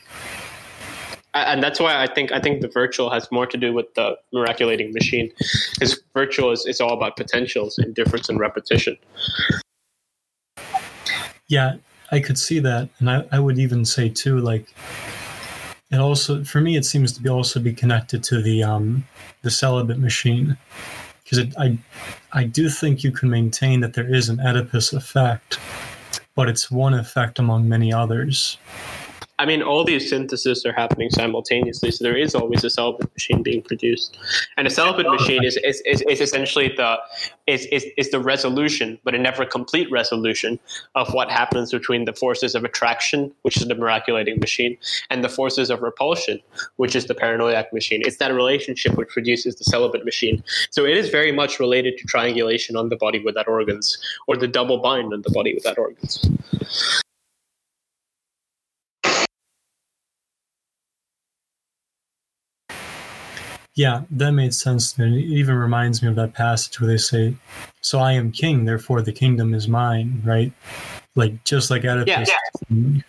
[1.34, 4.16] and that's why I think I think the virtual has more to do with the
[4.34, 5.32] miraculating machine,
[5.74, 8.96] because virtual is, is all about potentials and difference and repetition.
[11.48, 11.76] Yeah,
[12.10, 14.74] I could see that, and I, I would even say too, like
[15.90, 19.06] it also for me it seems to be also be connected to the um
[19.42, 20.56] the celibate machine
[21.22, 21.78] because I
[22.32, 25.58] I do think you can maintain that there is an Oedipus effect,
[26.34, 28.58] but it's one effect among many others.
[29.42, 33.42] I mean, all these syntheses are happening simultaneously, so there is always a celibate machine
[33.42, 34.16] being produced,
[34.56, 36.96] and a celibate machine is, is, is, is essentially the
[37.48, 40.60] is, is, is the resolution, but a never complete resolution
[40.94, 44.78] of what happens between the forces of attraction, which is the miraculating machine,
[45.10, 46.38] and the forces of repulsion,
[46.76, 48.00] which is the paranoiac machine.
[48.04, 50.44] It's that relationship which produces the celibate machine.
[50.70, 53.98] So it is very much related to triangulation on the body without organs,
[54.28, 56.30] or the double bind on the body without organs.
[63.74, 64.98] Yeah, that made sense.
[64.98, 67.34] And it even reminds me of that passage where they say,
[67.80, 70.52] "So I am king, therefore the kingdom is mine." Right?
[71.14, 72.06] Like just like Oedipus.
[72.06, 72.24] Yeah,
[72.70, 73.00] yeah.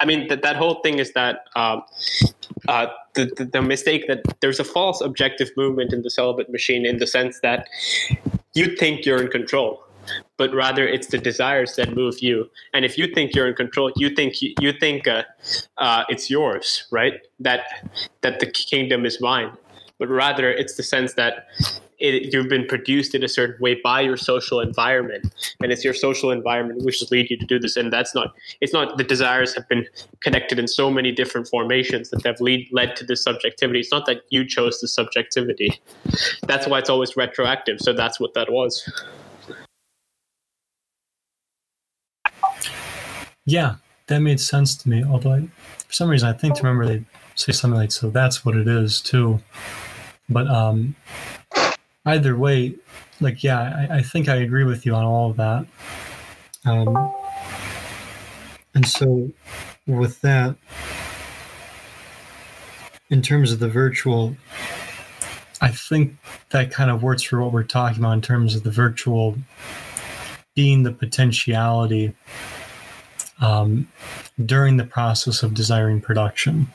[0.00, 1.82] I mean that that whole thing is that um,
[2.68, 6.86] uh, the, the the mistake that there's a false objective movement in the celibate machine
[6.86, 7.68] in the sense that
[8.54, 9.83] you think you're in control
[10.36, 12.50] but rather it's the desires that move you.
[12.72, 15.24] And if you think you're in control, you think you, think uh,
[15.78, 17.20] uh, it's yours, right?
[17.40, 17.60] That
[18.22, 19.52] that the kingdom is mine.
[19.98, 21.46] But rather, it's the sense that
[21.98, 25.32] it, you've been produced in a certain way by your social environment,
[25.62, 27.76] and it's your social environment which has lead you to do this.
[27.76, 29.86] And that's not it's not the desires have been
[30.20, 33.80] connected in so many different formations that have lead, led to this subjectivity.
[33.80, 35.80] It's not that you chose the subjectivity.
[36.46, 37.80] That's why it's always retroactive.
[37.80, 38.90] So that's what that was.
[43.46, 43.76] Yeah,
[44.06, 45.04] that made sense to me.
[45.04, 45.48] Although, I,
[45.86, 47.04] for some reason, I think to remember they
[47.34, 49.40] say something like, "So that's what it is too."
[50.28, 50.94] But um,
[52.06, 52.76] either way,
[53.20, 55.66] like, yeah, I, I think I agree with you on all of that.
[56.64, 57.12] Um,
[58.74, 59.30] and so,
[59.86, 60.56] with that,
[63.10, 64.34] in terms of the virtual,
[65.60, 66.16] I think
[66.50, 69.36] that kind of works for what we're talking about in terms of the virtual
[70.54, 72.14] being the potentiality
[73.40, 73.88] um,
[74.44, 76.68] during the process of desiring production.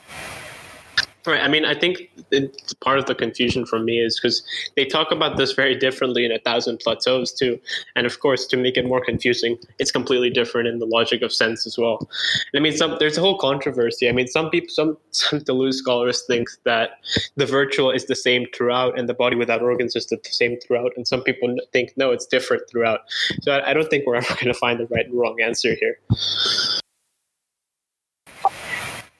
[1.26, 1.42] Right.
[1.42, 4.42] I mean, I think it's part of the confusion for me is because
[4.74, 7.60] they talk about this very differently in a thousand plateaus too,
[7.94, 11.30] and of course, to make it more confusing, it's completely different in the logic of
[11.30, 12.08] sense as well.
[12.52, 14.08] And I mean, some there's a whole controversy.
[14.08, 16.92] I mean, some people, some some Deleuze scholars think that
[17.36, 20.92] the virtual is the same throughout, and the body without organs is the same throughout,
[20.96, 23.00] and some people think no, it's different throughout.
[23.42, 25.74] So I, I don't think we're ever going to find the right and wrong answer
[25.74, 25.98] here.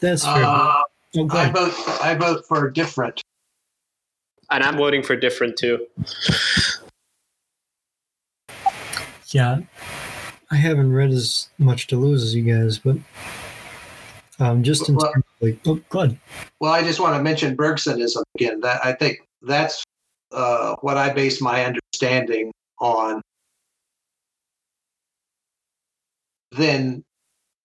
[0.01, 0.45] That's fair.
[0.45, 0.81] Uh,
[1.17, 1.75] Oh, I vote.
[2.01, 3.21] I vote for different.
[4.51, 5.87] And I'm voting for different too.
[9.29, 9.61] Yeah,
[10.51, 12.97] I haven't read as much Deleuze as you guys, but
[14.41, 16.19] um, just in well, terms of like, oh, good.
[16.61, 18.61] Well, I just want to mention Bergsonism again.
[18.61, 19.85] That I think that's
[20.33, 23.21] uh, what I base my understanding on.
[26.53, 27.05] Then,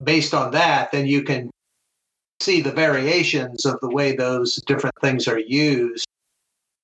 [0.04, 1.50] based on that, then you can
[2.46, 6.06] see the variations of the way those different things are used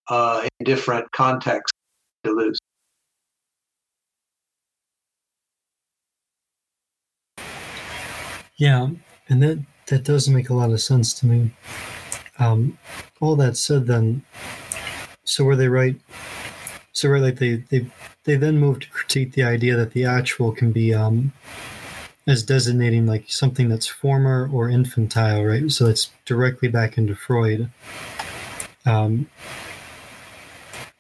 [0.10, 1.72] uh, in different contexts.
[8.58, 8.90] Yeah,
[9.30, 11.52] and that that does make a lot of sense to me.
[12.40, 12.78] Um,
[13.20, 14.24] all that said, then,
[15.24, 15.96] so were they right?
[16.94, 17.86] So were like they they
[18.24, 21.34] they then move to critique the idea that the actual can be um,
[22.28, 25.72] as designating like something that's former or infantile, right?
[25.72, 27.70] So it's directly back into Freud.
[28.86, 29.30] Um,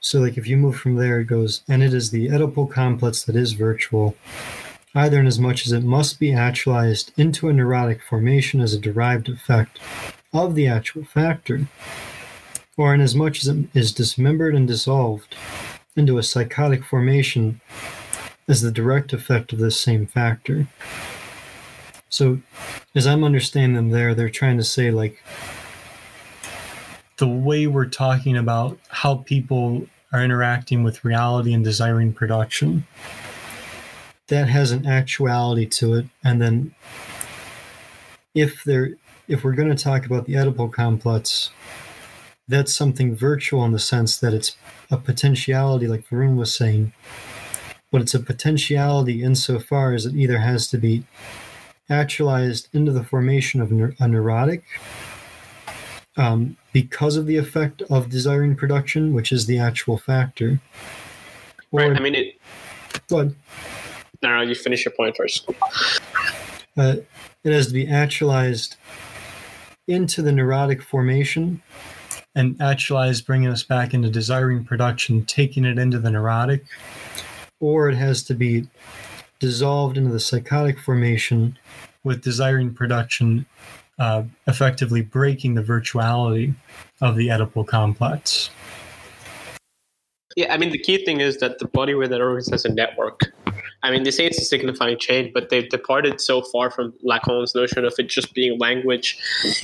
[0.03, 3.23] so, like, if you move from there, it goes, and it is the Oedipal complex
[3.23, 4.15] that is virtual,
[4.95, 8.80] either in as much as it must be actualized into a neurotic formation as a
[8.80, 9.80] derived effect
[10.34, 11.68] of the actual factor,
[12.77, 15.35] or in as much as it is dismembered and dissolved
[15.95, 17.61] into a psychotic formation
[18.48, 20.68] as the direct effect of this same factor.
[22.10, 22.42] So,
[22.94, 25.24] as I'm understanding them there, they're trying to say, like,
[27.18, 32.86] the way we're talking about how people are interacting with reality and desiring production,
[34.28, 36.74] that has an actuality to it, and then
[38.34, 38.92] if there
[39.28, 41.52] if we're going to talk about the Oedipal complex,
[42.48, 44.58] that's something virtual in the sense that it's
[44.90, 46.92] a potentiality, like Varun was saying,
[47.92, 51.04] but it's a potentiality insofar as it either has to be
[51.90, 54.64] actualized into the formation of a neurotic
[56.18, 60.60] um, because of the effect of desiring production, which is the actual factor.
[61.72, 61.96] Or, right.
[61.96, 62.40] I mean, it.
[63.10, 63.36] Go ahead.
[64.22, 65.50] No, no, you finish your point first.
[66.78, 66.98] Uh,
[67.44, 68.76] it has to be actualized
[69.88, 71.62] into the neurotic formation
[72.36, 76.66] and actualized, bringing us back into desiring production, taking it into the neurotic,
[77.62, 78.68] or it has to be
[79.40, 81.58] dissolved into the psychotic formation
[82.04, 83.46] with desiring production
[84.00, 86.56] uh, effectively breaking the virtuality
[87.00, 88.50] of the Oedipal complex.
[90.36, 93.32] Yeah, I mean, the key thing is that the body without organs has a network.
[93.84, 97.54] I mean, they say it's a signifying chain, but they've departed so far from Lacan's
[97.54, 99.18] notion of it just being language.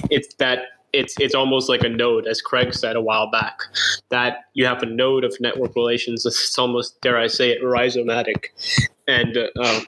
[0.10, 0.66] It's that
[0.98, 3.60] it's it's almost like a node, as Craig said a while back,
[4.10, 6.26] that you have a node of network relations.
[6.26, 8.48] It's almost, dare I say it, rhizomatic,
[9.08, 9.82] and uh, uh,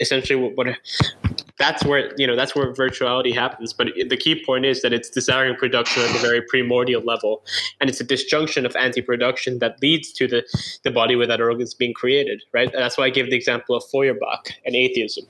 [0.00, 0.76] essentially what, what
[1.58, 3.72] that's where you know that's where virtuality happens.
[3.72, 7.44] But the key point is that it's desiring production at the very primordial level,
[7.80, 10.42] and it's a disjunction of anti-production that leads to the
[10.82, 12.42] the body without organs being created.
[12.52, 12.72] Right.
[12.72, 15.26] That's why I gave the example of Feuerbach and atheism.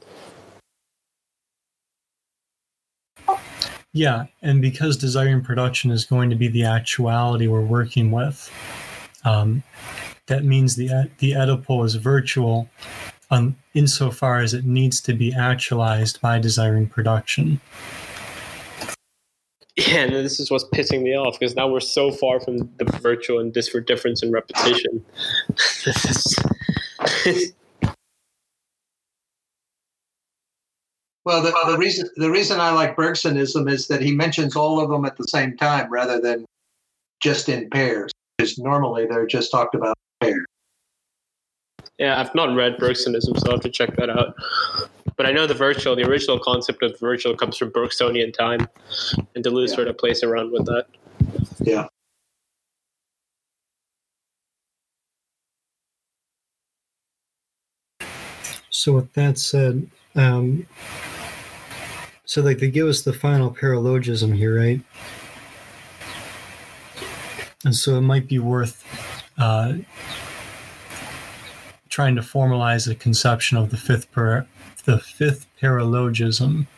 [3.93, 8.51] Yeah, and because desiring production is going to be the actuality we're working with,
[9.25, 9.65] um,
[10.27, 12.69] that means the the Oedipal is virtual,
[13.33, 17.61] um, insofar as it needs to be actualized by desiring production.
[19.77, 22.85] Yeah, and this is what's pissing me off because now we're so far from the
[23.01, 25.05] virtual and this for difference and repetition.
[31.31, 34.91] Well, the, the reason the reason I like Bergsonism is that he mentions all of
[34.91, 36.45] them at the same time rather than
[37.21, 38.11] just in pairs.
[38.37, 40.45] Because normally they're just talked about pairs.
[41.99, 44.35] Yeah, I've not read Bergsonism, so I'll have to check that out.
[45.17, 48.67] But I know the virtual, the original concept of virtual comes from Bergsonian time,
[49.37, 49.75] and Deleuze yeah.
[49.77, 50.87] sort of plays around with that.
[51.61, 51.87] Yeah.
[58.71, 60.67] So with that said, um,
[62.31, 64.81] so like they give us the final paralogism here, right?
[67.65, 68.85] And so it might be worth
[69.37, 69.73] uh,
[71.89, 74.47] trying to formalize a conception of the fifth par-
[74.85, 76.69] the fifth paralogism.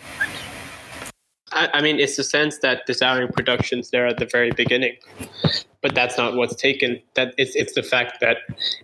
[1.50, 4.96] I, I mean, it's the sense that desiring productions there at the very beginning,
[5.82, 6.98] but that's not what's taken.
[7.12, 8.38] That it's it's the fact that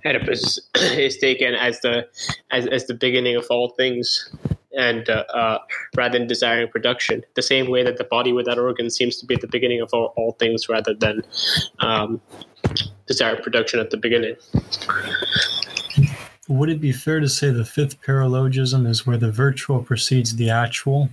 [0.04, 2.06] Oedipus is taken as the
[2.50, 4.28] as, as the beginning of all things
[4.78, 5.58] and uh, uh,
[5.96, 9.34] rather than desiring production, the same way that the body without organs seems to be
[9.34, 11.22] at the beginning of all, all things rather than
[11.80, 12.20] um,
[13.06, 14.36] desired production at the beginning.
[16.48, 20.48] Would it be fair to say the fifth paralogism is where the virtual precedes the
[20.48, 21.10] actual,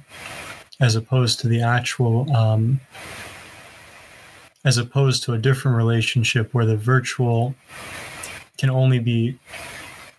[0.79, 2.79] as opposed to the actual, um,
[4.63, 7.55] as opposed to a different relationship where the virtual
[8.57, 9.37] can only be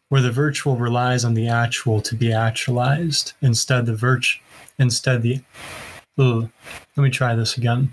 [0.09, 4.39] where the virtual relies on the actual to be actualized instead the virtu
[4.79, 5.41] instead the
[6.19, 6.49] ugh,
[6.97, 7.93] let me try this again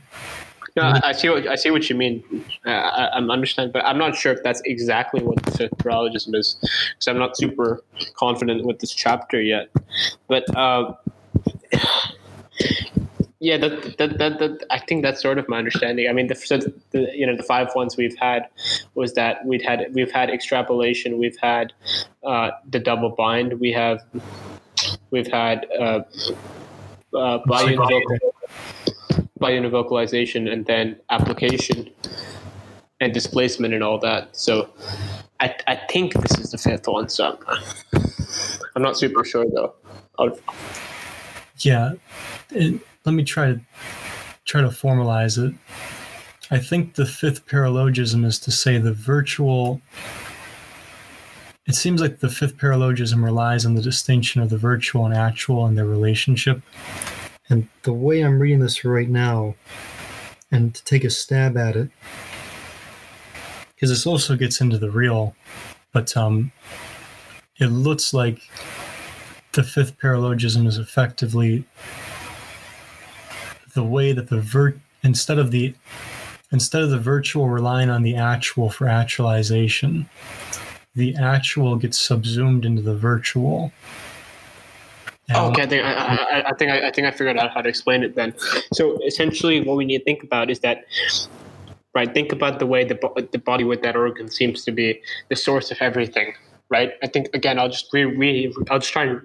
[0.75, 2.23] no, I, see what I see what you mean.
[2.65, 6.55] Uh, I, am understand, but I'm not sure if that's exactly what the paralogism is,
[6.61, 7.83] because I'm not super
[8.15, 9.69] confident with this chapter yet.
[10.27, 10.95] But uh,
[13.43, 16.07] yeah, that, that, that, that, I think that's sort of my understanding.
[16.07, 16.59] I mean, the, so
[16.91, 18.47] the you know the five ones we've had
[18.95, 21.73] was that we'd had we've had extrapolation, we've had
[22.23, 24.01] uh, the double bind, we have
[25.11, 26.03] we've had uh,
[27.13, 27.39] uh,
[29.39, 31.89] biunivocalization and then application
[33.01, 34.33] and displacement and all that.
[34.37, 34.69] So
[35.41, 37.09] I, I think this is the fifth one.
[37.09, 37.37] So
[38.73, 39.73] I'm not super sure though.
[40.17, 40.39] I'll...
[41.57, 41.95] Yeah,
[42.51, 43.59] it, let me try to
[44.45, 45.53] try to formalize it.
[46.51, 49.81] I think the fifth paralogism is to say the virtual.
[51.65, 55.65] It seems like the fifth paralogism relies on the distinction of the virtual and actual
[55.65, 56.61] and their relationship.
[57.49, 59.55] And the way I'm reading this right now,
[60.51, 61.89] and to take a stab at it,
[63.75, 65.35] because this also gets into the real,
[65.93, 66.51] but um,
[67.59, 68.41] it looks like
[69.53, 71.65] the fifth paralogism is effectively
[73.73, 75.73] the way that the vert instead of the
[76.51, 80.07] instead of the virtual relying on the actual for actualization,
[80.95, 83.71] the actual gets subsumed into the virtual.
[85.33, 87.61] Oh, okay, I think I, I, I think I, I think I figured out how
[87.61, 88.33] to explain it then.
[88.73, 90.85] So essentially, what we need to think about is that,
[91.95, 92.13] right?
[92.13, 95.77] Think about the way the the body without organ seems to be the source of
[95.81, 96.33] everything,
[96.69, 96.93] right?
[97.01, 99.23] I think again, I'll just re, re I'll just try and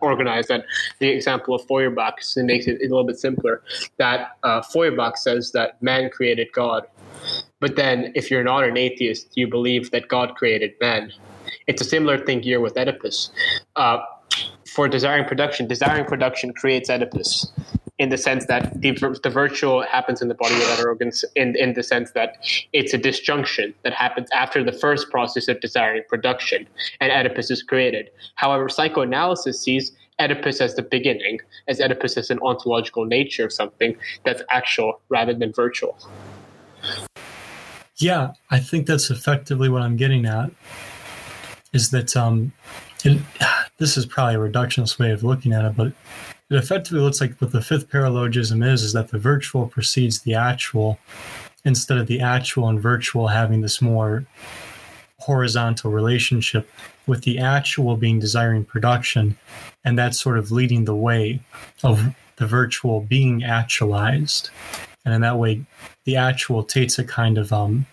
[0.00, 0.64] reorganize that
[0.98, 3.62] the example of Feuerbach so it makes it a little bit simpler.
[3.98, 6.86] That uh, Feuerbach says that man created God,
[7.60, 11.12] but then if you're not an atheist, you believe that God created man.
[11.66, 13.30] It's a similar thing here with Oedipus.
[13.76, 13.98] Uh,
[14.74, 17.50] for desiring production, desiring production creates Oedipus
[17.98, 18.90] in the sense that the,
[19.22, 22.36] the virtual happens in the body without organs in, in the sense that
[22.72, 26.66] it's a disjunction that happens after the first process of desiring production
[27.00, 28.10] and Oedipus is created.
[28.34, 33.96] However, psychoanalysis sees Oedipus as the beginning, as Oedipus as an ontological nature of something
[34.24, 35.98] that's actual rather than virtual.
[37.96, 40.50] Yeah, I think that's effectively what I'm getting at.
[41.72, 42.52] Is that um,
[43.04, 43.20] it,
[43.78, 45.92] this is probably a reductionist way of looking at it, but
[46.50, 50.34] it effectively looks like what the fifth paralogism is: is that the virtual precedes the
[50.34, 50.98] actual,
[51.64, 54.26] instead of the actual and virtual having this more
[55.18, 56.68] horizontal relationship,
[57.06, 59.36] with the actual being desiring production,
[59.84, 61.40] and that's sort of leading the way
[61.82, 64.50] of the virtual being actualized,
[65.04, 65.64] and in that way,
[66.04, 67.86] the actual takes a kind of um,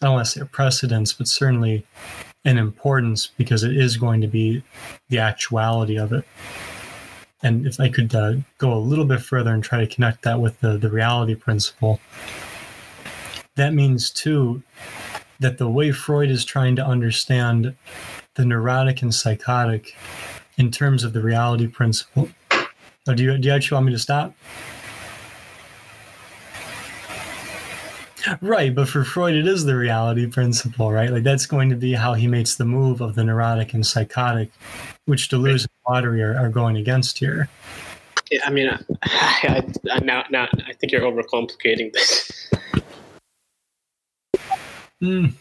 [0.00, 1.84] I don't want to say a precedence, but certainly
[2.44, 4.62] an importance because it is going to be
[5.08, 6.24] the actuality of it.
[7.42, 10.40] And if I could uh, go a little bit further and try to connect that
[10.40, 12.00] with the, the reality principle,
[13.54, 14.62] that means too
[15.40, 17.76] that the way Freud is trying to understand
[18.34, 19.96] the neurotic and psychotic
[20.56, 22.28] in terms of the reality principle.
[23.06, 24.34] Oh, do, you, do you actually want me to stop?
[28.40, 31.10] Right, but for Freud, it is the reality principle, right?
[31.10, 34.50] Like that's going to be how he makes the move of the neurotic and psychotic,
[35.06, 37.48] which Deleuze and Guattari are, are going against here.
[38.30, 38.70] Yeah, I mean,
[39.02, 42.50] I, I, now, now I think you're overcomplicating this.
[45.02, 45.32] Mm,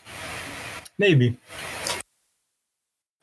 [0.97, 1.38] maybe.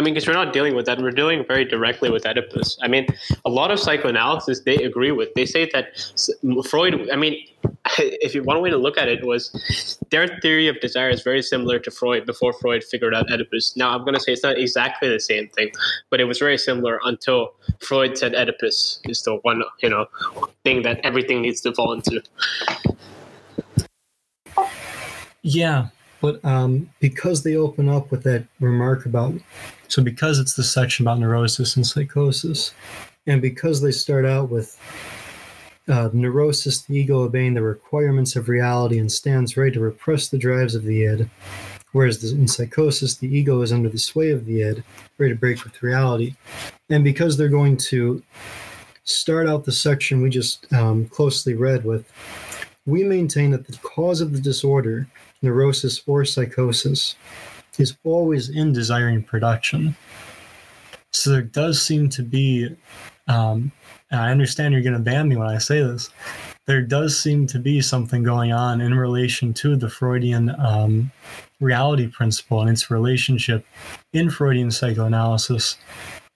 [0.00, 1.00] I mean, because we're not dealing with that.
[1.00, 2.76] We're dealing very directly with Oedipus.
[2.82, 3.06] I mean,
[3.44, 5.32] a lot of psychoanalysis they agree with.
[5.34, 5.94] They say that
[6.68, 7.08] Freud.
[7.12, 7.46] I mean,
[7.98, 11.42] if you one way to look at it was their theory of desire is very
[11.42, 13.76] similar to Freud before Freud figured out Oedipus.
[13.76, 15.70] Now, I'm going to say it's not exactly the same thing,
[16.10, 20.06] but it was very similar until Freud said Oedipus is the one you know
[20.64, 22.20] thing that everything needs to fall into.
[25.42, 25.88] Yeah,
[26.20, 29.34] but um, because they open up with that remark about,
[29.94, 32.74] so because it's the section about neurosis and psychosis,
[33.28, 34.76] and because they start out with
[35.86, 40.36] uh, neurosis, the ego obeying the requirements of reality and stands ready to repress the
[40.36, 41.30] drives of the id,
[41.92, 44.82] whereas the, in psychosis, the ego is under the sway of the id,
[45.18, 46.34] ready to break with reality.
[46.90, 48.20] And because they're going to
[49.04, 52.04] start out the section we just um, closely read with,
[52.84, 55.06] we maintain that the cause of the disorder
[55.40, 57.14] neurosis or psychosis
[57.78, 59.96] is always in desiring production.
[61.12, 62.74] So there does seem to be,
[63.28, 63.72] um,
[64.10, 66.10] I understand you're going to ban me when I say this,
[66.66, 71.12] there does seem to be something going on in relation to the Freudian um,
[71.60, 73.66] reality principle and its relationship
[74.12, 75.76] in Freudian psychoanalysis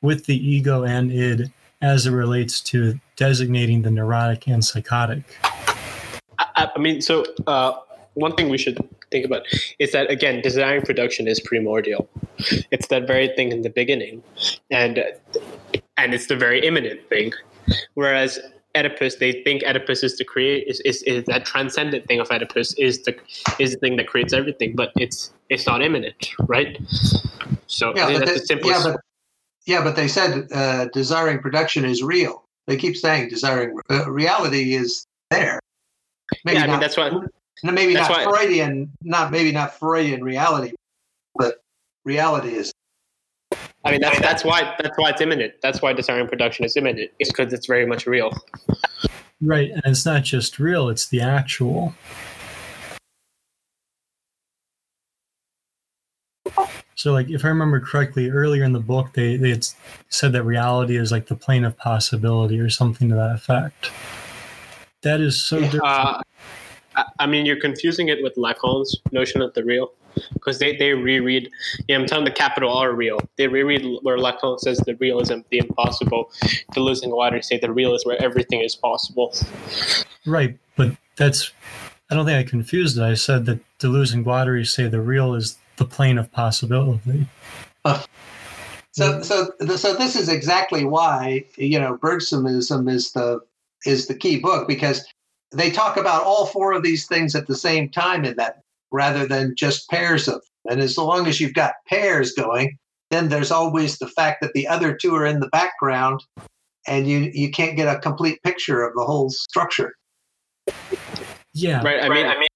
[0.03, 1.51] with the ego and id
[1.81, 5.39] as it relates to designating the neurotic and psychotic.
[6.39, 7.75] I, I mean, so uh,
[8.15, 8.79] one thing we should
[9.11, 9.43] think about
[9.79, 12.09] is that again, desiring production is primordial.
[12.71, 14.23] It's that very thing in the beginning,
[14.71, 15.05] and
[15.97, 17.33] and it's the very immanent thing.
[17.95, 18.39] Whereas
[18.77, 22.75] Oedipus, they think Oedipus is the create is, is, is that transcendent thing of Oedipus
[22.79, 23.17] is the
[23.59, 26.79] is the thing that creates everything, but it's it's not immanent, right?
[27.67, 28.85] So Yeah, that's they, the simplest.
[28.85, 29.01] yeah, but
[29.67, 32.45] yeah, but they said uh, desiring production is real.
[32.67, 35.61] They keep saying desiring uh, reality is there.
[36.45, 37.11] Maybe yeah, I mean that's why.
[37.63, 40.73] No, maybe that's not why- Freudian, not maybe not Freudian reality,
[41.35, 41.63] but
[42.05, 42.73] reality is.
[43.85, 45.55] I mean that's that's why that's why it's immanent.
[45.63, 47.11] That's why desiring production is immanent.
[47.19, 48.33] It's because it's very much real.
[49.41, 51.95] Right, and it's not just real, it's the actual.
[56.97, 59.69] So, like, if I remember correctly, earlier in the book, they, they had
[60.09, 63.93] said that reality is like the plane of possibility or something to that effect.
[65.03, 65.85] That is so different.
[65.85, 66.21] Uh,
[66.99, 69.93] I- I mean, you're confusing it with Lacan's notion of the real,
[70.35, 71.51] because they, they reread.
[71.87, 73.21] Yeah, I'm telling the capital R real.
[73.37, 76.31] They reread where Lacan says the real is the impossible.
[76.75, 79.33] Deleuze and Guattari say the real is where everything is possible.
[80.27, 81.53] Right, but that's,
[82.11, 83.03] I don't think I confused it.
[83.03, 87.27] I said that Deleuze and Guattari say the real is the plane of possibility.
[88.93, 93.41] So, so, so this is exactly why you know Bergsonism is the
[93.87, 95.07] is the key book because
[95.53, 99.27] they talk about all four of these things at the same time in that, rather
[99.27, 100.35] than just pairs of.
[100.35, 100.43] Them.
[100.71, 102.77] And as long as you've got pairs going,
[103.11, 106.23] then there's always the fact that the other two are in the background,
[106.87, 109.95] and you you can't get a complete picture of the whole structure.
[111.55, 112.03] Yeah, Right.
[112.03, 112.49] I mean, I mean,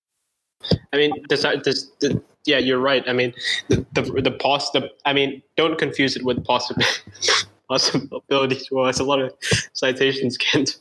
[0.92, 3.02] I mean, this, this, this, yeah, you're right.
[3.08, 3.32] I mean,
[3.68, 6.84] the the, the pos the I mean, don't confuse it with possible
[7.68, 8.68] possibilities.
[8.70, 9.32] Well, it's a lot of
[9.72, 10.78] citations, Kent.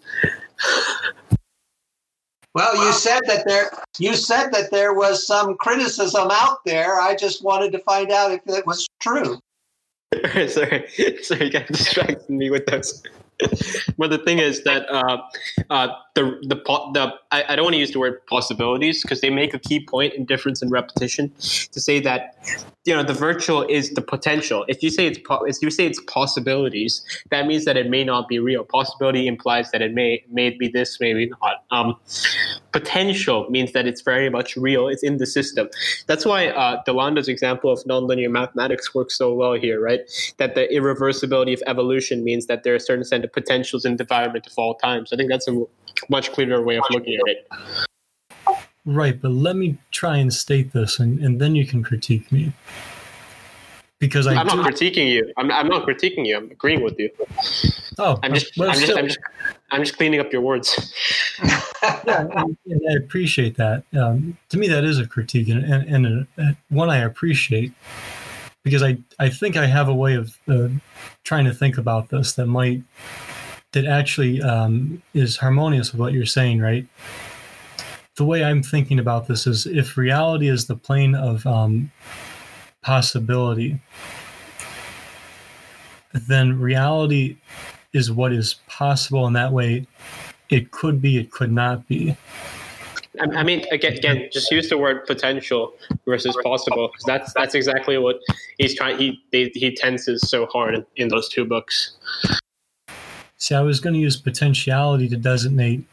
[2.53, 6.99] Well, you said that there you said that there was some criticism out there.
[6.99, 9.39] I just wanted to find out if it was true.
[10.49, 10.85] sorry,
[11.21, 13.01] sorry, you got distracted me with those.
[13.97, 15.17] but the thing is that uh,
[15.69, 16.55] uh, the the
[16.93, 19.85] the I, I don't want to use the word possibilities because they make a key
[19.85, 21.31] point in difference and repetition
[21.71, 22.35] to say that
[22.85, 24.65] you know the virtual is the potential.
[24.67, 28.03] If you say it's po- if you say it's possibilities, that means that it may
[28.03, 28.63] not be real.
[28.63, 31.63] Possibility implies that it may may be this, maybe not.
[31.69, 31.95] Um,
[32.71, 34.87] potential means that it's very much real.
[34.87, 35.69] It's in the system.
[36.07, 39.99] That's why uh, DeLanda's example of nonlinear mathematics works so well here, right?
[40.37, 44.03] That the irreversibility of evolution means that there are certain set of potentials in the
[44.03, 45.13] environment of all times.
[45.13, 45.63] I think that's a
[46.09, 47.87] much clearer way of looking at it.
[48.85, 49.19] Right.
[49.19, 52.53] But let me try and state this, and, and then you can critique me.
[53.99, 55.31] Because I I'm do, not critiquing you.
[55.37, 56.35] I'm, I'm not critiquing you.
[56.35, 57.11] I'm agreeing with you.
[57.99, 59.19] oh, I'm just, well, I'm just, I'm just,
[59.69, 60.91] I'm just cleaning up your words.
[61.43, 63.83] yeah, and, and I appreciate that.
[63.93, 67.73] Um, to me, that is a critique, and, and, and a, one I appreciate
[68.63, 70.69] because I, I think I have a way of uh,
[71.23, 72.83] trying to think about this that might
[73.71, 76.85] that actually um, is harmonious with what you're saying, right?
[78.21, 81.91] The way I'm thinking about this is if reality is the plane of um,
[82.83, 83.81] possibility,
[86.13, 87.37] then reality
[87.93, 89.87] is what is possible, and that way
[90.51, 92.15] it could be, it could not be.
[93.19, 95.73] I mean, again, again, just use the word potential
[96.05, 98.19] versus possible because that's that's exactly what
[98.59, 98.99] he's trying.
[98.99, 101.97] He they, he tenses so hard in, in those two books.
[103.37, 105.83] See, I was going to use potentiality to designate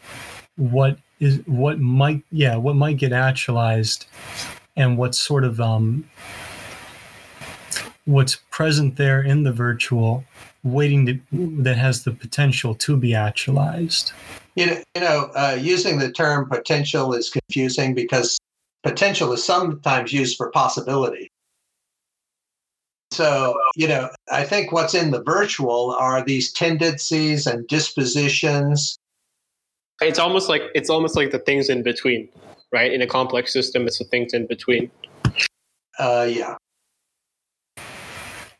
[0.56, 4.06] what is what might yeah what might get actualized,
[4.76, 6.08] and what's sort of um
[8.04, 10.24] what's present there in the virtual,
[10.62, 11.20] waiting to
[11.62, 14.12] that has the potential to be actualized.
[14.54, 18.38] You know, you know uh, using the term potential is confusing because
[18.82, 21.30] potential is sometimes used for possibility.
[23.10, 28.98] So, you know, I think what's in the virtual are these tendencies and dispositions.
[30.00, 32.28] It's almost like it's almost like the things in between,
[32.72, 32.92] right?
[32.92, 34.90] In a complex system, it's the things in between.
[35.98, 36.56] Uh, yeah.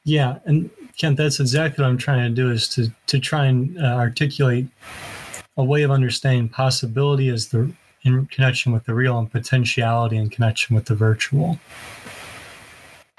[0.04, 3.78] Yeah, and Kent, that's exactly what I'm trying to do is to to try and
[3.78, 4.66] uh, articulate
[5.56, 10.30] a way of understanding possibility as the in connection with the real and potentiality in
[10.30, 11.58] connection with the virtual.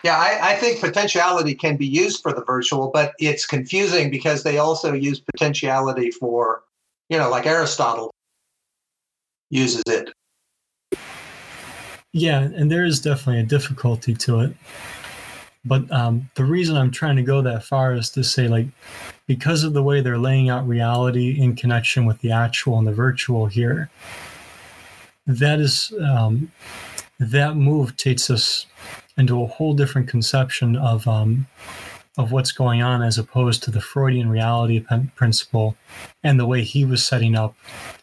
[0.04, 4.44] Yeah, I, I think potentiality can be used for the virtual, but it's confusing because
[4.44, 6.64] they also use potentiality for,
[7.10, 8.12] you know, like Aristotle
[9.50, 10.12] uses it.
[12.12, 14.54] Yeah, and there is definitely a difficulty to it.
[15.66, 18.68] But um, the reason I'm trying to go that far is to say, like,
[19.28, 22.94] because of the way they're laying out reality in connection with the actual and the
[22.94, 23.90] virtual here,
[25.28, 26.52] that is um,
[27.20, 28.66] that move takes us
[29.18, 31.46] into a whole different conception of um,
[32.20, 34.86] of what's going on, as opposed to the Freudian reality
[35.16, 35.78] principle
[36.22, 37.56] and the way he was setting up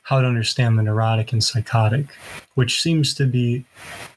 [0.04, 2.06] how to understand the neurotic and psychotic,
[2.54, 3.66] which seems to be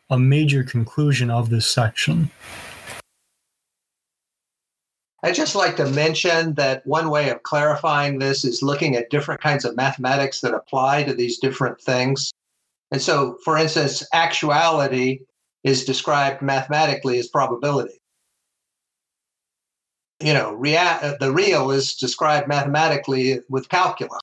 [0.09, 2.31] a major conclusion of this section.
[5.21, 9.41] I'd just like to mention that one way of clarifying this is looking at different
[9.41, 12.31] kinds of mathematics that apply to these different things.
[12.91, 15.19] And so, for instance, actuality
[15.65, 17.99] is described mathematically as probability.
[20.21, 24.19] You know, rea- the real is described mathematically with calculus.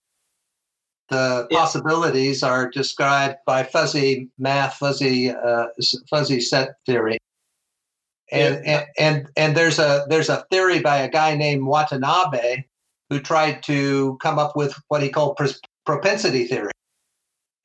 [1.08, 1.58] The Yeah.
[1.58, 5.68] possibilities are described by fuzzy math, fuzzy uh,
[6.10, 7.18] fuzzy set theory.
[8.32, 12.64] And, and and and there's a there's a theory by a guy named Watanabe
[13.08, 15.38] who tried to come up with what he called
[15.86, 16.72] propensity theory.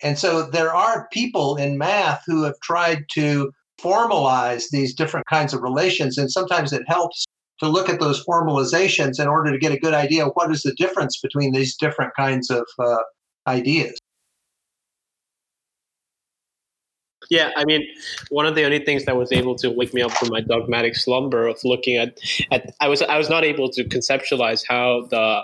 [0.03, 3.52] And so there are people in math who have tried to
[3.82, 7.26] formalize these different kinds of relations, and sometimes it helps
[7.62, 10.64] to look at those formalizations in order to get a good idea of what is
[10.64, 12.98] the difference between these different kinds of uh,
[13.46, 13.96] ideas.
[17.30, 17.88] Yeah, I mean,
[18.30, 20.96] one of the only things that was able to wake me up from my dogmatic
[20.96, 22.20] slumber of looking at,
[22.52, 25.42] at I was I was not able to conceptualize how the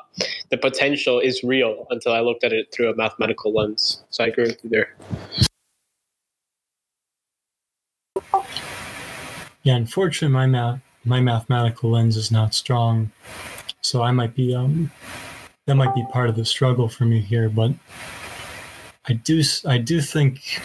[0.49, 4.03] the potential is real until I looked at it through a mathematical lens.
[4.09, 4.95] So I agree with you there.
[9.63, 13.11] Yeah, unfortunately, my math my mathematical lens is not strong,
[13.81, 14.91] so I might be um
[15.65, 17.49] that might be part of the struggle for me here.
[17.49, 17.71] But
[19.05, 20.61] I do I do think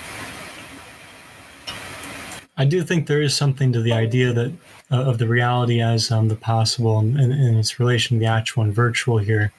[2.56, 4.52] I do think there is something to the idea that
[4.90, 8.62] uh, of the reality as um, the possible and, and, its relation to the actual
[8.62, 9.52] and virtual here,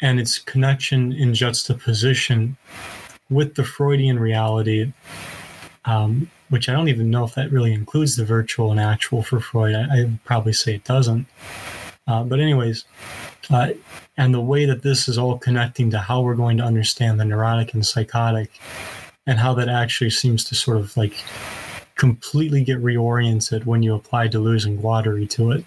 [0.00, 2.56] and its connection in juxtaposition
[3.30, 4.92] with the Freudian reality,
[5.84, 9.40] um, which I don't even know if that really includes the virtual and actual for
[9.40, 9.74] Freud.
[9.74, 11.26] I, would probably say it doesn't.
[12.06, 12.84] Uh, but anyways,
[13.50, 13.70] uh,
[14.16, 17.24] and the way that this is all connecting to how we're going to understand the
[17.24, 18.50] neurotic and psychotic,
[19.26, 21.14] and how that actually seems to sort of like
[21.96, 25.64] completely get reoriented when you apply Deleuze and Guattari to it.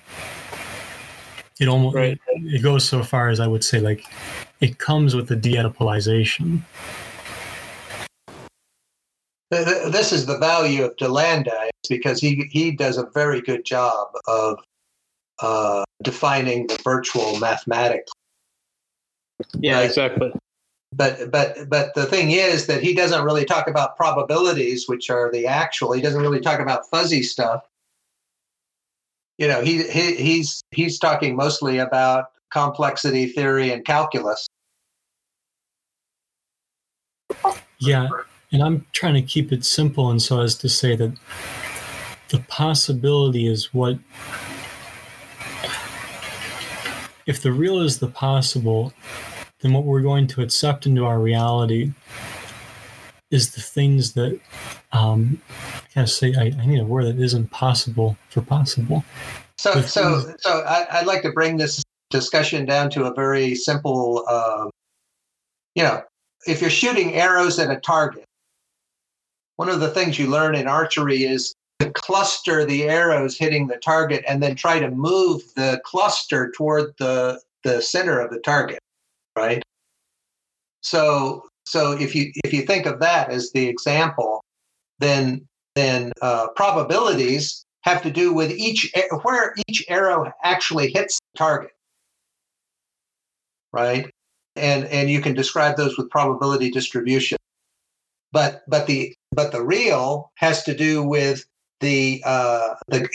[1.60, 2.20] It almost right.
[2.28, 4.04] it, it goes so far as I would say like
[4.62, 6.62] it comes with the de-Oedipalization.
[9.52, 14.60] This is the value of DeLanda because he he does a very good job of
[15.40, 18.14] uh, defining the virtual mathematically.
[19.60, 19.86] Yeah, right?
[19.86, 20.34] exactly
[20.94, 25.32] but but but the thing is that he doesn't really talk about probabilities which are
[25.32, 27.64] the actual he doesn't really talk about fuzzy stuff
[29.38, 34.48] you know he, he he's he's talking mostly about complexity theory and calculus
[37.80, 38.10] yeah
[38.52, 41.12] and i'm trying to keep it simple and so as to say that
[42.30, 43.98] the possibility is what
[47.26, 48.94] if the real is the possible
[49.62, 51.92] then what we're going to accept into our reality
[53.32, 54.40] is the things that
[54.92, 59.04] um, I gotta say I, I, need a word that isn't possible for possible.
[59.58, 63.14] So the so things, so I, would like to bring this discussion down to a
[63.14, 64.26] very simple.
[64.28, 64.70] Uh,
[65.76, 66.04] you know,
[66.46, 68.26] if you're shooting arrows at a target,
[69.62, 73.78] one of the things you learn in archery is to cluster the arrows hitting the
[73.78, 78.80] target and then try to move the cluster toward the the center of the target
[79.36, 79.62] right?
[80.82, 84.42] So so if you if you think of that as the example,
[85.00, 88.92] then then uh, probabilities have to do with each
[89.24, 91.72] where each arrow actually hits the target,
[93.72, 94.10] right?
[94.56, 97.38] And and you can describe those with probability distribution.
[98.32, 101.46] But but the but the real has to do with
[101.80, 103.08] the uh, the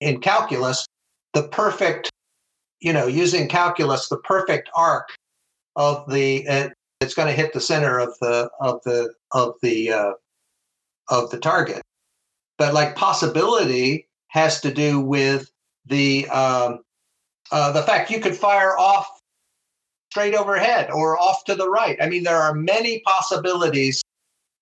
[0.00, 0.86] in calculus
[1.34, 2.10] the perfect
[2.80, 5.08] you know using calculus the perfect arc
[5.76, 6.68] of the uh,
[7.00, 10.12] it's going to hit the center of the of the of the uh,
[11.08, 11.82] of the target.
[12.58, 15.50] But like possibility has to do with
[15.86, 16.80] the um,
[17.50, 19.08] uh, the fact you could fire off
[20.10, 21.96] straight overhead or off to the right.
[22.02, 24.02] I mean, there are many possibilities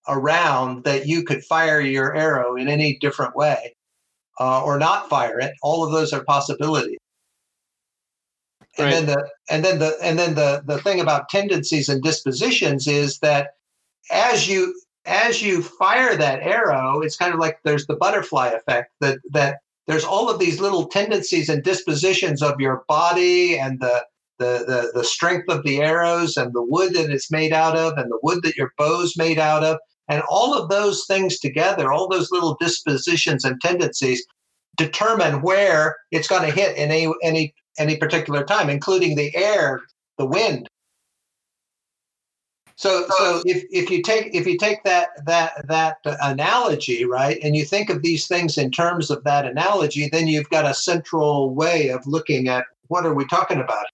[0.08, 3.74] around that you could fire your arrow in any different way
[4.38, 5.54] uh, or not fire it.
[5.62, 6.98] All of those are possibilities.
[8.78, 12.86] And then the and then the and then the the thing about tendencies and dispositions
[12.86, 13.52] is that
[14.10, 14.74] as you
[15.06, 19.60] as you fire that arrow it's kind of like there's the butterfly effect that that
[19.86, 24.04] there's all of these little tendencies and dispositions of your body and the
[24.38, 27.96] the, the, the strength of the arrows and the wood that it's made out of
[27.96, 29.78] and the wood that your bow's made out of
[30.08, 34.24] and all of those things together all those little dispositions and tendencies
[34.76, 39.82] determine where it's going to hit in any, any any particular time, including the air,
[40.18, 40.68] the wind.
[42.76, 47.56] So, so if, if you take if you take that that that analogy right, and
[47.56, 51.54] you think of these things in terms of that analogy, then you've got a central
[51.54, 53.86] way of looking at what are we talking about.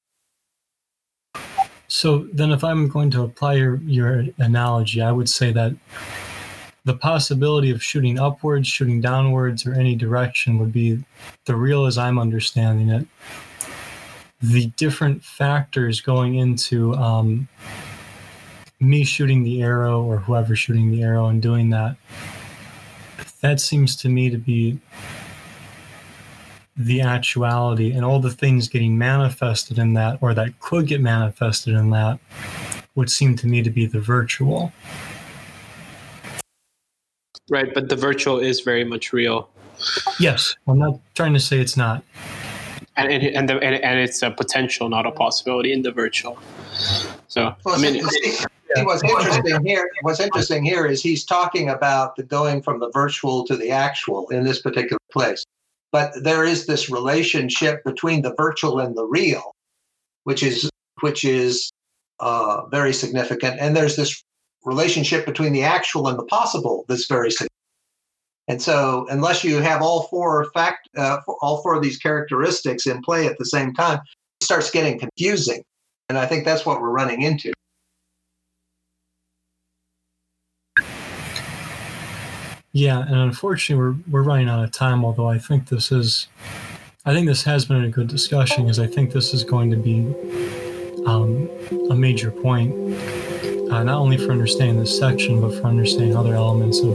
[1.92, 5.74] So then, if I'm going to apply your your analogy, I would say that
[6.86, 11.04] the possibility of shooting upwards, shooting downwards, or any direction would be
[11.44, 13.06] the real as I'm understanding it.
[14.40, 17.46] The different factors going into um,
[18.80, 21.96] me shooting the arrow or whoever shooting the arrow and doing that
[23.42, 24.78] that seems to me to be
[26.76, 31.74] the actuality and all the things getting manifested in that or that could get manifested
[31.74, 32.18] in that
[32.94, 34.72] would seem to me to be the virtual.
[37.50, 39.50] Right but the virtual is very much real.
[40.18, 42.02] Yes i'm not trying to say it's not.
[42.96, 46.38] And and and, the, and, and it's a potential, not a possibility in the virtual.
[47.28, 48.44] So well, I mean, see,
[48.76, 52.90] See, what's interesting here, what's interesting here is he's talking about the going from the
[52.90, 55.44] virtual to the actual in this particular place.
[55.92, 59.52] But there is this relationship between the virtual and the real,
[60.24, 60.70] which is
[61.00, 61.70] which is
[62.20, 63.60] uh, very significant.
[63.60, 64.22] And there's this
[64.64, 67.50] relationship between the actual and the possible that's very significant.
[68.48, 73.02] And so, unless you have all four fact, uh, all four of these characteristics in
[73.02, 73.98] play at the same time,
[74.40, 75.62] it starts getting confusing.
[76.08, 77.52] And I think that's what we're running into.
[82.72, 85.04] Yeah, and unfortunately, we're we're running out of time.
[85.04, 86.28] Although I think this is,
[87.04, 89.76] I think this has been a good discussion because I think this is going to
[89.76, 90.00] be
[91.04, 91.50] um,
[91.90, 92.72] a major point,
[93.70, 96.94] uh, not only for understanding this section, but for understanding other elements of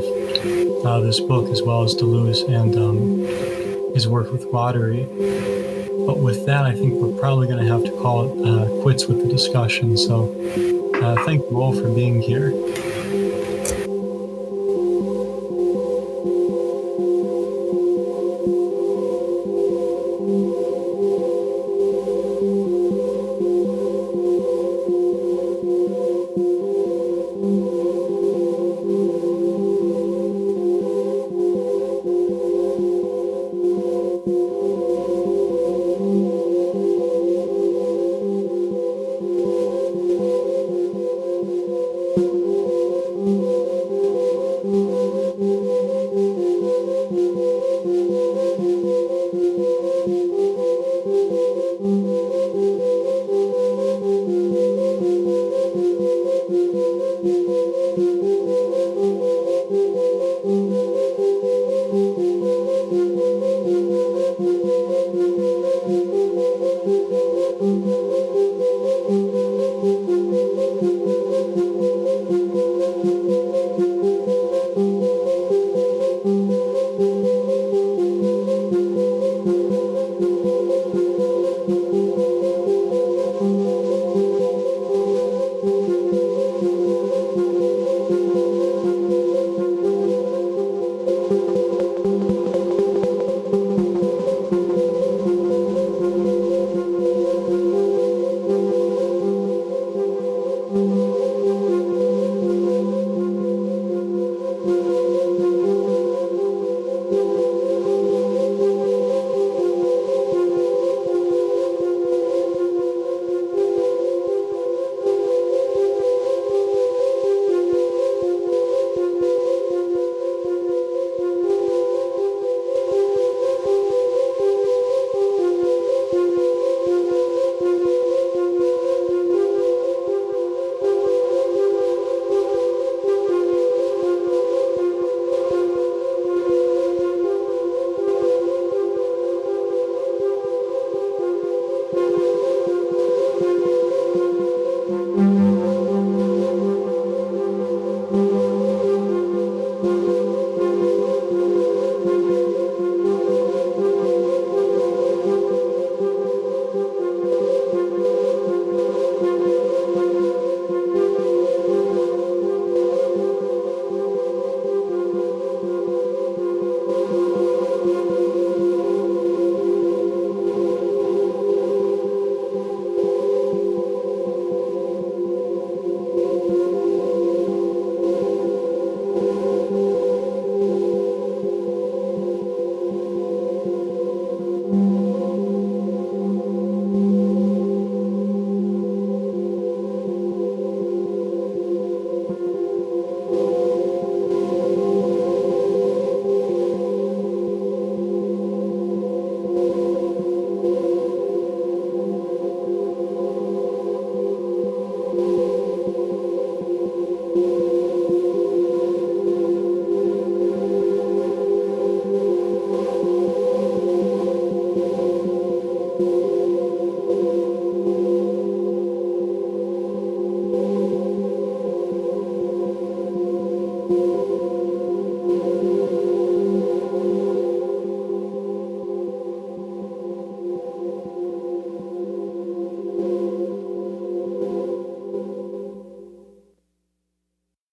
[0.83, 5.05] uh, this book, as well as Deleuze and um, his work with Guattari.
[6.07, 9.05] But with that, I think we're probably going to have to call it uh, quits
[9.05, 9.95] with the discussion.
[9.95, 10.33] So
[11.03, 12.51] uh, thank you all for being here.